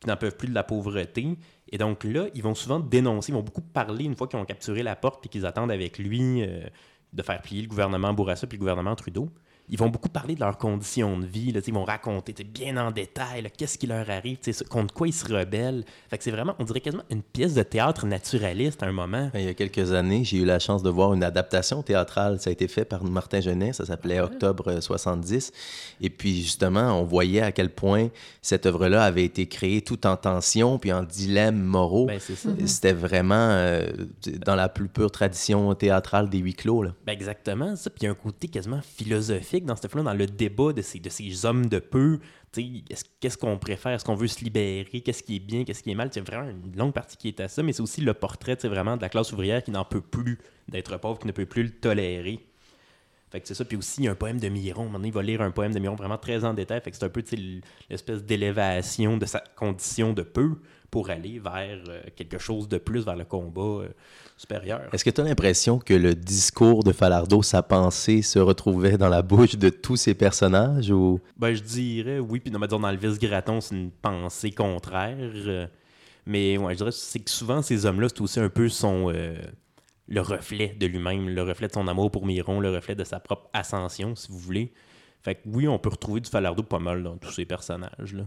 qui 0.00 0.08
n'en 0.08 0.16
peuvent 0.16 0.36
plus 0.36 0.48
de 0.48 0.54
la 0.54 0.64
pauvreté. 0.64 1.38
Et 1.70 1.78
donc 1.78 2.02
là, 2.02 2.26
ils 2.34 2.42
vont 2.42 2.54
souvent 2.54 2.80
dénoncer, 2.80 3.30
ils 3.30 3.34
vont 3.34 3.42
beaucoup 3.42 3.62
parler 3.62 4.04
une 4.04 4.16
fois 4.16 4.26
qu'ils 4.26 4.38
ont 4.38 4.44
capturé 4.44 4.82
la 4.82 4.96
porte 4.96 5.20
puis 5.20 5.30
qu'ils 5.30 5.46
attendent 5.46 5.70
avec 5.70 5.98
lui 5.98 6.42
de 7.12 7.22
faire 7.22 7.40
plier 7.40 7.62
le 7.62 7.68
gouvernement 7.68 8.12
Bourassa 8.12 8.46
puis 8.46 8.58
le 8.58 8.60
gouvernement 8.60 8.94
Trudeau 8.94 9.30
ils 9.68 9.78
vont 9.78 9.88
beaucoup 9.88 10.08
parler 10.08 10.34
de 10.34 10.40
leurs 10.40 10.58
conditions 10.58 11.18
de 11.18 11.24
vie. 11.24 11.52
Là, 11.52 11.60
ils 11.66 11.72
vont 11.72 11.84
raconter 11.84 12.34
bien 12.44 12.76
en 12.76 12.90
détail 12.90 13.50
qu'est-ce 13.56 13.78
qui 13.78 13.86
leur 13.86 14.08
arrive, 14.10 14.38
contre 14.68 14.92
quoi 14.92 15.08
ils 15.08 15.12
se 15.12 15.24
rebellent. 15.24 15.84
Fait 16.10 16.18
que 16.18 16.24
c'est 16.24 16.30
vraiment, 16.30 16.54
on 16.58 16.64
dirait 16.64 16.80
quasiment 16.80 17.04
une 17.10 17.22
pièce 17.22 17.54
de 17.54 17.62
théâtre 17.62 18.06
naturaliste 18.06 18.82
à 18.82 18.86
un 18.86 18.92
moment. 18.92 19.30
Il 19.34 19.42
y 19.42 19.48
a 19.48 19.54
quelques 19.54 19.92
années, 19.92 20.24
j'ai 20.24 20.38
eu 20.38 20.44
la 20.44 20.58
chance 20.58 20.82
de 20.82 20.90
voir 20.90 21.14
une 21.14 21.24
adaptation 21.24 21.82
théâtrale. 21.82 22.40
Ça 22.40 22.50
a 22.50 22.52
été 22.52 22.68
fait 22.68 22.84
par 22.84 23.04
Martin 23.04 23.40
Genet, 23.40 23.72
ça 23.72 23.86
s'appelait 23.86 24.18
ah 24.18 24.24
Octobre 24.24 24.80
70. 24.80 25.52
Et 26.00 26.10
puis 26.10 26.42
justement, 26.42 27.00
on 27.00 27.04
voyait 27.04 27.40
à 27.40 27.52
quel 27.52 27.70
point 27.70 28.08
cette 28.42 28.66
œuvre-là 28.66 29.04
avait 29.04 29.24
été 29.24 29.46
créée 29.46 29.80
tout 29.80 30.06
en 30.06 30.16
tension 30.16 30.78
puis 30.78 30.92
en 30.92 31.02
dilemme 31.02 31.62
moraux. 31.62 32.06
Ben, 32.06 32.20
C'était 32.66 32.92
vraiment 32.92 33.34
euh, 33.50 33.86
dans 34.44 34.56
la 34.56 34.68
plus 34.68 34.88
pure 34.88 35.10
tradition 35.10 35.74
théâtrale 35.74 36.28
des 36.28 36.38
huis 36.38 36.54
clos. 36.54 36.82
Là. 36.82 36.94
Ben, 37.06 37.12
exactement, 37.12 37.76
ça. 37.76 37.90
Puis 37.90 38.00
il 38.02 38.04
y 38.04 38.08
a 38.08 38.10
un 38.10 38.14
côté 38.14 38.48
quasiment 38.48 38.80
philosophique 38.82 39.53
dans 39.60 39.76
ce 39.76 39.86
dans 39.86 40.14
le 40.14 40.26
débat 40.26 40.72
de 40.72 40.82
ces, 40.82 40.98
de 40.98 41.08
ces 41.08 41.46
hommes 41.46 41.66
de 41.66 41.78
peu. 41.78 42.18
Qu'est-ce 43.20 43.38
qu'on 43.38 43.58
préfère? 43.58 43.92
Est-ce 43.92 44.04
qu'on 44.04 44.14
veut 44.14 44.28
se 44.28 44.44
libérer? 44.44 45.00
Qu'est-ce 45.00 45.22
qui 45.22 45.36
est 45.36 45.40
bien? 45.40 45.64
Qu'est-ce 45.64 45.82
qui 45.82 45.90
est 45.90 45.94
mal? 45.94 46.10
C'est 46.12 46.20
vraiment 46.20 46.50
une 46.50 46.76
longue 46.76 46.92
partie 46.92 47.16
qui 47.16 47.28
est 47.28 47.40
à 47.40 47.48
ça, 47.48 47.62
mais 47.62 47.72
c'est 47.72 47.82
aussi 47.82 48.00
le 48.00 48.14
portrait 48.14 48.56
vraiment 48.64 48.96
de 48.96 49.02
la 49.02 49.08
classe 49.08 49.32
ouvrière 49.32 49.62
qui 49.62 49.70
n'en 49.70 49.84
peut 49.84 50.00
plus 50.00 50.38
d'être 50.68 50.96
pauvre, 50.98 51.18
qui 51.18 51.26
ne 51.26 51.32
peut 51.32 51.46
plus 51.46 51.64
le 51.64 51.70
tolérer. 51.70 52.40
Fait 53.34 53.40
que 53.40 53.48
c'est 53.48 53.54
ça. 53.54 53.64
Puis 53.64 53.76
aussi, 53.76 54.02
il 54.02 54.04
y 54.04 54.08
a 54.08 54.12
un 54.12 54.14
poème 54.14 54.38
de 54.38 54.48
Miron. 54.48 54.88
Maintenant, 54.88 55.08
il 55.08 55.12
va 55.12 55.20
lire 55.20 55.42
un 55.42 55.50
poème 55.50 55.74
de 55.74 55.80
Miron 55.80 55.96
vraiment 55.96 56.18
très 56.18 56.44
en 56.44 56.54
détail. 56.54 56.80
Fait 56.80 56.92
que 56.92 56.96
c'est 56.96 57.04
un 57.04 57.08
peu 57.08 57.24
l'espèce 57.90 58.22
d'élévation 58.22 59.16
de 59.16 59.26
sa 59.26 59.42
condition 59.56 60.12
de 60.12 60.22
peu 60.22 60.50
pour 60.88 61.10
aller 61.10 61.40
vers 61.40 61.82
euh, 61.88 62.00
quelque 62.14 62.38
chose 62.38 62.68
de 62.68 62.78
plus, 62.78 63.04
vers 63.04 63.16
le 63.16 63.24
combat 63.24 63.60
euh, 63.60 63.88
supérieur. 64.36 64.82
Est-ce 64.92 65.04
que 65.04 65.10
tu 65.10 65.20
as 65.20 65.24
l'impression 65.24 65.80
que 65.80 65.94
le 65.94 66.14
discours 66.14 66.84
de 66.84 66.92
Falardeau, 66.92 67.42
sa 67.42 67.64
pensée, 67.64 68.22
se 68.22 68.38
retrouvait 68.38 68.96
dans 68.96 69.08
la 69.08 69.22
bouche 69.22 69.56
de 69.56 69.68
tous 69.68 69.96
ces 69.96 70.14
personnages 70.14 70.92
ou... 70.92 71.18
Ben, 71.36 71.56
je 71.56 71.62
dirais 71.64 72.20
oui. 72.20 72.38
Puis, 72.38 72.52
dans 72.52 72.60
le 72.60 72.96
vice 72.96 73.18
Graton, 73.18 73.60
c'est 73.60 73.74
une 73.74 73.90
pensée 73.90 74.52
contraire. 74.52 75.16
Euh, 75.18 75.66
mais 76.24 76.56
ouais, 76.56 76.74
je 76.74 76.78
dirais 76.78 76.92
c'est 76.92 77.18
que 77.18 77.30
souvent, 77.30 77.62
ces 77.62 77.84
hommes-là, 77.84 78.06
c'est 78.10 78.20
aussi 78.20 78.38
un 78.38 78.48
peu 78.48 78.68
son 78.68 79.12
le 80.06 80.20
reflet 80.20 80.76
de 80.78 80.86
lui-même, 80.86 81.28
le 81.28 81.42
reflet 81.42 81.68
de 81.68 81.72
son 81.72 81.88
amour 81.88 82.10
pour 82.10 82.26
Miron, 82.26 82.60
le 82.60 82.70
reflet 82.70 82.94
de 82.94 83.04
sa 83.04 83.20
propre 83.20 83.48
ascension, 83.52 84.14
si 84.14 84.30
vous 84.30 84.38
voulez. 84.38 84.72
Fait 85.22 85.36
que 85.36 85.40
oui, 85.46 85.66
on 85.66 85.78
peut 85.78 85.88
retrouver 85.88 86.20
du 86.20 86.30
Falardeau 86.30 86.62
pas 86.62 86.78
mal 86.78 87.02
dans 87.02 87.16
tous 87.16 87.32
ces 87.32 87.46
personnages-là. 87.46 88.24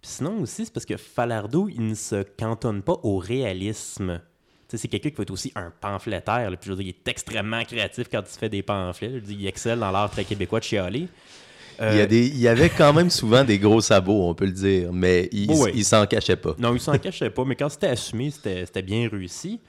Puis 0.00 0.12
sinon 0.12 0.40
aussi, 0.40 0.64
c'est 0.64 0.72
parce 0.72 0.86
que 0.86 0.96
Falardeau, 0.96 1.68
il 1.68 1.88
ne 1.88 1.94
se 1.94 2.22
cantonne 2.22 2.82
pas 2.82 3.00
au 3.02 3.18
réalisme. 3.18 4.20
c'est 4.68 4.86
quelqu'un 4.86 5.10
qui 5.10 5.16
va 5.16 5.22
être 5.24 5.32
aussi 5.32 5.50
un 5.56 5.72
pamphlétaire. 5.80 6.48
Puis 6.50 6.66
je 6.66 6.70
veux 6.70 6.76
dire, 6.76 6.86
il 6.86 6.90
est 6.90 7.08
extrêmement 7.08 7.64
créatif 7.64 8.06
quand 8.08 8.22
il 8.22 8.38
fait 8.38 8.48
des 8.48 8.62
pamphlets. 8.62 9.20
Je 9.26 9.32
il 9.32 9.46
excelle 9.48 9.80
dans 9.80 9.90
l'art 9.90 10.10
très 10.10 10.24
québécois 10.24 10.60
de 10.60 10.64
chialer. 10.64 11.08
Il, 11.80 11.96
y 11.96 12.00
a 12.00 12.06
des, 12.06 12.26
il 12.26 12.38
y 12.38 12.48
avait 12.48 12.70
quand 12.70 12.92
même 12.92 13.08
souvent 13.08 13.44
des 13.44 13.56
gros 13.56 13.80
sabots, 13.80 14.28
on 14.28 14.34
peut 14.34 14.46
le 14.46 14.52
dire, 14.52 14.92
mais 14.92 15.28
il, 15.30 15.48
il 15.74 15.84
s'en 15.84 16.04
cachait 16.06 16.34
pas. 16.34 16.56
Non, 16.58 16.74
il 16.74 16.80
s'en 16.80 16.98
cachait 16.98 17.30
pas, 17.30 17.44
mais 17.44 17.54
quand 17.54 17.68
c'était 17.68 17.86
assumé, 17.86 18.32
c'était 18.32 18.82
bien 18.82 19.08
réussi. 19.08 19.60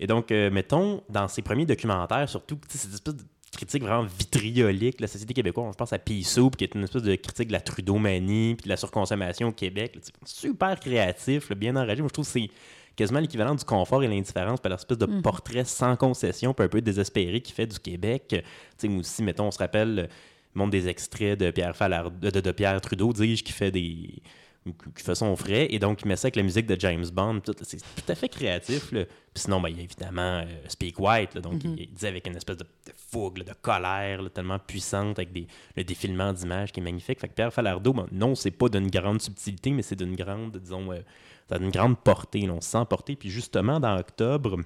Et 0.00 0.06
donc, 0.06 0.30
euh, 0.30 0.50
mettons, 0.50 1.02
dans 1.08 1.28
ses 1.28 1.42
premiers 1.42 1.66
documentaires, 1.66 2.28
surtout, 2.28 2.58
c'est 2.68 2.88
une 2.88 2.94
espèce 2.94 3.14
de 3.14 3.24
critique 3.52 3.82
vraiment 3.82 4.02
vitriolique, 4.02 5.00
la 5.00 5.06
société 5.06 5.32
québécoise. 5.32 5.72
Je 5.72 5.76
pense 5.76 5.92
à 5.92 5.98
Pea 5.98 6.22
Soup, 6.24 6.56
qui 6.56 6.64
est 6.64 6.74
une 6.74 6.84
espèce 6.84 7.02
de 7.02 7.14
critique 7.14 7.48
de 7.48 7.52
la 7.52 7.60
Trudeau-manie, 7.60 8.56
puis 8.56 8.64
de 8.64 8.68
la 8.68 8.76
surconsommation 8.76 9.48
au 9.48 9.52
Québec. 9.52 9.98
super 10.24 10.78
créatif, 10.80 11.52
bien 11.52 11.76
enragé. 11.76 12.00
Moi, 12.02 12.08
je 12.08 12.14
trouve 12.14 12.26
que 12.26 12.32
c'est 12.32 12.50
quasiment 12.96 13.20
l'équivalent 13.20 13.54
du 13.54 13.64
confort 13.64 14.02
et 14.02 14.08
l'indifférence, 14.08 14.60
puis 14.60 14.70
l'espèce 14.70 14.98
de 14.98 15.06
mm. 15.06 15.22
portrait 15.22 15.64
sans 15.64 15.96
concession, 15.96 16.54
puis 16.54 16.64
un 16.64 16.68
peu 16.68 16.80
désespéré 16.80 17.40
qui 17.40 17.52
fait 17.52 17.66
du 17.66 17.78
Québec. 17.78 18.24
Tu 18.28 18.42
sais, 18.76 18.88
aussi, 18.88 19.22
mettons, 19.22 19.46
on 19.46 19.50
se 19.50 19.58
rappelle, 19.58 20.08
montre 20.54 20.70
des 20.70 20.88
extraits 20.88 21.38
de 21.38 21.50
Pierre, 21.50 21.76
Fallard, 21.76 22.10
de, 22.10 22.30
de 22.30 22.50
Pierre 22.52 22.80
Trudeau, 22.80 23.12
dis-je, 23.12 23.42
qui 23.42 23.52
fait 23.52 23.70
des 23.70 24.22
qui 24.64 25.02
fait 25.02 25.14
son 25.14 25.36
frais, 25.36 25.66
et 25.70 25.78
donc 25.78 26.02
il 26.02 26.08
met 26.08 26.16
ça 26.16 26.26
avec 26.26 26.36
la 26.36 26.42
musique 26.42 26.66
de 26.66 26.78
James 26.80 27.04
Bond. 27.12 27.42
C'est 27.62 27.78
tout 27.78 28.12
à 28.12 28.14
fait 28.14 28.28
créatif. 28.28 28.92
Là. 28.92 29.04
Puis 29.04 29.42
sinon, 29.42 29.60
ben, 29.60 29.68
il 29.68 29.76
y 29.76 29.80
a 29.80 29.82
évidemment 29.82 30.38
euh, 30.38 30.44
Speak 30.68 30.98
White, 30.98 31.38
donc 31.38 31.62
mm-hmm. 31.62 31.74
il, 31.78 31.92
dit 31.92 32.06
avec 32.06 32.26
une 32.26 32.36
espèce 32.36 32.56
de, 32.56 32.66
fougue, 32.96 33.42
de 33.42 33.52
colère 33.60 34.20
tellement 34.32 34.58
puissante, 34.58 35.18
avec 35.18 35.32
des, 35.32 35.46
le 35.76 35.84
défilement 35.84 36.32
d'images 36.32 36.72
qui 36.72 36.80
est 36.80 36.82
magnifique. 36.82 37.20
Fait 37.20 37.28
que 37.28 37.34
Pierre 37.34 37.52
Falardeau, 37.52 37.92
ben, 37.92 38.06
non, 38.10 38.34
c'est 38.34 38.50
pas 38.50 38.68
d'une 38.68 38.88
grande 38.88 39.20
subtilité, 39.20 39.70
mais 39.70 39.82
c'est 39.82 39.96
d'une 39.96 40.16
grande, 40.16 40.56
disons, 40.56 40.92
euh, 40.92 41.58
d'une 41.58 41.70
grande 41.70 41.98
portée. 41.98 42.48
on 42.48 42.60
se 42.60 42.70
sent 42.70 42.84
porté. 42.88 43.16
Puis 43.16 43.28
justement, 43.28 43.80
dans 43.80 43.98
octobre, 43.98 44.58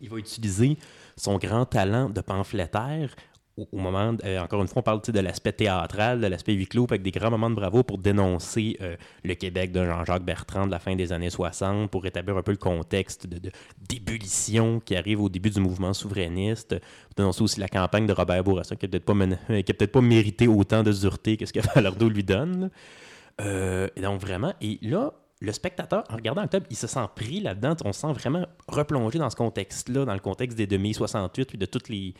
il 0.00 0.08
va 0.08 0.18
utiliser 0.18 0.76
son 1.16 1.38
grand 1.38 1.66
talent 1.66 2.08
de 2.08 2.20
pamphlétaire 2.20 3.14
au, 3.72 3.78
moment, 3.78 4.14
euh, 4.24 4.38
encore 4.40 4.60
une 4.62 4.68
fois, 4.68 4.80
on 4.80 4.82
parle 4.82 5.00
de 5.00 5.20
l'aspect 5.20 5.52
théâtral, 5.52 6.20
de 6.20 6.26
l'aspect 6.26 6.52
huis 6.52 6.66
clos, 6.66 6.84
avec 6.88 7.02
des 7.02 7.10
grands 7.10 7.30
moments 7.30 7.50
de 7.50 7.54
bravo 7.54 7.82
pour 7.82 7.98
dénoncer 7.98 8.76
euh, 8.80 8.96
le 9.24 9.34
Québec 9.34 9.72
de 9.72 9.84
Jean-Jacques 9.84 10.24
Bertrand 10.24 10.66
de 10.66 10.70
la 10.70 10.78
fin 10.78 10.94
des 10.94 11.12
années 11.12 11.30
60, 11.30 11.90
pour 11.90 12.06
établir 12.06 12.36
un 12.36 12.42
peu 12.42 12.52
le 12.52 12.58
contexte 12.58 13.26
de, 13.26 13.50
d'ébullition 13.88 14.80
qui 14.80 14.96
arrive 14.96 15.20
au 15.20 15.28
début 15.28 15.50
du 15.50 15.60
mouvement 15.60 15.92
souverainiste, 15.92 16.78
pour 16.78 17.14
dénoncer 17.16 17.42
aussi 17.42 17.60
la 17.60 17.68
campagne 17.68 18.06
de 18.06 18.12
Robert 18.12 18.44
Bourassa, 18.44 18.76
qui 18.76 18.86
n'a 18.86 19.00
peut-être, 19.00 19.72
peut 19.78 19.86
pas 19.86 20.00
mérité 20.00 20.46
autant 20.46 20.82
de 20.82 20.92
dureté 20.92 21.36
que 21.36 21.46
ce 21.46 21.52
que 21.52 21.60
Falardeau 21.62 22.08
lui 22.08 22.24
donne. 22.24 22.70
Euh, 23.40 23.88
donc, 24.00 24.20
vraiment, 24.20 24.52
et 24.60 24.78
là, 24.82 25.12
le 25.40 25.52
spectateur, 25.52 26.04
en 26.10 26.16
regardant 26.16 26.42
Octobre, 26.42 26.66
il 26.70 26.76
se 26.76 26.86
sent 26.86 27.06
pris 27.14 27.40
là-dedans. 27.40 27.76
On 27.84 27.92
se 27.92 28.00
sent 28.00 28.12
vraiment 28.12 28.44
replongé 28.66 29.18
dans 29.18 29.30
ce 29.30 29.36
contexte-là, 29.36 30.04
dans 30.04 30.14
le 30.14 30.20
contexte 30.20 30.58
des 30.58 30.66
demi 30.66 30.94
68, 30.94 31.48
puis 31.48 31.58
de 31.58 31.66
toutes 31.66 31.88
les, 31.88 32.14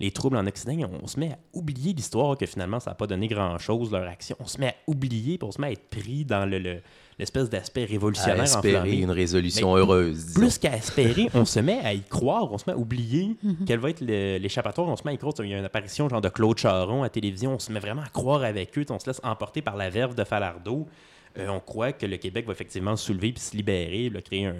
les 0.00 0.10
troubles 0.10 0.36
en 0.36 0.46
Occident, 0.46 0.90
on, 1.02 1.06
se 1.06 1.20
met 1.20 1.32
à 1.32 1.38
oublier 1.52 1.92
l'histoire 1.92 2.36
que 2.36 2.46
finalement 2.46 2.80
ça 2.80 2.90
n'a 2.90 2.94
pas 2.94 3.06
donné 3.06 3.28
grand-chose, 3.28 3.92
leur 3.92 4.06
action. 4.08 4.36
On 4.40 4.46
se 4.46 4.58
met 4.58 4.68
à 4.68 4.74
oublier, 4.86 5.38
puis 5.38 5.46
on 5.46 5.52
se 5.52 5.60
met 5.60 5.68
à 5.68 5.72
être 5.72 5.88
pris 5.88 6.24
dans 6.24 6.48
le, 6.48 6.80
l'espèce 7.18 7.48
d'aspect 7.48 7.84
révolutionnaire. 7.84 8.40
À 8.40 8.44
espérer 8.44 8.98
une 8.98 9.10
résolution 9.10 9.76
heureuse. 9.76 10.34
Plus 10.34 10.58
qu'à 10.58 10.76
espérer, 10.76 11.28
on 11.34 11.44
se 11.44 11.60
met 11.60 11.78
à 11.84 11.94
y 11.94 12.02
croire, 12.02 12.50
on 12.52 12.58
se 12.58 12.64
met 12.66 12.72
à 12.72 12.78
oublier 12.78 13.36
mhm. 13.42 13.64
quel 13.66 13.78
va 13.78 13.90
être 13.90 14.00
l'échappatoire, 14.00 14.88
on 14.88 14.96
se 14.96 15.02
met 15.04 15.12
à 15.12 15.14
y 15.14 15.18
croire. 15.18 15.34
Il 15.40 15.50
y 15.50 15.54
a 15.54 15.58
une 15.58 15.64
apparition 15.64 16.08
genre 16.08 16.20
de 16.20 16.28
Claude 16.28 16.58
Charon 16.58 17.02
à 17.02 17.08
télévision, 17.08 17.54
on 17.54 17.58
se 17.58 17.70
met 17.70 17.80
vraiment 17.80 18.02
à 18.02 18.08
croire 18.08 18.42
avec 18.42 18.76
eux, 18.78 18.84
on 18.90 18.98
se 18.98 19.06
laisse 19.06 19.20
emporter 19.22 19.62
par 19.62 19.76
la 19.76 19.90
verve 19.90 20.14
de 20.14 20.24
Falardeau. 20.24 20.88
Euh, 21.38 21.48
on 21.48 21.60
croit 21.60 21.92
que 21.92 22.04
le 22.06 22.16
Québec 22.18 22.46
va 22.46 22.52
effectivement 22.52 22.96
se 22.96 23.06
soulever 23.06 23.32
puis 23.32 23.40
se 23.42 23.56
libérer, 23.56 24.10
créer 24.22 24.46
un, 24.46 24.56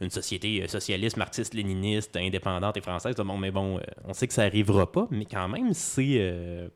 une 0.00 0.10
société 0.10 0.62
euh, 0.62 0.68
socialiste, 0.68 1.16
marxiste, 1.16 1.54
léniniste, 1.54 2.16
indépendante 2.16 2.76
et 2.76 2.80
française. 2.80 3.16
Bon, 3.16 3.36
mais 3.36 3.50
bon, 3.50 3.78
euh, 3.78 3.80
on 4.04 4.12
sait 4.12 4.26
que 4.26 4.34
ça 4.34 4.44
n'arrivera 4.44 4.90
pas, 4.90 5.06
mais 5.10 5.24
quand 5.24 5.48
même, 5.48 5.72
c'est 5.72 6.16
euh, 6.18 6.68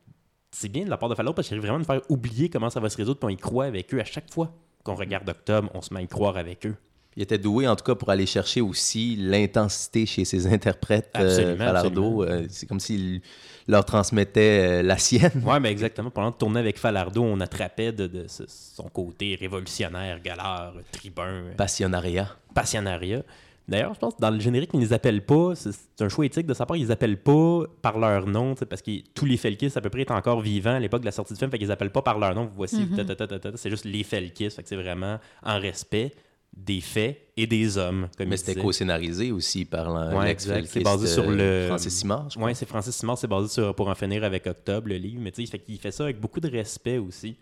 c'est 0.51 0.69
bien 0.69 0.83
de 0.83 0.89
la 0.89 0.97
part 0.97 1.09
de 1.09 1.15
Fallot 1.15 1.33
parce 1.33 1.47
qu'il 1.47 1.55
arrive 1.57 1.67
vraiment 1.67 1.79
de 1.79 1.85
faire 1.85 2.01
oublier 2.09 2.49
comment 2.49 2.69
ça 2.69 2.79
va 2.79 2.89
se 2.89 2.97
résoudre, 2.97 3.19
puis 3.19 3.27
on 3.27 3.29
y 3.29 3.37
croit 3.37 3.65
avec 3.65 3.93
eux 3.93 3.99
à 3.99 4.05
chaque 4.05 4.31
fois 4.31 4.53
qu'on 4.83 4.95
regarde 4.95 5.29
Octobre, 5.29 5.69
on 5.73 5.81
se 5.81 5.93
met 5.93 5.99
à 5.99 6.03
y 6.03 6.07
croire 6.07 6.37
avec 6.37 6.65
eux. 6.65 6.75
Il 7.17 7.23
était 7.23 7.37
doué, 7.37 7.67
en 7.67 7.75
tout 7.75 7.83
cas, 7.83 7.95
pour 7.95 8.09
aller 8.09 8.25
chercher 8.25 8.61
aussi 8.61 9.17
l'intensité 9.17 10.05
chez 10.05 10.23
ses 10.23 10.47
interprètes. 10.47 11.09
Falardeau, 11.13 12.25
c'est 12.49 12.67
comme 12.67 12.79
s'il 12.79 13.21
leur 13.67 13.83
transmettait 13.85 14.81
la 14.81 14.97
sienne. 14.97 15.43
Oui, 15.45 15.59
mais 15.61 15.71
exactement. 15.71 16.09
Pendant 16.09 16.31
de 16.31 16.35
tourner 16.35 16.59
avec 16.59 16.79
Falardeau, 16.79 17.23
on 17.23 17.39
attrapait 17.41 17.91
de, 17.91 18.25
son 18.27 18.83
côté 18.89 19.35
révolutionnaire, 19.35 20.21
galère, 20.21 20.73
tribun. 20.91 21.43
Passionnariat. 21.57 22.29
Passionnariat. 22.53 23.23
D'ailleurs, 23.67 23.93
je 23.93 23.99
pense 23.99 24.15
que 24.15 24.21
dans 24.21 24.31
le 24.31 24.39
générique, 24.39 24.71
ils 24.73 24.79
ne 24.79 24.85
les 24.85 24.93
appellent 24.93 25.25
pas. 25.25 25.53
C'est 25.55 26.01
un 26.01 26.09
choix 26.09 26.25
éthique 26.25 26.47
de 26.47 26.53
sa 26.53 26.65
part. 26.65 26.77
Ils 26.77 26.85
les 26.85 26.91
appellent 26.91 27.21
pas 27.21 27.63
par 27.81 27.99
leur 27.99 28.25
nom, 28.25 28.55
parce 28.55 28.81
que 28.81 28.91
tous 29.13 29.25
les 29.25 29.37
Felkis, 29.37 29.71
à 29.75 29.81
peu 29.81 29.89
près, 29.89 30.01
étaient 30.01 30.11
encore 30.11 30.41
vivants 30.41 30.75
à 30.75 30.79
l'époque 30.79 31.01
de 31.01 31.05
la 31.05 31.11
sortie 31.11 31.33
du 31.33 31.39
film. 31.39 31.51
Fait 31.51 31.57
qu'ils 31.57 31.67
les 31.67 31.73
appellent 31.73 31.91
pas 31.91 32.01
par 32.01 32.19
leur 32.19 32.33
nom. 32.35 32.49
Voici, 32.53 32.83
mm-hmm. 32.83 33.55
c'est 33.55 33.69
juste 33.69 33.85
les 33.85 34.03
Felkis. 34.03 34.49
Fait 34.49 34.63
que 34.63 34.69
c'est 34.69 34.75
vraiment 34.75 35.19
en 35.43 35.59
respect 35.59 36.11
des 36.55 36.81
faits 36.81 37.19
et 37.37 37.47
des 37.47 37.77
hommes. 37.77 38.09
Mais 38.19 38.37
c'était 38.37 38.59
co-scénarisé 38.59 39.31
aussi 39.31 39.65
par 39.65 40.13
ouais, 40.13 40.31
exact. 40.31 40.67
C'est 40.67 40.81
basé 40.81 41.07
sur 41.07 41.29
le. 41.29 41.65
Francis 41.67 41.93
Simard. 41.93 42.27
Oui, 42.37 42.51
c'est 42.55 42.67
Francis 42.67 42.95
Simard. 42.95 43.17
C'est 43.17 43.27
basé 43.27 43.47
sur 43.47 43.75
Pour 43.75 43.87
en 43.87 43.95
finir 43.95 44.23
avec 44.23 44.47
Octobre, 44.47 44.89
le 44.89 44.97
livre. 44.97 45.21
Mais 45.21 45.31
tu 45.31 45.45
sais, 45.45 45.61
il 45.67 45.79
fait 45.79 45.91
ça 45.91 46.03
avec 46.03 46.19
beaucoup 46.19 46.39
de 46.39 46.49
respect 46.49 46.97
aussi. 46.97 47.35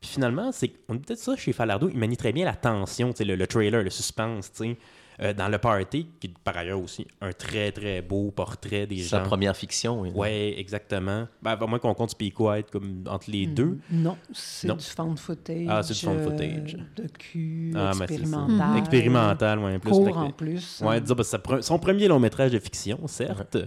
Puis 0.00 0.10
finalement, 0.10 0.50
c'est 0.50 0.72
on 0.88 0.94
dit 0.94 1.00
peut-être 1.00 1.18
ça 1.18 1.36
chez 1.36 1.52
Falardeau, 1.52 1.90
il 1.90 1.98
manie 1.98 2.16
très 2.16 2.32
bien 2.32 2.46
la 2.46 2.54
tension, 2.54 3.12
le, 3.20 3.34
le 3.34 3.46
trailer, 3.46 3.82
le 3.82 3.90
suspense, 3.90 4.50
tu 4.50 4.64
sais. 4.64 4.76
Euh, 5.22 5.34
dans 5.34 5.48
Le 5.48 5.58
Party, 5.58 6.06
qui 6.18 6.28
est 6.28 6.38
par 6.42 6.56
ailleurs 6.56 6.80
aussi 6.80 7.06
un 7.20 7.30
très 7.32 7.72
très 7.72 8.00
beau 8.00 8.30
portrait 8.30 8.86
des 8.86 8.96
gens. 8.96 9.18
Sa 9.18 9.20
première 9.20 9.54
fiction, 9.54 10.00
oui. 10.00 10.10
Oui, 10.14 10.54
exactement. 10.56 11.28
Ben, 11.42 11.58
à 11.60 11.66
moins 11.66 11.78
qu'on 11.78 11.92
compte 11.92 12.10
Speak 12.10 12.40
White 12.40 12.70
comme 12.70 13.04
entre 13.06 13.30
les 13.30 13.46
deux. 13.46 13.78
Non, 13.90 14.16
c'est 14.32 14.74
du 14.74 14.82
found 14.82 15.18
footage. 15.18 15.66
Ah, 15.68 15.82
c'est 15.82 15.92
du 15.92 16.00
found 16.00 16.22
footage. 16.22 16.74
euh, 16.78 17.02
de 17.02 17.08
cul, 17.08 17.72
Ah, 17.76 17.90
expérimental. 17.90 18.78
Expérimental, 18.78 19.58
ouais, 19.58 19.78
plus. 19.78 19.90
Court 19.90 20.16
en 20.16 20.30
plus. 20.30 20.80
Ouais, 20.80 20.96
hein. 20.96 21.00
disons, 21.00 21.14
parce 21.14 21.30
que 21.30 21.38
c'est 21.56 21.62
son 21.62 21.78
premier 21.78 22.08
long 22.08 22.18
métrage 22.18 22.52
de 22.52 22.58
fiction, 22.58 22.98
certes. 23.06 23.58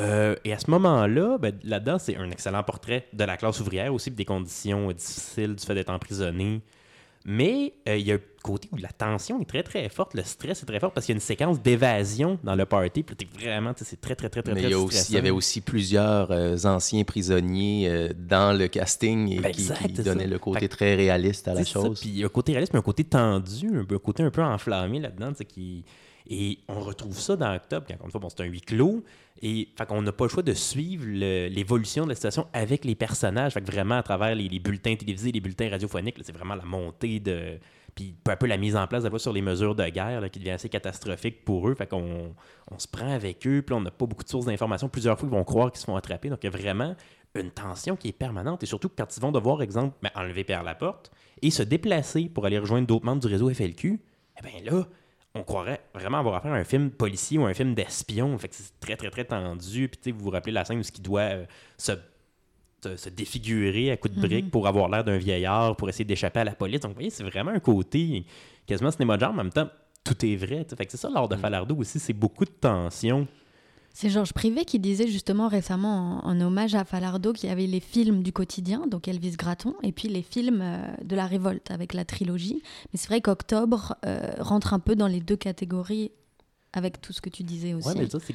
Euh, 0.00 0.34
et 0.44 0.52
à 0.52 0.58
ce 0.58 0.70
moment-là, 0.70 1.38
ben, 1.38 1.54
là-dedans, 1.62 1.98
c'est 1.98 2.16
un 2.16 2.30
excellent 2.30 2.62
portrait 2.62 3.06
de 3.12 3.24
la 3.24 3.36
classe 3.36 3.60
ouvrière 3.60 3.92
aussi, 3.92 4.10
des 4.10 4.24
conditions 4.24 4.88
euh, 4.88 4.94
difficiles 4.94 5.54
du 5.54 5.64
fait 5.64 5.74
d'être 5.74 5.90
emprisonné. 5.90 6.62
Mais 7.26 7.74
euh, 7.86 7.98
il 7.98 8.06
y 8.06 8.12
a 8.12 8.14
un 8.14 8.20
côté 8.42 8.68
où 8.72 8.76
la 8.76 8.88
tension 8.88 9.40
est 9.42 9.44
très 9.44 9.62
très 9.62 9.86
forte, 9.90 10.14
le 10.14 10.22
stress 10.22 10.62
est 10.62 10.66
très 10.66 10.80
fort 10.80 10.90
parce 10.92 11.04
qu'il 11.04 11.12
y 11.12 11.16
a 11.16 11.18
une 11.18 11.20
séquence 11.20 11.60
d'évasion 11.60 12.38
dans 12.42 12.54
le 12.54 12.64
party. 12.64 13.02
Puis 13.02 13.14
t'es 13.14 13.28
vraiment, 13.38 13.72
c'est 13.76 14.00
très 14.00 14.14
très 14.14 14.30
très 14.30 14.42
très 14.42 14.54
Mais 14.54 14.60
très 14.60 14.70
il 14.70 14.72
y, 14.72 14.74
a 14.74 14.78
aussi, 14.78 15.12
il 15.12 15.14
y 15.16 15.18
avait 15.18 15.30
aussi 15.30 15.60
plusieurs 15.60 16.30
euh, 16.30 16.56
anciens 16.64 17.04
prisonniers 17.04 17.88
euh, 17.90 18.08
dans 18.16 18.56
le 18.56 18.68
casting 18.68 19.28
et 19.32 19.40
Ben, 19.40 19.52
qui, 19.52 19.60
exact, 19.62 19.86
qui 19.86 19.96
c'est 19.96 20.02
donnaient 20.02 20.24
ça. 20.24 20.30
le 20.30 20.38
côté 20.38 20.60
Fait- 20.60 20.68
très 20.68 20.94
réaliste 20.94 21.46
à 21.48 21.52
la 21.52 21.64
ça, 21.64 21.70
chose. 21.70 22.00
Puis 22.00 22.08
il 22.08 22.18
y 22.20 22.22
a 22.22 22.26
un 22.26 22.30
côté 22.30 22.52
réaliste, 22.52 22.72
mais 22.72 22.78
un 22.78 22.82
côté 22.82 23.04
tendu, 23.04 23.68
un, 23.78 23.98
côté 23.98 24.22
un 24.22 24.30
peu 24.30 24.42
enflammé 24.42 25.00
là-dedans. 25.00 25.32
Qui... 25.46 25.84
Et 26.28 26.58
on 26.68 26.80
retrouve 26.80 27.18
ça 27.18 27.36
dans 27.36 27.54
Octobre, 27.54 27.86
encore 27.92 28.06
une 28.06 28.10
fois, 28.10 28.20
bon, 28.20 28.28
c'est 28.28 28.42
un 28.42 28.46
huis 28.46 28.60
clos. 28.60 29.02
Et 29.42 29.68
fait 29.76 29.86
qu'on 29.86 30.02
n'a 30.02 30.12
pas 30.12 30.24
le 30.24 30.30
choix 30.30 30.42
de 30.42 30.52
suivre 30.52 31.06
l'évolution 31.06 32.04
de 32.04 32.10
la 32.10 32.14
situation 32.14 32.46
avec 32.52 32.84
les 32.84 32.94
personnages. 32.94 33.52
Fait 33.52 33.62
que 33.62 33.70
vraiment, 33.70 33.96
à 33.96 34.02
travers 34.02 34.34
les, 34.34 34.58
bulletins 34.58 34.94
télévisés, 34.96 35.32
les 35.32 35.40
bulletins 35.40 35.70
radiophoniques, 35.70 36.16
c'est 36.22 36.32
vraiment 36.32 36.54
la 36.54 36.64
montée 36.64 37.20
de. 37.20 37.58
Puis 37.94 38.14
peu 38.22 38.30
à 38.30 38.36
peu 38.36 38.46
la 38.46 38.56
mise 38.56 38.76
en 38.76 38.86
place 38.86 39.02
de 39.02 39.06
la 39.06 39.10
voix 39.10 39.18
sur 39.18 39.32
les 39.32 39.42
mesures 39.42 39.74
de 39.74 39.84
guerre 39.88 40.30
qui 40.30 40.38
devient 40.38 40.52
assez 40.52 40.68
catastrophique 40.68 41.44
pour 41.44 41.68
eux. 41.68 41.74
Fait 41.74 41.88
qu'on 41.88 42.34
on 42.70 42.78
se 42.78 42.86
prend 42.86 43.12
avec 43.12 43.44
eux, 43.46 43.62
puis 43.62 43.74
on 43.74 43.80
n'a 43.80 43.90
pas 43.90 44.06
beaucoup 44.06 44.22
de 44.22 44.28
sources 44.28 44.46
d'informations. 44.46 44.88
Plusieurs 44.88 45.18
fois, 45.18 45.28
ils 45.28 45.34
vont 45.34 45.42
croire 45.42 45.72
qu'ils 45.72 45.80
se 45.80 45.86
font 45.86 45.96
attraper. 45.96 46.28
Donc 46.28 46.38
il 46.42 46.46
y 46.46 46.54
a 46.54 46.56
vraiment 46.56 46.94
une 47.34 47.50
tension 47.50 47.96
qui 47.96 48.08
est 48.08 48.12
permanente. 48.12 48.62
Et 48.62 48.66
surtout 48.66 48.88
quand 48.88 49.16
ils 49.16 49.20
vont 49.20 49.32
devoir, 49.32 49.62
exemple, 49.62 49.96
ben, 50.02 50.10
enlever 50.14 50.44
Pierre 50.44 50.62
Laporte 50.62 51.10
et 51.42 51.50
se 51.50 51.62
déplacer 51.62 52.28
pour 52.28 52.46
aller 52.46 52.58
rejoindre 52.58 52.86
d'autres 52.86 53.06
membres 53.06 53.22
du 53.22 53.28
réseau 53.28 53.52
FLQ, 53.52 54.00
eh 54.38 54.42
bien 54.42 54.70
là, 54.70 54.86
on 55.34 55.44
croirait 55.44 55.80
vraiment 55.94 56.18
avoir 56.18 56.36
affaire 56.36 56.52
à 56.52 56.56
un 56.56 56.64
film 56.64 56.90
policier 56.90 57.38
ou 57.38 57.44
un 57.44 57.54
film 57.54 57.74
d'espion. 57.74 58.36
Fait 58.38 58.48
que 58.48 58.54
c'est 58.56 58.78
très, 58.80 58.96
très, 58.96 59.10
très 59.10 59.24
tendu. 59.24 59.88
Puis, 59.88 60.00
tu 60.02 60.04
sais, 60.04 60.10
vous 60.10 60.24
vous 60.24 60.30
rappelez 60.30 60.52
la 60.52 60.64
scène 60.64 60.78
où 60.78 60.82
ce 60.82 60.90
qui 60.92 61.00
doit 61.00 61.20
euh, 61.20 61.44
se, 61.78 61.92
se, 62.82 62.96
se 62.96 63.08
défigurer 63.08 63.92
à 63.92 63.96
coups 63.96 64.14
de 64.14 64.20
briques 64.20 64.50
pour 64.50 64.66
avoir 64.66 64.88
l'air 64.88 65.04
d'un 65.04 65.18
vieillard, 65.18 65.76
pour 65.76 65.88
essayer 65.88 66.04
d'échapper 66.04 66.40
à 66.40 66.44
la 66.44 66.54
police. 66.54 66.80
Donc, 66.80 66.90
vous 66.90 66.96
voyez, 66.96 67.10
c'est 67.10 67.24
vraiment 67.24 67.52
un 67.52 67.60
côté 67.60 68.24
quasiment 68.66 68.90
cinéma 68.90 69.16
de 69.16 69.20
genre, 69.20 69.32
mais 69.32 69.40
en 69.40 69.44
même 69.44 69.52
temps, 69.52 69.68
tout 70.02 70.26
est 70.26 70.36
vrai. 70.36 70.66
Fait 70.76 70.86
que 70.86 70.90
c'est 70.90 70.98
ça, 70.98 71.08
l'art 71.10 71.28
de 71.28 71.36
Falardo 71.36 71.76
aussi, 71.76 72.00
c'est 72.00 72.12
beaucoup 72.12 72.44
de 72.44 72.50
tension. 72.50 73.28
C'est 73.92 74.08
Georges 74.08 74.32
Privé 74.32 74.64
qui 74.64 74.78
disait 74.78 75.08
justement 75.08 75.48
récemment 75.48 76.24
en, 76.24 76.30
en 76.30 76.40
hommage 76.40 76.74
à 76.74 76.84
Falardo 76.84 77.32
qu'il 77.32 77.48
y 77.48 77.52
avait 77.52 77.66
les 77.66 77.80
films 77.80 78.22
du 78.22 78.32
quotidien, 78.32 78.86
donc 78.86 79.08
Elvis 79.08 79.32
Gratton, 79.36 79.74
et 79.82 79.92
puis 79.92 80.08
les 80.08 80.22
films 80.22 80.60
euh, 80.62 80.86
de 81.04 81.16
la 81.16 81.26
révolte 81.26 81.70
avec 81.70 81.92
la 81.92 82.04
trilogie. 82.04 82.62
Mais 82.92 82.98
c'est 82.98 83.08
vrai 83.08 83.20
qu'Octobre 83.20 83.96
euh, 84.06 84.30
rentre 84.38 84.72
un 84.74 84.78
peu 84.78 84.94
dans 84.96 85.08
les 85.08 85.20
deux 85.20 85.36
catégories 85.36 86.12
avec 86.72 87.00
tout 87.00 87.12
ce 87.12 87.20
que 87.20 87.30
tu 87.30 87.42
disais 87.42 87.74
aussi. 87.74 87.88
Ouais, 87.88 87.94
mais 87.96 88.08
ça, 88.08 88.18
c'est 88.24 88.34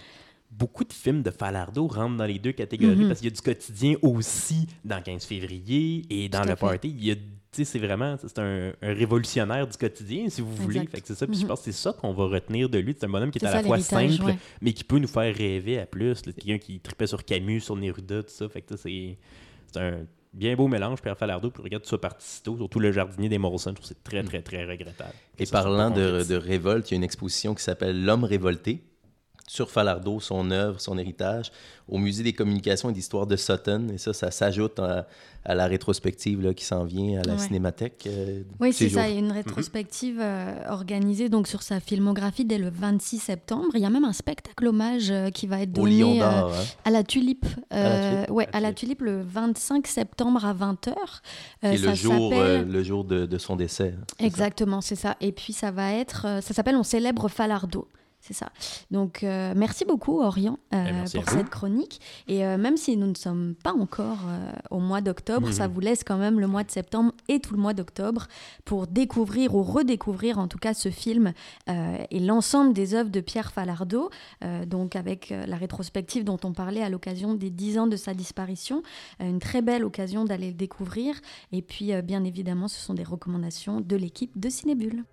beaucoup 0.51 0.84
de 0.84 0.93
films 0.93 1.22
de 1.24 1.32
Falardo 1.32 1.88
rentrent 1.88 2.18
dans 2.18 2.26
les 2.26 2.38
deux 2.39 2.51
catégories 2.51 2.95
Mhm. 2.97 3.08
parce 3.08 3.20
qu'il 3.22 3.30
y 3.30 3.34
a 3.34 3.36
du 3.36 3.41
quotidien 3.41 3.95
aussi 4.01 4.68
dans 4.84 5.01
15 5.01 5.24
février 5.26 6.06
et 6.10 6.30
dans 6.30 6.41
le 6.43 6.49
fait. 6.49 6.56
party. 6.58 6.89
Il 6.89 7.06
y 7.06 7.12
a, 7.12 7.16
tu 7.16 7.22
sais, 7.22 7.28
c'est 7.64 7.80
vraiment, 7.80 8.18
c'est 8.20 8.39
un, 8.39 8.74
un 8.82 8.93
révolutionnaire 8.93 9.66
du 9.68 9.78
quotidien, 9.78 10.28
si 10.30 10.41
vous 10.41 10.53
voulez. 10.56 10.86
Fait 10.88 10.99
que 10.99 11.08
c'est 11.08 11.16
ça. 11.16 11.26
Puis 11.26 11.38
je 11.38 11.41
Mhm. 11.43 11.47
pense 11.47 11.60
que 11.60 11.66
c'est 11.66 11.72
ça 11.72 11.93
qu'on 11.93 12.12
va 12.14 12.26
retenir 12.26 12.68
de 12.68 12.80
lui. 12.80 12.93
C'est 12.99 13.06
un 13.06 13.10
bonhomme 13.10 13.32
qui 13.32 13.38
est 13.39 13.45
à 13.45 13.51
ça, 13.51 13.58
la 13.62 13.64
fois 13.64 13.80
simple, 13.80 14.24
ouais. 14.26 14.38
mais 14.62 14.74
qui 14.74 14.84
peut 14.84 14.97
nous 14.99 15.08
faire 15.08 15.34
rêver 15.34 15.80
à 15.80 15.86
plus. 15.86 16.22
Quelqu'un 16.24 16.58
qui 16.58 16.80
tripait 16.80 17.08
sur 17.08 17.24
Camus, 17.24 17.62
sur 17.62 17.76
Neruda, 17.78 18.24
tout 18.24 18.30
ça. 18.30 18.49
Fait 18.49 18.62
que 18.62 18.76
ça, 18.76 18.82
c'est 18.84 19.18
c'est 19.72 19.80
un 19.80 19.99
bien 20.34 20.56
beau 20.56 20.68
mélange, 20.68 21.01
Pierre 21.01 21.18
Falardo. 21.18 21.49
Puis 21.51 21.64
regarde 21.64 21.84
tout 21.84 21.89
ça 21.89 21.97
parti 21.97 22.26
sitôt, 22.28 22.58
surtout 22.58 22.80
le 22.80 22.91
jardinier 22.91 23.30
des 23.30 23.38
Morrison. 23.38 23.70
Je 23.70 23.76
trouve 23.76 23.88
que 23.89 23.95
c'est 23.95 24.03
très, 24.03 24.22
très, 24.24 24.41
très 24.41 24.66
regrettable. 24.66 25.14
Et 25.39 25.45
Ça, 25.45 25.51
parlant 25.62 25.91
de 25.91 26.36
révolte, 26.36 26.89
il 26.91 26.93
y 26.93 26.95
a 26.95 26.97
une 26.97 27.03
exposition 27.03 27.56
qui 27.56 27.64
s'appelle 27.64 28.03
L'homme 28.03 28.24
révolté 28.26 28.82
sur 29.47 29.69
Falardeau, 29.69 30.19
son 30.19 30.49
œuvre, 30.51 30.81
son 30.81 30.97
héritage, 30.97 31.51
au 31.87 31.97
Musée 31.99 32.23
des 32.23 32.33
communications 32.33 32.89
et 32.89 32.93
d'histoire 32.93 33.27
de 33.27 33.35
Sutton. 33.35 33.89
Et 33.93 33.99
ça, 33.99 34.11
ça 34.11 34.31
s'ajoute 34.31 34.79
à, 34.79 35.05
à 35.43 35.53
la 35.53 35.67
rétrospective 35.67 36.41
là, 36.41 36.53
qui 36.55 36.65
s'en 36.65 36.83
vient 36.83 37.19
à 37.19 37.23
la 37.23 37.33
Ouais. 37.35 37.39
Cinémathèque. 37.39 38.05
euh, 38.07 38.41
Oui, 38.59 38.73
ces 38.73 38.89
c'est 38.89 38.95
ça. 38.95 39.01
jours. 39.01 39.09
Il 39.11 39.13
y 39.13 39.17
a 39.17 39.19
une 39.19 39.31
rétrospective 39.31 40.19
euh, 40.19 40.55
organisée 40.69 41.29
donc 41.29 41.47
sur 41.47 41.61
sa 41.61 41.79
filmographie 41.79 42.43
dès 42.43 42.57
le 42.57 42.71
26 42.71 43.19
septembre. 43.19 43.67
Il 43.75 43.81
y 43.81 43.85
a 43.85 43.89
même 43.91 44.03
un 44.05 44.13
spectacle 44.13 44.65
hommage 44.65 45.11
euh, 45.11 45.29
qui 45.29 45.45
va 45.45 45.61
être 45.61 45.77
Au 45.77 45.83
donné 45.83 45.99
Lion 45.99 46.21
euh, 46.21 46.23
hein. 46.25 46.51
à 46.83 46.89
la 46.89 47.03
Tulipe. 47.03 47.45
la 47.69 47.99
Tulipe 48.25 48.31
ouais, 48.31 48.47
À 48.51 48.59
la 48.59 48.73
Tulipe 48.73 49.01
le 49.03 49.21
25 49.21 49.85
septembre 49.85 50.43
à 50.43 50.55
20h. 50.55 50.93
Qui 51.61 51.67
est 51.67 51.77
le 51.77 51.93
jour, 51.93 52.31
euh, 52.33 52.63
le 52.63 52.83
jour 52.83 53.03
de, 53.03 53.27
de 53.27 53.37
son 53.37 53.55
décès. 53.55 53.93
hein? 53.95 54.03
Exactement, 54.25 54.81
c'est 54.81 54.95
ça. 54.95 55.17
Et 55.21 55.31
puis 55.31 55.53
ça 55.53 55.69
va 55.69 55.93
être, 55.93 56.25
euh, 56.25 56.41
ça 56.41 56.55
s'appelle 56.55 56.75
On 56.77 56.83
célèbre 56.83 57.27
Falardo. 57.27 57.87
C'est 58.26 58.34
ça. 58.34 58.51
Donc, 58.89 59.21
euh, 59.21 59.53
merci 59.55 59.86
beaucoup, 59.86 60.19
Orient, 60.19 60.57
euh, 60.73 60.84
Eh, 60.88 60.91
merci 60.93 61.19
pour 61.19 61.30
cette 61.30 61.51
chronique. 61.51 62.01
Et 62.28 62.43
euh, 62.43 62.57
même 62.57 62.76
si 62.76 62.97
nous 62.97 63.05
ne 63.05 63.13
sommes 63.13 63.53
pas 63.53 63.71
encore 63.71 64.17
au 64.71 64.80
mois 64.80 65.01
d'octobre, 65.01 65.51
ça 65.51 65.67
vous 65.67 65.80
laisse 65.80 66.03
quand 66.03 66.17
même 66.17 66.39
le 66.39 66.47
mois 66.47 66.63
de 66.63 66.71
septembre 66.71 67.11
et 67.28 67.39
tout 67.39 67.53
le 67.53 67.61
mois 67.61 67.76
d'octobre 67.76 68.26
pour 68.63 68.88
découvrir 68.88 69.53
ou 69.53 69.61
redécouvrir 69.61 70.39
en 70.39 70.47
tout 70.47 70.57
cas 70.57 70.73
ce 70.73 70.89
film 70.89 71.34
et 71.67 72.19
l'ensemble 72.19 72.73
des 72.73 72.95
œuvres 72.95 73.11
de 73.11 73.19
Pierre 73.19 73.51
Falardeau, 73.51 74.09
donc 74.65 74.95
avec 74.95 75.30
la 75.30 75.57
rétrospective 75.57 76.23
dont 76.23 76.39
on 76.43 76.53
parlait 76.53 76.82
à 76.82 76.89
l'occasion 76.89 77.36
des 77.36 77.51
10 77.51 77.80
ans 77.80 77.88
de 77.88 77.95
sa 77.95 78.13
disparition. 78.13 78.82
Une 79.19 79.39
très 79.39 79.61
belle 79.61 79.84
occasion 79.84 80.26
d'aller 80.26 80.47
le 80.47 80.53
découvrir. 80.53 81.15
Et 81.51 81.61
puis, 81.61 81.91
bien 82.01 82.23
évidemment, 82.23 82.67
ce 82.67 82.80
sont 82.80 82.93
des 82.93 83.03
recommandations 83.03 83.82
de 83.82 83.95
l'équipe 83.95 84.39
de 84.39 84.49
Cinébule. 84.49 85.03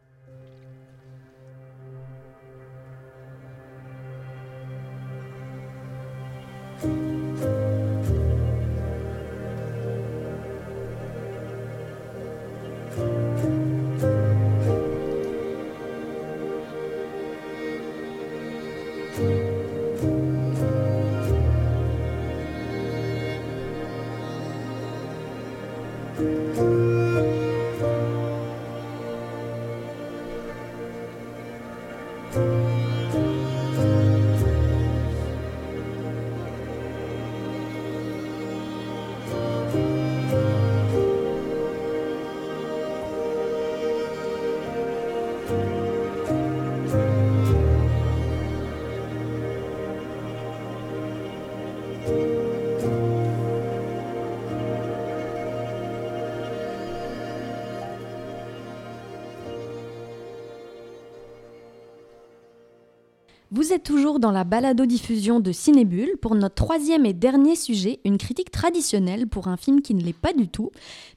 Vous 63.54 63.74
êtes 63.74 63.82
toujours 63.82 64.18
dans 64.18 64.30
la 64.30 64.44
balado-diffusion 64.44 65.38
de 65.38 65.52
Cinébule 65.52 66.16
pour 66.22 66.34
notre 66.34 66.54
troisième 66.54 67.04
et 67.04 67.12
dernier 67.12 67.54
sujet, 67.54 68.00
une 68.04 68.16
critique 68.16 68.50
traditionnelle 68.50 69.26
pour 69.26 69.46
un 69.46 69.58
film 69.58 69.82
qui 69.82 69.94
ne 69.94 70.02
l'est 70.02 70.18
pas 70.18 70.32
du 70.32 70.48
tout. 70.48 70.70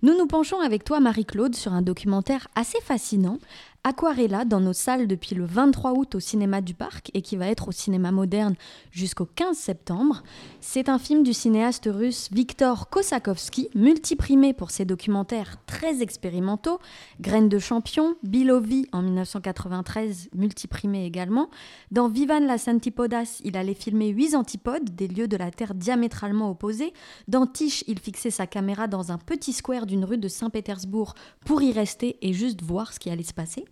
Nous 0.04 0.18
nous 0.18 0.28
penchons 0.28 0.60
avec 0.60 0.84
toi, 0.84 1.00
Marie-Claude, 1.00 1.56
sur 1.56 1.72
un 1.72 1.82
documentaire 1.82 2.50
assez 2.54 2.80
fascinant, 2.82 3.40
Aquarella, 3.88 4.46
dans 4.46 4.62
nos 4.62 4.74
salles 4.74 5.06
depuis 5.06 5.36
le 5.36 5.46
23 5.46 5.92
août 5.92 6.16
au 6.16 6.20
cinéma 6.20 6.60
du 6.62 6.74
Parc 6.74 7.12
et 7.14 7.22
qui 7.22 7.36
va 7.36 7.48
être 7.50 7.68
au 7.68 7.72
cinéma 7.72 8.12
moderne 8.12 8.56
jusqu'au 8.90 9.28
15 9.28 9.56
septembre. 9.56 10.24
C'est 10.60 10.90
un 10.90 10.98
film 10.98 11.22
du 11.22 11.34
cinéaste 11.34 11.88
russe 11.94 12.30
Viktor 12.32 12.90
Kosakovsky, 12.90 13.70
multiprimé 13.76 14.56
pour 14.56 14.72
ses 14.72 14.86
documentaires 14.86 15.58
très 15.68 16.02
expérimentaux, 16.02 16.80
Graines 17.22 17.48
de 17.48 17.60
champion, 17.60 18.16
Bilovi 18.24 18.88
en 18.92 19.04
1993, 19.04 20.30
multiprimé 20.34 21.06
également. 21.06 21.52
Dans 21.92 22.10
Vivan 22.10 22.40
las 22.40 22.68
Antipodas, 22.68 23.40
il 23.44 23.56
allait 23.56 23.76
filmer 23.76 24.08
huit 24.08 24.34
antipodes, 24.34 24.96
des 24.96 25.08
lieux 25.08 25.28
de 25.28 25.38
la 25.38 25.52
Terre 25.52 25.76
diamétralement 25.76 26.50
opposés. 26.50 26.92
Dans 27.28 27.46
Tiche, 27.46 27.84
il 27.86 28.00
fixait 28.00 28.32
sa 28.32 28.48
caméra 28.48 28.88
dans 28.88 29.12
un 29.12 29.20
petit 29.20 29.54
square 29.54 29.86
d'une 29.86 30.06
rue 30.06 30.18
de 30.18 30.28
Saint-Pétersbourg 30.28 31.14
pour 31.46 31.62
y 31.62 31.72
rester 31.72 32.18
et 32.24 32.34
juste 32.34 32.64
voir 32.64 32.92
ce 32.92 33.00
qui 33.00 33.12
allait 33.12 33.22
se 33.22 33.36
passer. 33.36 33.64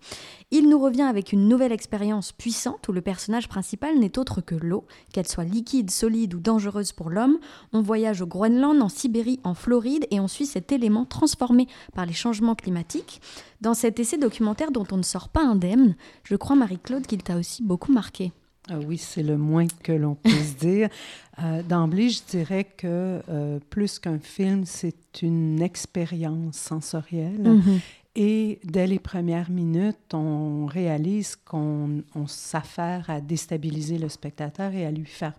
Il 0.51 0.69
nous 0.69 0.79
revient 0.79 1.01
avec 1.01 1.33
une 1.33 1.47
nouvelle 1.47 1.71
expérience 1.71 2.31
puissante 2.31 2.87
où 2.87 2.91
le 2.91 3.01
personnage 3.01 3.47
principal 3.47 3.97
n'est 3.97 4.19
autre 4.19 4.39
que 4.39 4.53
l'eau, 4.53 4.85
qu'elle 5.11 5.27
soit 5.27 5.43
liquide, 5.43 5.89
solide 5.89 6.35
ou 6.35 6.39
dangereuse 6.39 6.91
pour 6.91 7.09
l'homme. 7.09 7.39
On 7.71 7.81
voyage 7.81 8.21
au 8.21 8.27
Groenland, 8.27 8.79
en 8.81 8.89
Sibérie, 8.89 9.39
en 9.43 9.55
Floride 9.55 10.05
et 10.11 10.19
on 10.19 10.27
suit 10.27 10.45
cet 10.45 10.71
élément 10.71 11.05
transformé 11.05 11.67
par 11.95 12.05
les 12.05 12.13
changements 12.13 12.53
climatiques. 12.53 13.19
Dans 13.61 13.73
cet 13.73 13.99
essai 13.99 14.17
documentaire 14.17 14.71
dont 14.71 14.85
on 14.91 14.97
ne 14.97 15.03
sort 15.03 15.29
pas 15.29 15.43
indemne, 15.43 15.95
je 16.23 16.35
crois, 16.35 16.55
Marie-Claude, 16.55 17.07
qu'il 17.07 17.23
t'a 17.23 17.37
aussi 17.37 17.63
beaucoup 17.63 17.91
marqué. 17.91 18.31
Ah 18.69 18.79
oui, 18.87 18.97
c'est 18.97 19.23
le 19.23 19.37
moins 19.37 19.67
que 19.81 19.91
l'on 19.91 20.15
puisse 20.15 20.55
dire. 20.55 20.89
Euh, 21.43 21.63
D'emblée, 21.63 22.09
je 22.09 22.21
dirais 22.29 22.63
que 22.63 23.19
euh, 23.27 23.57
plus 23.71 23.97
qu'un 23.97 24.19
film, 24.19 24.65
c'est 24.65 25.23
une 25.23 25.63
expérience 25.63 26.55
sensorielle. 26.55 27.41
Mm 27.41 27.59
-hmm. 27.59 27.79
Et 28.15 28.59
dès 28.63 28.85
les 28.85 28.99
premières 28.99 29.49
minutes, 29.49 30.13
on 30.13 30.67
réalise 30.67 31.35
qu'on 31.35 32.03
s'affaire 32.27 33.09
à 33.09 33.21
déstabiliser 33.21 33.97
le 33.97 34.07
spectateur 34.07 34.71
et 34.73 34.85
à 34.85 34.91
lui 34.91 35.05
faire 35.05 35.33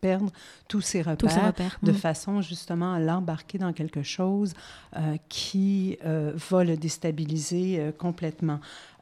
perdre 0.00 0.32
tous 0.66 0.80
ses 0.80 1.02
repères, 1.02 1.16
tous 1.16 1.28
ses 1.28 1.40
repères. 1.40 1.78
de 1.84 1.92
Mmh. 1.92 1.94
façon 1.94 2.42
justement 2.42 2.94
à 2.94 2.98
l'embarquer 2.98 3.58
dans 3.58 3.72
quelque 3.72 4.02
chose 4.02 4.54
euh, 4.96 5.16
qui 5.28 5.98
euh, 6.04 6.32
va 6.50 6.64
le 6.64 6.76
déstabiliser 6.76 7.78
euh, 7.78 7.92
complètement. 7.92 8.58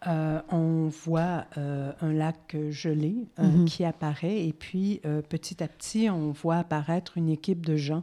Euh, 0.07 0.40
on 0.50 0.88
voit 0.88 1.46
euh, 1.57 1.92
un 2.02 2.12
lac 2.12 2.57
gelé 2.70 3.14
euh, 3.38 3.44
Mhm. 3.44 3.64
qui 3.64 3.84
apparaît 3.84 4.46
et 4.46 4.52
puis 4.52 5.00
petit 5.28 5.62
à 5.62 5.68
petit, 5.68 6.11
on 6.11 6.32
voit 6.32 6.57
apparaître 6.57 7.16
une 7.16 7.28
équipe 7.30 7.64
de 7.64 7.76
gens 7.76 8.02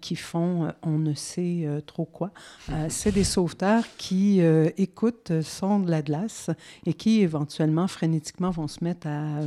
qui 0.00 0.14
font 0.14 0.72
on 0.82 0.98
ne 0.98 1.14
sait 1.14 1.66
trop 1.86 2.04
quoi. 2.04 2.30
C'est 2.88 3.12
des 3.12 3.24
sauveteurs 3.24 3.84
qui 3.98 4.40
écoutent 4.76 5.30
le 5.30 5.42
son 5.42 5.80
de 5.80 5.90
la 5.90 6.02
glace 6.02 6.50
et 6.86 6.94
qui 6.94 7.20
éventuellement 7.22 7.88
frénétiquement 7.88 8.50
vont 8.50 8.68
se 8.68 8.82
mettre 8.84 9.06
à, 9.08 9.40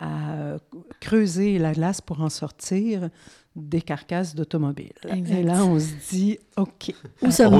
à 0.00 0.56
creuser 1.00 1.58
la 1.58 1.72
glace 1.72 2.00
pour 2.00 2.20
en 2.20 2.30
sortir 2.30 3.08
des 3.56 3.82
carcasses 3.82 4.34
d'automobiles. 4.36 4.92
Et 5.28 5.42
là, 5.42 5.64
on 5.64 5.78
se 5.78 5.88
dit, 6.10 6.38
OK, 6.56 6.94
Où 7.20 7.26
est-ce 7.26 7.42
qu'on 7.42 7.58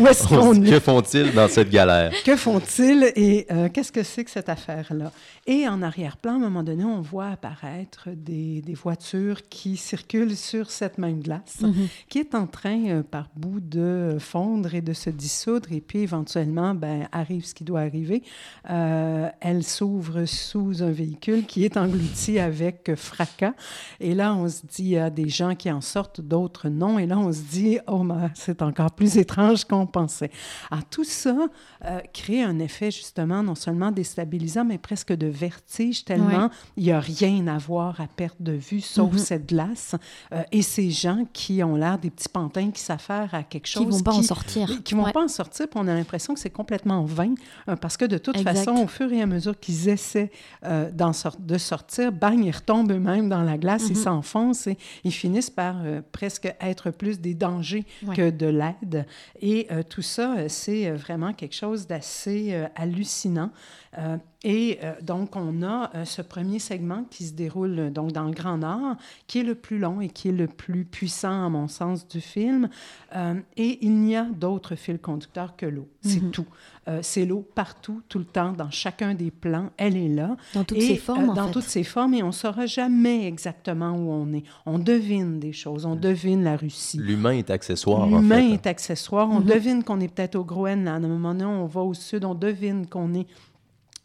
où 0.00 0.06
est-ce 0.06 0.24
On 0.34 0.40
qu'on 0.40 0.54
se 0.54 0.60
dit, 0.60 0.68
est? 0.68 0.70
que 0.70 0.80
font-ils 0.80 1.32
dans 1.34 1.48
cette 1.48 1.68
galère? 1.70 2.12
Que 2.24 2.34
font-ils? 2.34 3.12
Et 3.14 3.46
euh, 3.52 3.68
qu'est-ce 3.68 3.92
que 3.92 4.02
c'est 4.02 4.24
que 4.24 4.30
cette 4.30 4.48
affaire-là? 4.48 5.12
Et 5.46 5.68
en 5.68 5.82
arrière-plan, 5.82 6.32
à 6.32 6.36
un 6.36 6.38
moment 6.38 6.62
donné, 6.62 6.82
on 6.84 7.02
voit 7.02 7.28
apparaître 7.28 8.08
des, 8.16 8.62
des 8.62 8.72
voitures 8.74 9.46
qui 9.50 9.76
circulent 9.76 10.36
sur 10.36 10.70
cette 10.70 10.96
même 10.96 11.20
glace, 11.20 11.58
Mhm. 11.60 11.88
qui 12.08 12.18
est 12.20 12.34
en 12.34 12.46
train, 12.46 12.86
euh, 12.88 13.02
par 13.02 13.28
bout, 13.36 13.60
de 13.60 14.16
fondre 14.18 14.74
et 14.74 14.80
de 14.80 14.94
se 14.94 15.10
dissoudre. 15.10 15.70
Et 15.72 15.80
puis, 15.82 15.98
éventuellement, 16.00 16.74
ben, 16.74 17.06
arrive 17.12 17.44
ce 17.44 17.54
qui 17.54 17.64
doit 17.64 17.80
arriver. 17.80 18.22
Euh, 18.70 19.28
elle 19.40 19.62
s'ouvre 19.62 20.24
sous 20.24 20.82
un 20.82 20.90
véhicule 20.90 21.44
qui 21.44 21.64
est 21.66 21.76
englouti 21.76 22.38
avec 22.38 22.94
fracas. 22.96 23.52
Et 24.00 24.14
là, 24.14 24.34
on 24.34 24.48
se 24.48 24.62
dit, 24.62 24.82
il 24.84 24.88
y 24.88 24.96
a 24.98 25.10
des 25.22 25.28
gens 25.28 25.54
qui 25.56 25.70
en 25.70 25.80
sortent, 25.80 26.20
d'autres 26.20 26.68
non. 26.68 26.98
Et 26.98 27.06
là, 27.06 27.18
on 27.18 27.32
se 27.32 27.40
dit, 27.40 27.78
oh, 27.88 28.04
ben, 28.04 28.30
c'est 28.34 28.62
encore 28.62 28.92
plus 28.92 29.16
étrange 29.16 29.64
qu'on 29.64 29.86
pensait. 29.86 30.30
Alors, 30.70 30.84
tout 30.84 31.04
ça 31.04 31.36
euh, 31.84 32.00
crée 32.12 32.42
un 32.42 32.58
effet, 32.58 32.90
justement, 32.90 33.42
non 33.42 33.54
seulement 33.54 33.90
déstabilisant, 33.90 34.64
mais 34.64 34.78
presque 34.78 35.12
de 35.12 35.26
vertige, 35.26 36.04
tellement 36.04 36.44
Ouais. 36.44 36.50
il 36.76 36.84
n'y 36.84 36.92
a 36.92 37.00
rien 37.00 37.46
à 37.48 37.58
voir 37.58 38.00
à 38.00 38.06
perte 38.06 38.40
de 38.40 38.52
vue, 38.52 38.80
sauf 38.80 39.12
Mhm. 39.12 39.18
cette 39.18 39.48
glace. 39.48 39.94
Euh, 40.32 40.42
et 40.52 40.62
ces 40.62 40.90
gens 40.90 41.24
qui 41.32 41.62
ont 41.62 41.76
l'air 41.76 41.98
des 41.98 42.10
petits 42.10 42.28
pantins 42.28 42.70
qui 42.70 42.80
s'affairent 42.80 43.32
à 43.34 43.42
quelque 43.42 43.66
chose 43.66 43.84
Qui 43.86 43.90
vont 43.90 44.00
pas 44.02 44.14
en 44.14 44.22
sortir. 44.22 44.82
qui 44.84 44.94
vont 44.94 45.04
Ouais. 45.04 45.12
pas 45.12 45.24
en 45.24 45.28
sortir, 45.28 45.68
puis 45.68 45.80
on 45.82 45.86
a 45.88 45.94
l'impression 45.94 46.34
que 46.34 46.40
c'est 46.40 46.50
complètement 46.50 47.04
vain, 47.04 47.34
euh, 47.68 47.76
parce 47.76 47.96
que 47.96 48.04
de 48.04 48.18
toute 48.18 48.36
Exact. 48.36 48.54
façon, 48.56 48.72
au 48.82 48.86
fur 48.86 49.12
et 49.12 49.20
à 49.22 49.26
mesure 49.26 49.58
qu'ils 49.58 49.88
essaient 49.88 50.30
euh, 50.64 50.90
d'en 50.92 51.12
sor- 51.12 51.36
de 51.38 51.58
sortir, 51.58 52.12
bang, 52.12 52.44
ils 52.44 52.50
retombent 52.50 52.90
eux-mêmes 52.92 53.28
dans 53.28 53.42
la 53.42 53.56
glace, 53.58 53.84
ils 53.88 53.96
Mhm. 53.96 54.02
s'enfoncent 54.02 54.66
et 54.66 55.07
ils 55.08 55.12
finissent 55.12 55.50
par 55.50 55.76
euh, 55.84 56.02
presque 56.12 56.54
être 56.60 56.90
plus 56.90 57.18
des 57.20 57.34
dangers 57.34 57.84
Ouais. 58.06 58.14
que 58.14 58.30
de 58.30 58.46
l'aide. 58.46 59.06
Et 59.40 59.66
euh, 59.70 59.82
tout 59.82 60.02
ça, 60.02 60.36
euh, 60.36 60.46
c'est 60.48 60.90
vraiment 60.90 61.32
quelque 61.32 61.54
chose 61.54 61.86
d'assez 61.86 62.54
hallucinant. 62.76 63.50
Euh, 63.96 64.18
et 64.44 64.78
euh, 64.84 64.92
donc, 65.02 65.34
on 65.34 65.62
a 65.62 65.90
euh, 65.94 66.04
ce 66.04 66.20
premier 66.20 66.58
segment 66.58 67.04
qui 67.10 67.24
se 67.24 67.32
déroule 67.32 67.90
donc 67.90 68.12
dans 68.12 68.24
le 68.24 68.32
Grand 68.32 68.58
Nord, 68.58 68.96
qui 69.26 69.38
est 69.40 69.42
le 69.42 69.54
plus 69.54 69.78
long 69.78 70.00
et 70.02 70.08
qui 70.08 70.28
est 70.28 70.32
le 70.32 70.46
plus 70.46 70.84
puissant, 70.84 71.46
à 71.46 71.48
mon 71.48 71.68
sens, 71.68 72.06
du 72.06 72.20
film. 72.20 72.68
Euh, 73.16 73.34
et 73.56 73.78
il 73.84 73.94
n'y 73.96 74.14
a 74.14 74.24
d'autre 74.24 74.74
fil 74.76 74.98
conducteur 74.98 75.56
que 75.56 75.64
l'eau. 75.66 75.88
C'est 76.02 76.22
Mhm. 76.22 76.30
tout. 76.30 76.46
Euh, 76.86 77.00
c'est 77.02 77.26
l'eau 77.26 77.44
partout, 77.54 78.02
tout 78.08 78.18
le 78.18 78.24
temps, 78.24 78.52
dans 78.52 78.70
chacun 78.70 79.14
des 79.14 79.30
plans. 79.30 79.70
Elle 79.76 79.96
est 79.96 80.08
là. 80.08 80.36
Dans 80.54 80.64
toutes 80.64 80.78
Et, 80.78 80.82
ses 80.86 80.96
formes, 80.96 81.28
euh, 81.30 81.32
en 81.32 81.34
dans 81.34 81.46
fait. 81.46 81.52
toutes 81.52 81.62
ses 81.64 81.84
formes, 81.84 82.14
et 82.14 82.22
on 82.22 82.28
ne 82.28 82.32
saura 82.32 82.66
jamais 82.66 83.26
exactement 83.26 83.92
où 83.92 84.10
on 84.10 84.32
est. 84.34 84.44
On 84.66 84.78
devine 84.78 85.38
des 85.40 85.52
choses. 85.52 85.84
On 85.86 85.96
devine 85.96 86.44
la 86.44 86.56
Russie. 86.56 86.98
L'humain 86.98 87.32
est 87.32 87.50
accessoire, 87.50 88.02
en 88.02 88.20
L'humain 88.20 88.36
fait. 88.36 88.52
est 88.52 88.66
accessoire. 88.66 89.28
On 89.30 89.40
Mhm. 89.40 89.46
devine 89.46 89.84
qu'on 89.84 90.00
est 90.00 90.08
peut-être 90.08 90.36
au 90.36 90.44
Groenland. 90.44 91.02
À 91.02 91.06
un 91.06 91.10
moment 91.10 91.32
donné, 91.32 91.44
on 91.46 91.66
va 91.66 91.80
au 91.82 91.94
sud, 91.94 92.24
on 92.24 92.34
devine 92.34 92.86
qu'on 92.86 93.12
est 93.14 93.26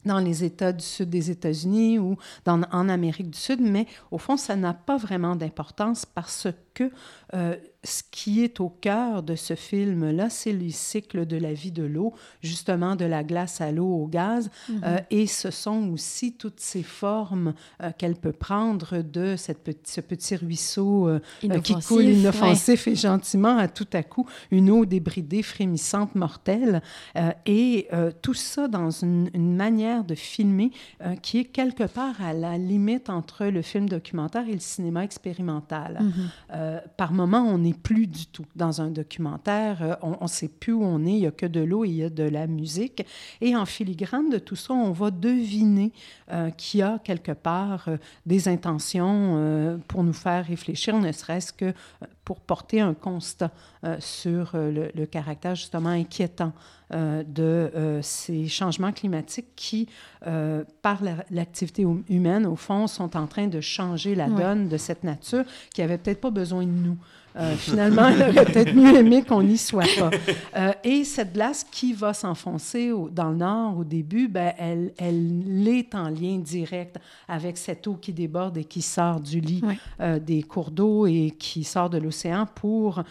dans 0.06 0.20
les 0.20 0.44
États 0.44 0.74
du 0.74 0.84
sud 0.84 1.10
des 1.10 1.32
États-Unis 1.32 2.00
ou 2.00 2.18
en 2.48 2.90
Amérique 2.90 3.30
du 3.30 3.38
Sud, 3.38 3.62
mais 3.62 3.88
au 4.12 4.18
fond, 4.18 4.38
ça 4.38 4.56
n'a 4.56 4.74
pas 4.74 4.98
vraiment 4.98 5.36
d'importance 5.36 6.06
parce 6.06 6.48
que 6.74 6.92
euh, 7.34 7.56
ce 7.86 8.02
qui 8.12 8.44
est 8.44 8.62
au 8.62 8.70
cœur 8.70 9.24
de 9.24 9.36
ce 9.36 9.56
film-là, 9.56 10.30
c'est 10.30 10.54
les 10.54 10.70
cycles 10.70 11.26
de 11.26 11.36
la 11.36 11.52
vie 11.52 11.72
de 11.72 11.84
l'eau, 11.84 12.14
justement 12.42 12.96
de 12.96 13.04
la 13.04 13.26
glace 13.26 13.60
à 13.60 13.74
l'eau 13.74 14.04
au 14.04 14.08
gaz, 14.08 14.50
euh, 14.84 15.00
et 15.10 15.28
ce 15.28 15.52
sont 15.52 15.90
aussi 15.90 16.34
toutes 16.34 16.62
ces 16.62 16.84
formes 16.84 17.54
euh, 17.82 17.92
qu'elle 17.98 18.16
peut 18.16 18.32
prendre 18.32 19.02
de 19.02 19.36
cette 19.36 19.64
petit, 19.64 19.92
ce 19.92 20.00
petit 20.00 20.38
ruisseau 20.38 21.10
qui 21.42 21.48
Inoffensif, 21.48 21.88
coule 21.88 22.06
ouais. 22.06 22.14
inoffensif 22.14 22.88
et 22.88 22.96
gentiment 22.96 23.58
à 23.58 23.68
tout 23.68 23.88
à 23.92 24.04
coup 24.04 24.28
une 24.52 24.70
eau 24.70 24.86
débridée, 24.86 25.44
frémissante, 25.44 26.16
mortelle. 26.16 26.82
Et 27.46 27.90
tout 28.22 28.34
ça 28.34 28.68
dans 28.68 28.92
une, 28.92 29.30
une 29.34 29.56
manière 29.56 30.06
de 30.06 30.16
filmer 30.16 30.72
qui 31.22 31.40
est 31.40 31.46
quelque 31.46 31.84
part 31.84 32.22
à 32.22 32.34
la 32.34 32.58
limite 32.58 33.10
entre 33.10 33.46
le 33.46 33.62
film 33.62 33.90
documentaire 33.90 34.48
et 34.48 34.54
le 34.54 34.60
cinéma 34.60 35.04
expérimental. 35.04 36.00
Mhm. 36.02 36.30
Euh, 36.64 36.80
par 36.98 37.14
moment, 37.14 37.42
on 37.42 37.58
n'est 37.58 37.74
plus 37.74 38.08
du 38.08 38.26
tout 38.28 38.46
dans 38.56 38.82
un 38.82 38.90
documentaire. 38.90 39.82
Euh, 39.82 39.96
on 40.02 40.24
ne 40.24 40.28
sait 40.28 40.48
plus 40.48 40.74
où 40.74 40.84
on 40.84 41.06
est. 41.06 41.12
Il 41.12 41.20
n'y 41.20 41.28
a 41.28 41.32
que 41.32 41.46
de 41.46 41.60
l'eau 41.60 41.84
et 41.84 41.90
il 41.90 41.96
y 41.96 42.04
a 42.04 42.10
de 42.10 42.24
la 42.24 42.48
musique. 42.48 43.06
Et 43.42 43.56
en 43.56 43.66
filigrane 43.66 44.30
de 44.30 44.38
tout 44.38 44.56
ça, 44.56 44.74
on 44.74 44.92
va 44.92 45.12
deviner 45.12 45.92
euh, 46.32 46.50
qu'il 46.52 46.80
y 46.80 46.84
a 46.84 47.00
quelque 47.04 47.32
part 47.32 47.86
euh, 47.88 47.98
des 48.26 48.48
intentions 48.48 49.80
pour 49.88 50.04
nous 50.04 50.14
faire 50.14 50.46
réfléchir, 50.46 50.98
ne 50.98 51.12
serait-ce 51.12 51.54
que 51.54 51.74
pour 52.26 52.40
porter 52.40 52.80
un 52.82 52.94
constat 52.94 53.52
euh, 53.84 53.98
sur 54.00 54.52
euh, 54.56 54.72
le, 54.72 54.92
le 54.96 55.06
caractère 55.06 55.56
justement 55.56 55.90
inquiétant 55.90 56.54
euh, 56.94 57.24
de 57.24 58.00
ces 58.02 58.48
changements 58.48 58.92
climatiques 58.92 59.56
qui, 59.56 59.88
par 60.82 61.04
la- 61.04 61.26
l'activité 61.32 61.86
hum- 61.86 62.04
humaine, 62.10 62.46
au 62.46 62.56
fond, 62.56 62.88
sont 62.88 63.16
en 63.18 63.28
train 63.28 63.48
de 63.48 63.62
changer 63.62 64.16
la 64.16 64.28
Ouais. 64.28 64.42
donne 64.42 64.70
de 64.70 64.78
cette 64.78 65.04
nature 65.04 65.44
qui 65.74 65.82
avait 65.82 65.98
peut-être 65.98 66.22
pas 66.22 66.30
besoin 66.32 66.64
de 66.64 66.72
nous. 66.72 66.98
Euh, 67.36 67.56
finalement, 67.56 68.08
elle 68.08 68.30
aurait 68.30 68.46
peut-être 68.46 68.74
mieux 68.74 68.96
aimé 68.96 69.24
qu'on 69.24 69.44
n'y 69.44 69.58
soit 69.58 69.88
pas. 69.98 70.12
Euh, 70.56 70.72
et 70.84 71.04
cette 71.04 71.34
glace 71.34 71.64
qui 71.64 71.94
va 71.94 72.14
s'enfoncer 72.14 72.92
dans 73.12 73.30
le 73.30 73.38
nord 73.38 73.80
au 73.80 73.84
début, 73.84 74.28
ben, 74.28 74.54
elle, 74.58 74.94
elle 74.98 75.68
est 75.68 75.96
en 75.96 76.10
lien 76.10 76.38
direct 76.38 76.98
avec 77.28 77.58
cette 77.58 77.88
eau 77.88 77.96
qui 77.96 78.14
déborde 78.14 78.58
et 78.58 78.64
qui 78.64 78.82
sort 78.82 79.20
du 79.20 79.40
lit 79.40 79.64
euh, 80.00 80.20
des 80.20 80.44
cours 80.44 80.72
d'eau 80.72 81.08
et 81.08 81.34
qui 81.38 81.64
sort 81.64 81.90
de 81.90 81.98
l'océan 81.98 82.46
pour 82.46 83.04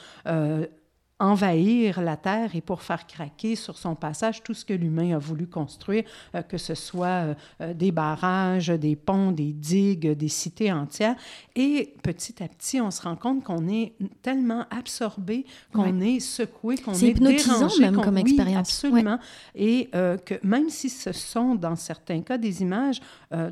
envahir 1.22 2.02
la 2.02 2.16
Terre 2.16 2.56
et 2.56 2.60
pour 2.60 2.82
faire 2.82 3.06
craquer 3.06 3.54
sur 3.54 3.78
son 3.78 3.94
passage 3.94 4.42
tout 4.42 4.54
ce 4.54 4.64
que 4.64 4.74
l'humain 4.74 5.14
a 5.14 5.18
voulu 5.18 5.46
construire, 5.46 6.02
euh, 6.34 6.42
que 6.42 6.58
ce 6.58 6.74
soit 6.74 7.06
euh, 7.06 7.34
euh, 7.60 7.74
des 7.74 7.92
barrages, 7.92 8.68
des 8.68 8.96
ponts, 8.96 9.30
des 9.30 9.52
digues, 9.52 10.16
des 10.16 10.28
cités 10.28 10.72
entières. 10.72 11.14
Et 11.54 11.94
petit 12.02 12.42
à 12.42 12.48
petit, 12.48 12.80
on 12.80 12.90
se 12.90 13.02
rend 13.02 13.14
compte 13.14 13.44
qu'on 13.44 13.68
est 13.68 13.92
tellement 14.20 14.66
absorbé, 14.70 15.46
qu'on 15.72 16.00
est 16.00 16.18
secoué, 16.18 16.76
qu'on 16.76 16.92
est 16.92 17.10
hypnotisant 17.10 17.54
dérangé, 17.54 17.80
même 17.82 18.00
comme 18.00 18.16
oui, 18.16 18.22
expérience. 18.22 18.68
absolument. 18.68 19.18
Et 19.54 19.90
euh, 19.94 20.16
que 20.16 20.34
même 20.42 20.70
si 20.70 20.90
ce 20.90 21.12
sont, 21.12 21.54
dans 21.54 21.76
certains 21.76 22.22
cas, 22.22 22.36
des 22.36 22.62
images 22.62 23.00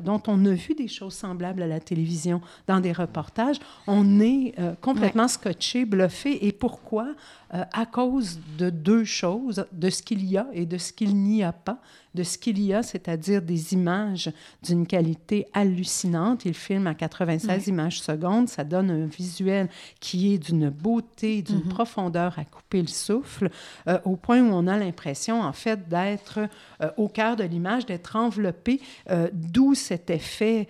dont 0.03 0.21
on 0.27 0.45
a 0.45 0.51
vu 0.51 0.75
des 0.75 0.87
choses 0.87 1.13
semblables 1.13 1.63
à 1.63 1.67
la 1.67 1.79
télévision, 1.79 2.41
dans 2.67 2.79
des 2.79 2.91
reportages, 2.91 3.57
on 3.87 4.19
est 4.19 4.53
complètement 4.81 5.27
scotché, 5.27 5.85
bluffé. 5.85 6.45
Et 6.45 6.51
pourquoi? 6.51 7.07
Euh, 7.53 7.65
à 7.73 7.85
cause 7.85 8.39
de 8.57 8.69
deux 8.69 9.03
choses, 9.03 9.65
de 9.73 9.89
ce 9.89 10.01
qu'il 10.03 10.23
y 10.25 10.37
a 10.37 10.47
et 10.53 10.65
de 10.65 10.77
ce 10.77 10.93
qu'il 10.93 11.17
n'y 11.17 11.43
a 11.43 11.51
pas 11.51 11.81
de 12.13 12.23
ce 12.23 12.37
qu'il 12.37 12.61
y 12.61 12.73
a, 12.73 12.83
c'est-à-dire 12.83 13.41
des 13.41 13.73
images 13.73 14.31
d'une 14.63 14.85
qualité 14.85 15.47
hallucinante. 15.53 16.45
Il 16.45 16.53
filme 16.53 16.87
à 16.87 16.93
96 16.93 17.67
images 17.67 18.01
secondes. 18.01 18.49
Ça 18.49 18.63
donne 18.63 18.91
un 18.91 19.05
visuel 19.05 19.69
qui 19.99 20.33
est 20.33 20.37
d'une 20.37 20.69
beauté, 20.69 21.41
d'une 21.41 21.59
mm-hmm. 21.59 21.69
profondeur 21.69 22.37
à 22.37 22.43
couper 22.43 22.81
le 22.81 22.87
souffle, 22.87 23.49
euh, 23.87 23.99
au 24.05 24.15
point 24.15 24.41
où 24.41 24.51
on 24.51 24.67
a 24.67 24.77
l'impression, 24.77 25.41
en 25.41 25.53
fait, 25.53 25.87
d'être 25.87 26.39
euh, 26.81 26.89
au 26.97 27.07
cœur 27.07 27.35
de 27.35 27.43
l'image, 27.43 27.85
d'être 27.85 28.15
enveloppé, 28.15 28.81
euh, 29.09 29.29
d'où 29.33 29.73
cet 29.75 30.09
effet 30.09 30.67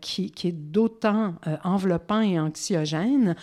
qui, 0.00 0.32
qui, 0.32 0.48
est 0.48 0.52
d'autant 0.52 1.34
enveloppant 1.62 2.20
et 2.20 2.40
anxiogène. 2.40 3.36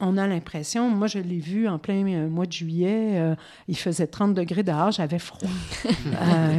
on 0.00 0.16
a 0.16 0.26
l'impression, 0.26 0.90
moi 0.90 1.06
je 1.06 1.20
l'ai 1.20 1.38
vu 1.38 1.68
en 1.68 1.78
plein 1.78 2.02
mois 2.26 2.46
de 2.46 2.52
juillet, 2.52 3.36
il 3.68 3.76
faisait 3.76 4.08
30 4.08 4.34
degrés 4.34 4.64
dehors, 4.64 4.90
j'avais 4.90 5.20
froid. 5.20 5.48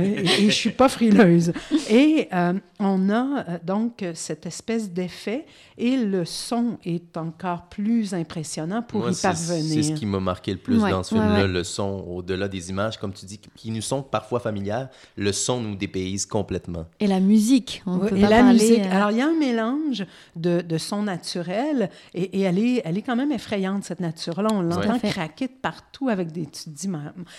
et, 0.06 0.26
je 0.26 0.46
ne 0.46 0.52
suis 0.52 0.72
pas 0.72 0.90
frileuse. 0.90 1.54
Et 1.90 2.28
euh, 2.34 2.54
on 2.80 3.10
a 3.10 3.46
euh, 3.50 3.58
donc 3.64 4.04
cette 4.14 4.46
espèce 4.46 4.92
d'effet 4.92 5.46
et 5.78 5.98
le 5.98 6.24
son 6.26 6.78
est 6.86 7.18
encore 7.18 7.68
plus 7.70 8.14
impressionnant 8.14 8.82
pour 8.82 9.10
y 9.10 9.16
parvenir. 9.16 9.84
C'est 9.84 9.84
ce 9.84 9.92
qui 9.94 10.06
m'a 10.06 10.20
marqué 10.20 10.52
le 10.54 10.58
plus 10.58 10.80
dans 10.80 11.04
ce 11.04 11.16
film-là, 11.16 11.48
le 11.48 11.64
son, 11.64 12.06
au-delà 12.08 12.48
des 12.48 12.70
images, 12.70 12.98
comme 12.98 13.14
tu 13.14 13.26
dis, 13.26 13.40
qui 13.56 13.72
nous 13.72 13.82
sont 13.82 14.02
parfois 14.02 14.40
familières, 14.40 14.90
le 15.18 15.32
son 15.32 15.60
nous 15.60 15.76
dépayse 15.76 16.26
complètement. 16.26 16.86
Et 17.00 17.08
la 17.08 17.20
musique, 17.20 17.84
on 17.86 18.00
peut 18.00 18.16
et 18.16 18.22
la 18.22 18.44
musique. 18.44 18.80
Euh, 18.80 18.96
Alors, 18.96 19.12
il 19.12 19.18
y 19.18 19.22
a 19.22 19.28
un 19.28 19.38
mélange 19.38 20.06
de, 20.36 20.62
de 20.62 20.78
son 20.78 21.04
naturel 21.04 21.90
et, 22.14 22.40
et, 22.40 22.42
elle, 22.42 22.60
est, 22.60 22.82
elle 22.86 22.98
est 22.98 23.02
quand 23.02 23.16
même 23.16 23.32
effrayante, 23.32 23.84
cette 23.84 24.00
nature-là. 24.00 24.50
On 24.52 24.62
l'entend 24.62 25.00
craquer 25.00 25.48
de 25.48 25.54
partout 25.62 26.10
avec 26.10 26.32
des... 26.32 26.46
Tu 26.46 26.66
te 26.66 26.70
dis, 26.70 26.90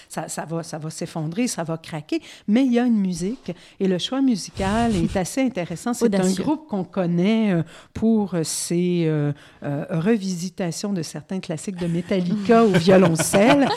ça, 0.09 0.29
ça 0.29 0.45
va, 0.45 0.63
ça 0.63 0.79
va 0.79 0.91
s'effondrer, 0.91 1.47
ça 1.47 1.65
va 1.65 1.79
craquer, 1.79 2.21
mais 2.49 2.56
il 2.65 2.73
y 2.73 2.79
a 2.79 2.85
une 2.85 2.99
musique 2.99 3.53
et 3.81 3.89
le 3.89 3.99
choix 3.99 4.21
musical 4.21 4.95
est 4.95 5.17
assez 5.17 5.43
intéressant. 5.43 5.95
C'est 5.95 6.15
un 6.15 6.33
groupe 6.33 6.69
qu'on 6.69 6.85
connaît 6.85 7.53
euh, 7.53 7.63
pour 7.93 8.35
ses 8.43 9.05
euh, 9.07 9.33
euh, 9.63 9.85
revisitations 9.91 10.93
de 10.93 11.03
certains 11.03 11.41
classiques 11.41 11.77
de 11.77 11.87
Metallica 11.87 12.65
au 12.65 12.69
violoncelle. 12.69 13.69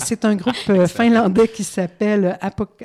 C'est 0.00 0.24
un 0.24 0.36
groupe 0.36 0.86
finlandais 0.86 1.48
qui 1.48 1.64
s'appelle 1.64 2.38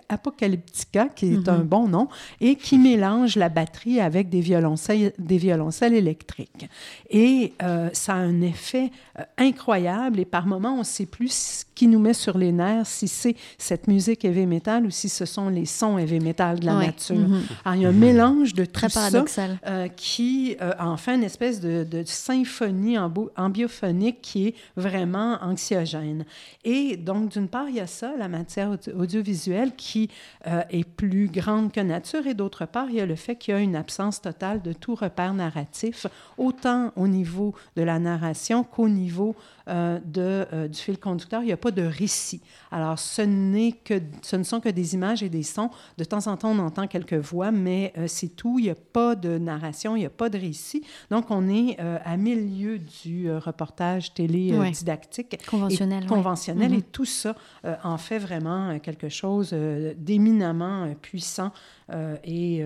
Apocalyptica, 0.10 1.08
qui 1.10 1.34
est 1.34 1.50
un 1.50 1.60
mhm. 1.60 1.64
bon 1.64 1.88
nom, 1.88 2.08
et 2.42 2.56
qui 2.56 2.78
mélange 2.78 3.36
la 3.36 3.50
batterie 3.50 4.00
avec 4.00 4.30
des 4.30 4.42
violoncelles, 4.42 5.14
des 5.18 5.38
violoncelles 5.38 5.94
électriques. 5.94 6.68
Et 7.10 7.54
ça 7.94 8.14
a 8.14 8.18
un 8.18 8.42
effet 8.42 8.92
incroyable 9.38 10.20
et 10.20 10.26
par 10.26 10.46
moments, 10.46 10.76
on 10.76 10.80
ne 10.80 10.84
sait 10.84 11.06
plus 11.06 11.32
ce 11.32 11.66
qui 11.76 11.88
nous 11.88 12.00
met 12.00 12.14
sur 12.14 12.38
les 12.38 12.52
nerfs, 12.52 12.88
si 12.88 13.08
c'est 13.08 13.36
cette 13.58 13.88
musique 13.88 14.26
heavy 14.26 14.46
metal 14.46 14.86
ou 14.86 14.90
si 14.90 15.10
ce 15.10 15.26
sont 15.26 15.39
les 15.48 15.66
sons 15.66 15.98
heavy 15.98 16.20
metal 16.20 16.60
de 16.60 16.66
la 16.66 16.74
nature. 16.74 17.16
Mhm. 17.16 17.42
Alors, 17.64 17.76
il 17.76 17.82
y 17.84 17.86
a 17.86 17.90
un 17.90 17.94
mélange 17.94 18.54
de 18.54 18.66
Très 18.66 18.90
paradoxal. 18.90 19.58
ça 19.64 19.70
euh, 19.72 19.88
qui 19.88 20.58
euh, 20.62 20.74
en 20.80 20.98
fait 20.98 21.16
une 21.16 21.24
espèce 21.24 21.62
de, 21.62 21.86
de 21.90 22.04
symphonie 22.06 22.98
ambiophonique 22.98 24.22
qui 24.22 24.48
est 24.48 24.56
vraiment 24.76 25.38
anxiogène. 25.42 26.26
Et 26.66 26.98
donc, 26.98 27.30
d'une 27.30 27.48
part, 27.48 27.70
il 27.70 27.76
y 27.76 27.80
a 27.80 27.88
ça, 27.88 28.14
la 28.18 28.28
matière 28.28 28.76
audiovisuelle 28.98 29.74
qui 29.78 30.10
euh, 30.48 30.62
est 30.70 30.84
plus 30.84 31.28
grande 31.28 31.72
que 31.72 31.80
nature, 31.80 32.28
et 32.28 32.34
d'autre 32.34 32.66
part, 32.66 32.88
il 32.90 32.96
y 32.96 33.02
a 33.02 33.06
le 33.06 33.16
fait 33.16 33.36
qu'il 33.36 33.54
y 33.54 33.58
a 33.58 33.60
une 33.60 33.76
absence 33.76 34.22
totale 34.22 34.62
de 34.62 34.74
tout 34.74 34.96
repère 34.96 35.34
narratif, 35.34 36.08
autant 36.38 36.92
au 36.96 37.08
niveau 37.08 37.54
de 37.76 37.84
la 37.84 38.00
narration 38.00 38.64
qu'au 38.64 38.90
niveau 38.90 39.36
euh, 39.70 40.00
de, 40.04 40.48
euh, 40.52 40.68
du 40.68 40.80
fil 40.80 41.00
conducteur. 41.00 41.42
Il 41.42 41.46
n'y 41.46 41.52
a 41.52 41.58
pas 41.58 41.72
de 41.72 41.84
récit. 41.84 42.42
Alors, 42.72 42.98
ce, 42.98 43.22
n'est 43.22 43.74
que, 43.74 44.02
ce 44.22 44.36
ne 44.36 44.44
sont 44.44 44.60
que 44.60 44.70
des 44.70 44.96
images 44.96 45.22
et 45.22 45.30
des 45.30 45.44
sons. 45.44 45.70
De 45.98 46.04
temps 46.04 46.26
en 46.28 46.38
temps, 46.38 46.52
on 46.52 46.60
entend 46.60 46.88
quelques 46.88 47.14
voix, 47.14 47.52
mais 47.52 47.94
euh, 47.98 48.06
c'est 48.08 48.30
tout. 48.30 48.58
Il 48.58 48.64
n'y 48.64 48.72
a 48.72 48.76
pas 48.76 49.16
de 49.16 49.38
narration, 49.38 49.96
il 49.96 50.00
n'y 50.00 50.06
a 50.06 50.10
pas 50.10 50.30
de 50.30 50.40
récit. 50.40 50.84
Donc, 51.12 51.30
on 51.30 51.48
est 51.48 51.78
à 51.80 52.18
milieu 52.18 52.80
du 52.80 53.32
reportage 53.32 54.14
télé 54.14 54.52
didactique. 54.72 55.38
Conventionnel. 55.48 56.04
Et, 56.04 56.08
conventionnel. 56.08 56.74
Et 56.74 56.78
mm-hmm. 56.78 56.92
tout 56.92 57.06
ça 57.06 57.36
en 57.84 57.98
fait 57.98 58.20
vraiment 58.20 58.80
quelque 58.80 59.10
chose 59.10 59.54
d'éminemment 59.98 60.94
puissant 61.02 61.52
et 62.24 62.64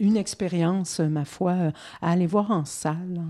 une 0.00 0.16
expérience, 0.16 1.00
ma 1.00 1.24
foi, 1.24 1.52
à 2.00 2.10
aller 2.10 2.26
voir 2.26 2.50
en 2.50 2.64
salle. 2.64 3.22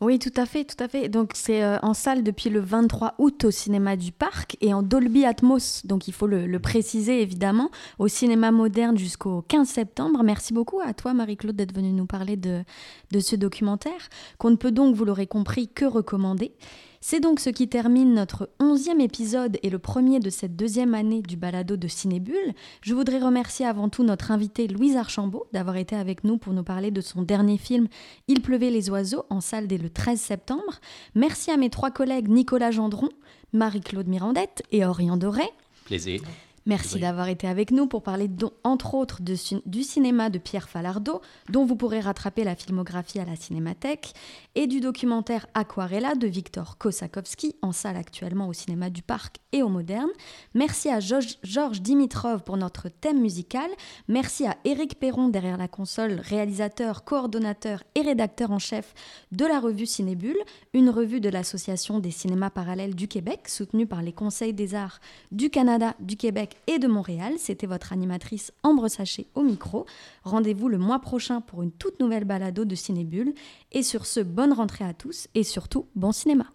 Oui, 0.00 0.20
tout 0.20 0.32
à 0.36 0.46
fait, 0.46 0.64
tout 0.64 0.82
à 0.82 0.86
fait. 0.86 1.08
Donc 1.08 1.32
c'est 1.34 1.64
euh, 1.64 1.76
en 1.82 1.92
salle 1.92 2.22
depuis 2.22 2.50
le 2.50 2.60
23 2.60 3.16
août 3.18 3.44
au 3.44 3.50
cinéma 3.50 3.96
du 3.96 4.12
Parc 4.12 4.56
et 4.60 4.72
en 4.72 4.84
Dolby 4.84 5.24
Atmos, 5.24 5.84
donc 5.84 6.06
il 6.06 6.14
faut 6.14 6.28
le, 6.28 6.58
préciser 6.60 7.20
évidemment, 7.20 7.70
au 7.98 8.06
cinéma 8.06 8.52
moderne 8.52 8.96
jusqu'au 8.96 9.42
15 9.48 9.66
septembre. 9.68 10.22
Merci 10.22 10.52
beaucoup 10.52 10.80
à 10.80 10.94
toi 10.94 11.14
Marie-Claude 11.14 11.56
d'être 11.56 11.74
venue 11.74 11.92
nous 11.92 12.06
parler 12.06 12.36
de, 12.36 12.62
de 13.10 13.18
ce 13.18 13.34
documentaire 13.34 14.08
qu'on 14.38 14.50
ne 14.50 14.56
peut 14.56 14.70
donc, 14.70 14.94
vous 14.94 15.04
l'aurez 15.04 15.26
compris, 15.26 15.66
que 15.68 15.84
recommander. 15.84 16.52
C'est 17.00 17.20
donc 17.20 17.38
ce 17.38 17.50
qui 17.50 17.68
termine 17.68 18.12
notre 18.12 18.50
onzième 18.58 19.00
épisode 19.00 19.58
et 19.62 19.70
le 19.70 19.78
premier 19.78 20.18
de 20.18 20.30
cette 20.30 20.56
deuxième 20.56 20.94
année 20.94 21.22
du 21.22 21.36
balado 21.36 21.76
de 21.76 21.86
Cinébule. 21.86 22.54
Je 22.82 22.94
voudrais 22.94 23.20
remercier 23.20 23.66
avant 23.66 23.88
tout 23.88 24.02
notre 24.02 24.32
invitée 24.32 24.66
Louise 24.66 24.96
Archambault 24.96 25.46
d'avoir 25.52 25.76
été 25.76 25.94
avec 25.94 26.24
nous 26.24 26.38
pour 26.38 26.52
nous 26.52 26.64
parler 26.64 26.90
de 26.90 27.00
son 27.00 27.22
dernier 27.22 27.56
film 27.56 27.86
Il 28.26 28.42
pleuvait 28.42 28.70
les 28.70 28.90
oiseaux 28.90 29.24
en 29.30 29.40
salle 29.40 29.68
dès 29.68 29.78
le 29.78 29.90
13 29.90 30.20
septembre. 30.20 30.80
Merci 31.14 31.52
à 31.52 31.56
mes 31.56 31.70
trois 31.70 31.92
collègues 31.92 32.28
Nicolas 32.28 32.72
Gendron, 32.72 33.10
Marie-Claude 33.52 34.08
Mirandette 34.08 34.62
et 34.72 34.84
Orient 34.84 35.16
Doré. 35.16 35.44
Plaisir. 35.84 36.20
Merci 36.68 36.98
d'avoir 36.98 37.28
été 37.28 37.48
avec 37.48 37.70
nous 37.70 37.86
pour 37.86 38.02
parler, 38.02 38.28
entre 38.62 38.92
autres, 38.92 39.22
du 39.22 39.82
cinéma 39.82 40.28
de 40.28 40.38
Pierre 40.38 40.68
Falardeau, 40.68 41.22
dont 41.48 41.64
vous 41.64 41.76
pourrez 41.76 42.00
rattraper 42.00 42.44
la 42.44 42.54
filmographie 42.54 43.18
à 43.18 43.24
la 43.24 43.36
Cinémathèque, 43.36 44.12
et 44.54 44.66
du 44.66 44.80
documentaire 44.80 45.46
Aquarella 45.54 46.14
de 46.14 46.26
Victor 46.26 46.76
Kosakowski, 46.76 47.56
en 47.62 47.72
salle 47.72 47.96
actuellement 47.96 48.48
au 48.48 48.52
cinéma 48.52 48.90
du 48.90 49.00
Parc 49.00 49.36
et 49.52 49.62
au 49.62 49.70
Moderne. 49.70 50.10
Merci 50.52 50.90
à 50.90 51.00
Georges 51.00 51.80
Dimitrov 51.80 52.42
pour 52.42 52.58
notre 52.58 52.90
thème 52.90 53.18
musical. 53.18 53.70
Merci 54.06 54.46
à 54.46 54.58
Éric 54.66 55.00
Perron 55.00 55.28
derrière 55.28 55.56
la 55.56 55.68
console, 55.68 56.20
réalisateur, 56.20 57.02
coordonnateur 57.04 57.82
et 57.94 58.02
rédacteur 58.02 58.50
en 58.50 58.58
chef 58.58 58.92
de 59.32 59.46
la 59.46 59.58
revue 59.58 59.86
Cinébule, 59.86 60.36
une 60.74 60.90
revue 60.90 61.20
de 61.20 61.30
l'Association 61.30 61.98
des 61.98 62.10
cinémas 62.10 62.50
parallèles 62.50 62.94
du 62.94 63.08
Québec, 63.08 63.48
soutenue 63.48 63.86
par 63.86 64.02
les 64.02 64.12
Conseils 64.12 64.52
des 64.52 64.74
arts 64.74 65.00
du 65.32 65.48
Canada, 65.48 65.94
du 66.00 66.18
Québec 66.18 66.57
et 66.66 66.78
de 66.78 66.88
Montréal. 66.88 67.34
C'était 67.38 67.66
votre 67.66 67.92
animatrice 67.92 68.52
Ambre 68.62 68.88
Sachet 68.88 69.26
au 69.34 69.42
micro. 69.42 69.86
Rendez-vous 70.24 70.68
le 70.68 70.78
mois 70.78 71.00
prochain 71.00 71.40
pour 71.40 71.62
une 71.62 71.72
toute 71.72 72.00
nouvelle 72.00 72.24
balado 72.24 72.64
de 72.64 72.74
Cinébule. 72.74 73.34
Et 73.72 73.82
sur 73.82 74.06
ce, 74.06 74.20
bonne 74.20 74.52
rentrée 74.52 74.84
à 74.84 74.94
tous 74.94 75.28
et 75.34 75.44
surtout, 75.44 75.86
bon 75.94 76.12
cinéma. 76.12 76.46